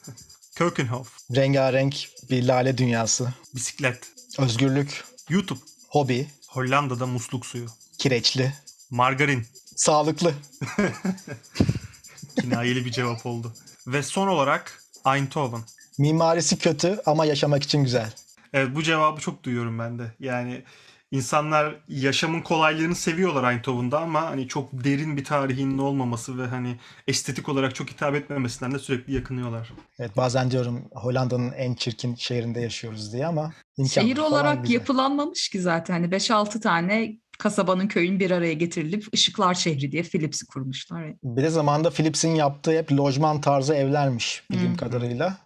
Keukenhof, 0.57 1.17
Rengarenk 1.37 2.09
bir 2.31 2.43
lale 2.43 2.79
dünyası. 2.79 3.29
bisiklet, 3.55 4.07
Özgürlük, 4.39 5.05
YouTube, 5.29 5.61
hobi, 5.89 6.29
Hollanda'da 6.49 7.07
musluk 7.07 7.47
suyu, 7.47 7.67
kireçli, 7.99 8.53
margarin, 8.91 9.47
sağlıklı. 9.77 10.35
kinayeli 12.41 12.85
bir 12.85 12.91
cevap 12.93 13.27
oldu. 13.27 13.55
Ve 13.87 14.03
son 14.03 14.29
olarak 14.29 14.83
Eindhoven. 15.07 15.63
Mimarisi 15.99 16.59
kötü 16.59 17.01
ama 17.07 17.25
yaşamak 17.27 17.63
için 17.63 17.85
güzel. 17.85 18.13
Evet 18.53 18.75
bu 18.75 18.83
cevabı 18.83 19.21
çok 19.21 19.43
duyuyorum 19.45 19.79
ben 19.79 19.99
de. 19.99 20.13
Yani 20.21 20.63
insanlar 21.11 21.75
yaşamın 21.89 22.41
kolaylığını 22.41 22.95
seviyorlar 22.95 23.53
Eindhoven'da 23.53 24.01
ama 24.01 24.23
hani 24.23 24.49
çok 24.49 24.69
derin 24.73 25.17
bir 25.17 25.25
tarihinin 25.25 25.79
olmaması 25.79 26.39
ve 26.39 26.47
hani 26.47 26.77
estetik 27.07 27.49
olarak 27.49 27.75
çok 27.75 27.91
hitap 27.91 28.15
etmemesinden 28.15 28.75
de 28.75 28.79
sürekli 28.79 29.15
yakınıyorlar. 29.15 29.73
Evet 29.99 30.17
bazen 30.17 30.51
diyorum 30.51 30.85
Hollanda'nın 30.93 31.53
en 31.53 31.75
çirkin 31.75 32.15
şehrinde 32.15 32.61
yaşıyoruz 32.61 33.13
diye 33.13 33.27
ama 33.27 33.53
Şehir 33.91 34.19
olarak 34.19 34.63
güzel. 34.63 34.75
yapılanmamış 34.75 35.49
ki 35.49 35.61
zaten. 35.61 35.95
Hani 35.95 36.07
5-6 36.07 36.61
tane 36.61 37.17
kasabanın 37.39 37.89
köyün 37.89 38.21
bir 38.21 38.31
araya 38.31 38.53
getirilip 38.53 39.05
Işıklar 39.13 39.55
Şehri 39.55 39.93
diye 39.93 40.03
Philips'i 40.03 40.47
kurmuşlar. 40.47 41.13
Bir 41.23 41.43
de 41.43 41.51
zamanında 41.51 41.91
Philips'in 41.91 42.35
yaptığı 42.35 42.79
hep 42.79 42.93
lojman 42.93 43.41
tarzı 43.41 43.75
evlermiş 43.75 44.43
bildiğim 44.51 44.73
Hı. 44.73 44.77
kadarıyla. 44.77 45.37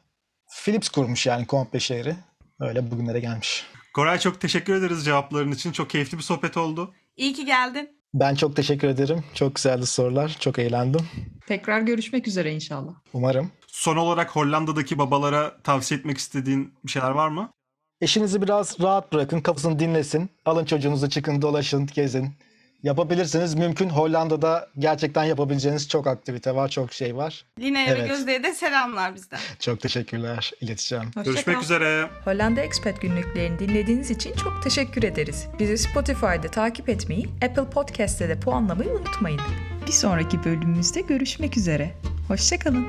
Philips 0.64 0.88
kurmuş 0.88 1.26
yani 1.26 1.46
komple 1.46 1.80
şehri. 1.80 2.16
Öyle 2.60 2.90
bugünlere 2.90 3.20
gelmiş. 3.20 3.66
Koray 3.94 4.18
çok 4.18 4.40
teşekkür 4.40 4.74
ederiz 4.74 5.04
cevapların 5.04 5.52
için. 5.52 5.72
Çok 5.72 5.90
keyifli 5.90 6.18
bir 6.18 6.22
sohbet 6.22 6.56
oldu. 6.56 6.94
İyi 7.16 7.32
ki 7.32 7.44
geldin. 7.44 7.90
Ben 8.14 8.34
çok 8.34 8.56
teşekkür 8.56 8.88
ederim. 8.88 9.24
Çok 9.34 9.54
güzeldi 9.54 9.86
sorular. 9.86 10.36
Çok 10.40 10.58
eğlendim. 10.58 11.00
Tekrar 11.46 11.80
görüşmek 11.80 12.28
üzere 12.28 12.52
inşallah. 12.52 12.92
Umarım. 13.12 13.50
Son 13.66 13.96
olarak 13.96 14.36
Hollanda'daki 14.36 14.98
babalara 14.98 15.62
tavsiye 15.62 16.00
etmek 16.00 16.18
istediğin 16.18 16.74
bir 16.84 16.90
şeyler 16.90 17.10
var 17.10 17.28
mı? 17.28 17.50
Eşinizi 18.00 18.42
biraz 18.42 18.80
rahat 18.80 19.12
bırakın. 19.12 19.40
Kafasını 19.40 19.78
dinlesin. 19.78 20.30
Alın 20.44 20.64
çocuğunuzu 20.64 21.08
çıkın 21.10 21.42
dolaşın 21.42 21.86
gezin. 21.94 22.34
Yapabilirsiniz. 22.82 23.54
Mümkün. 23.54 23.88
Hollanda'da 23.88 24.68
gerçekten 24.78 25.24
yapabileceğiniz 25.24 25.88
çok 25.88 26.06
aktivite 26.06 26.54
var, 26.54 26.68
çok 26.68 26.92
şey 26.92 27.16
var. 27.16 27.44
Line'ye 27.58 27.86
ve 27.94 27.98
Evet. 27.98 28.08
Gözde'ye 28.08 28.42
de 28.42 28.52
selamlar 28.54 29.14
bizden. 29.14 29.38
Çok 29.60 29.80
teşekkürler. 29.80 30.52
İletişeceğim. 30.60 31.04
Hoşça 31.04 31.22
Görüşmek 31.22 31.56
kal. 31.56 31.62
üzere. 31.62 32.08
Hollanda 32.24 32.60
Expat 32.60 33.00
günlüklerini 33.00 33.58
dinlediğiniz 33.58 34.10
için 34.10 34.34
çok 34.36 34.62
teşekkür 34.62 35.02
ederiz. 35.02 35.46
Bizi 35.58 35.78
Spotify'da 35.78 36.48
takip 36.50 36.88
etmeyi, 36.88 37.28
Apple 37.44 37.70
Podcast'te 37.70 38.28
de 38.28 38.40
puanlamayı 38.40 38.90
unutmayın. 38.90 39.40
Bir 39.86 39.92
sonraki 39.92 40.44
bölümümüzde 40.44 41.00
görüşmek 41.00 41.56
üzere. 41.56 41.90
Hoşçakalın. 42.28 42.86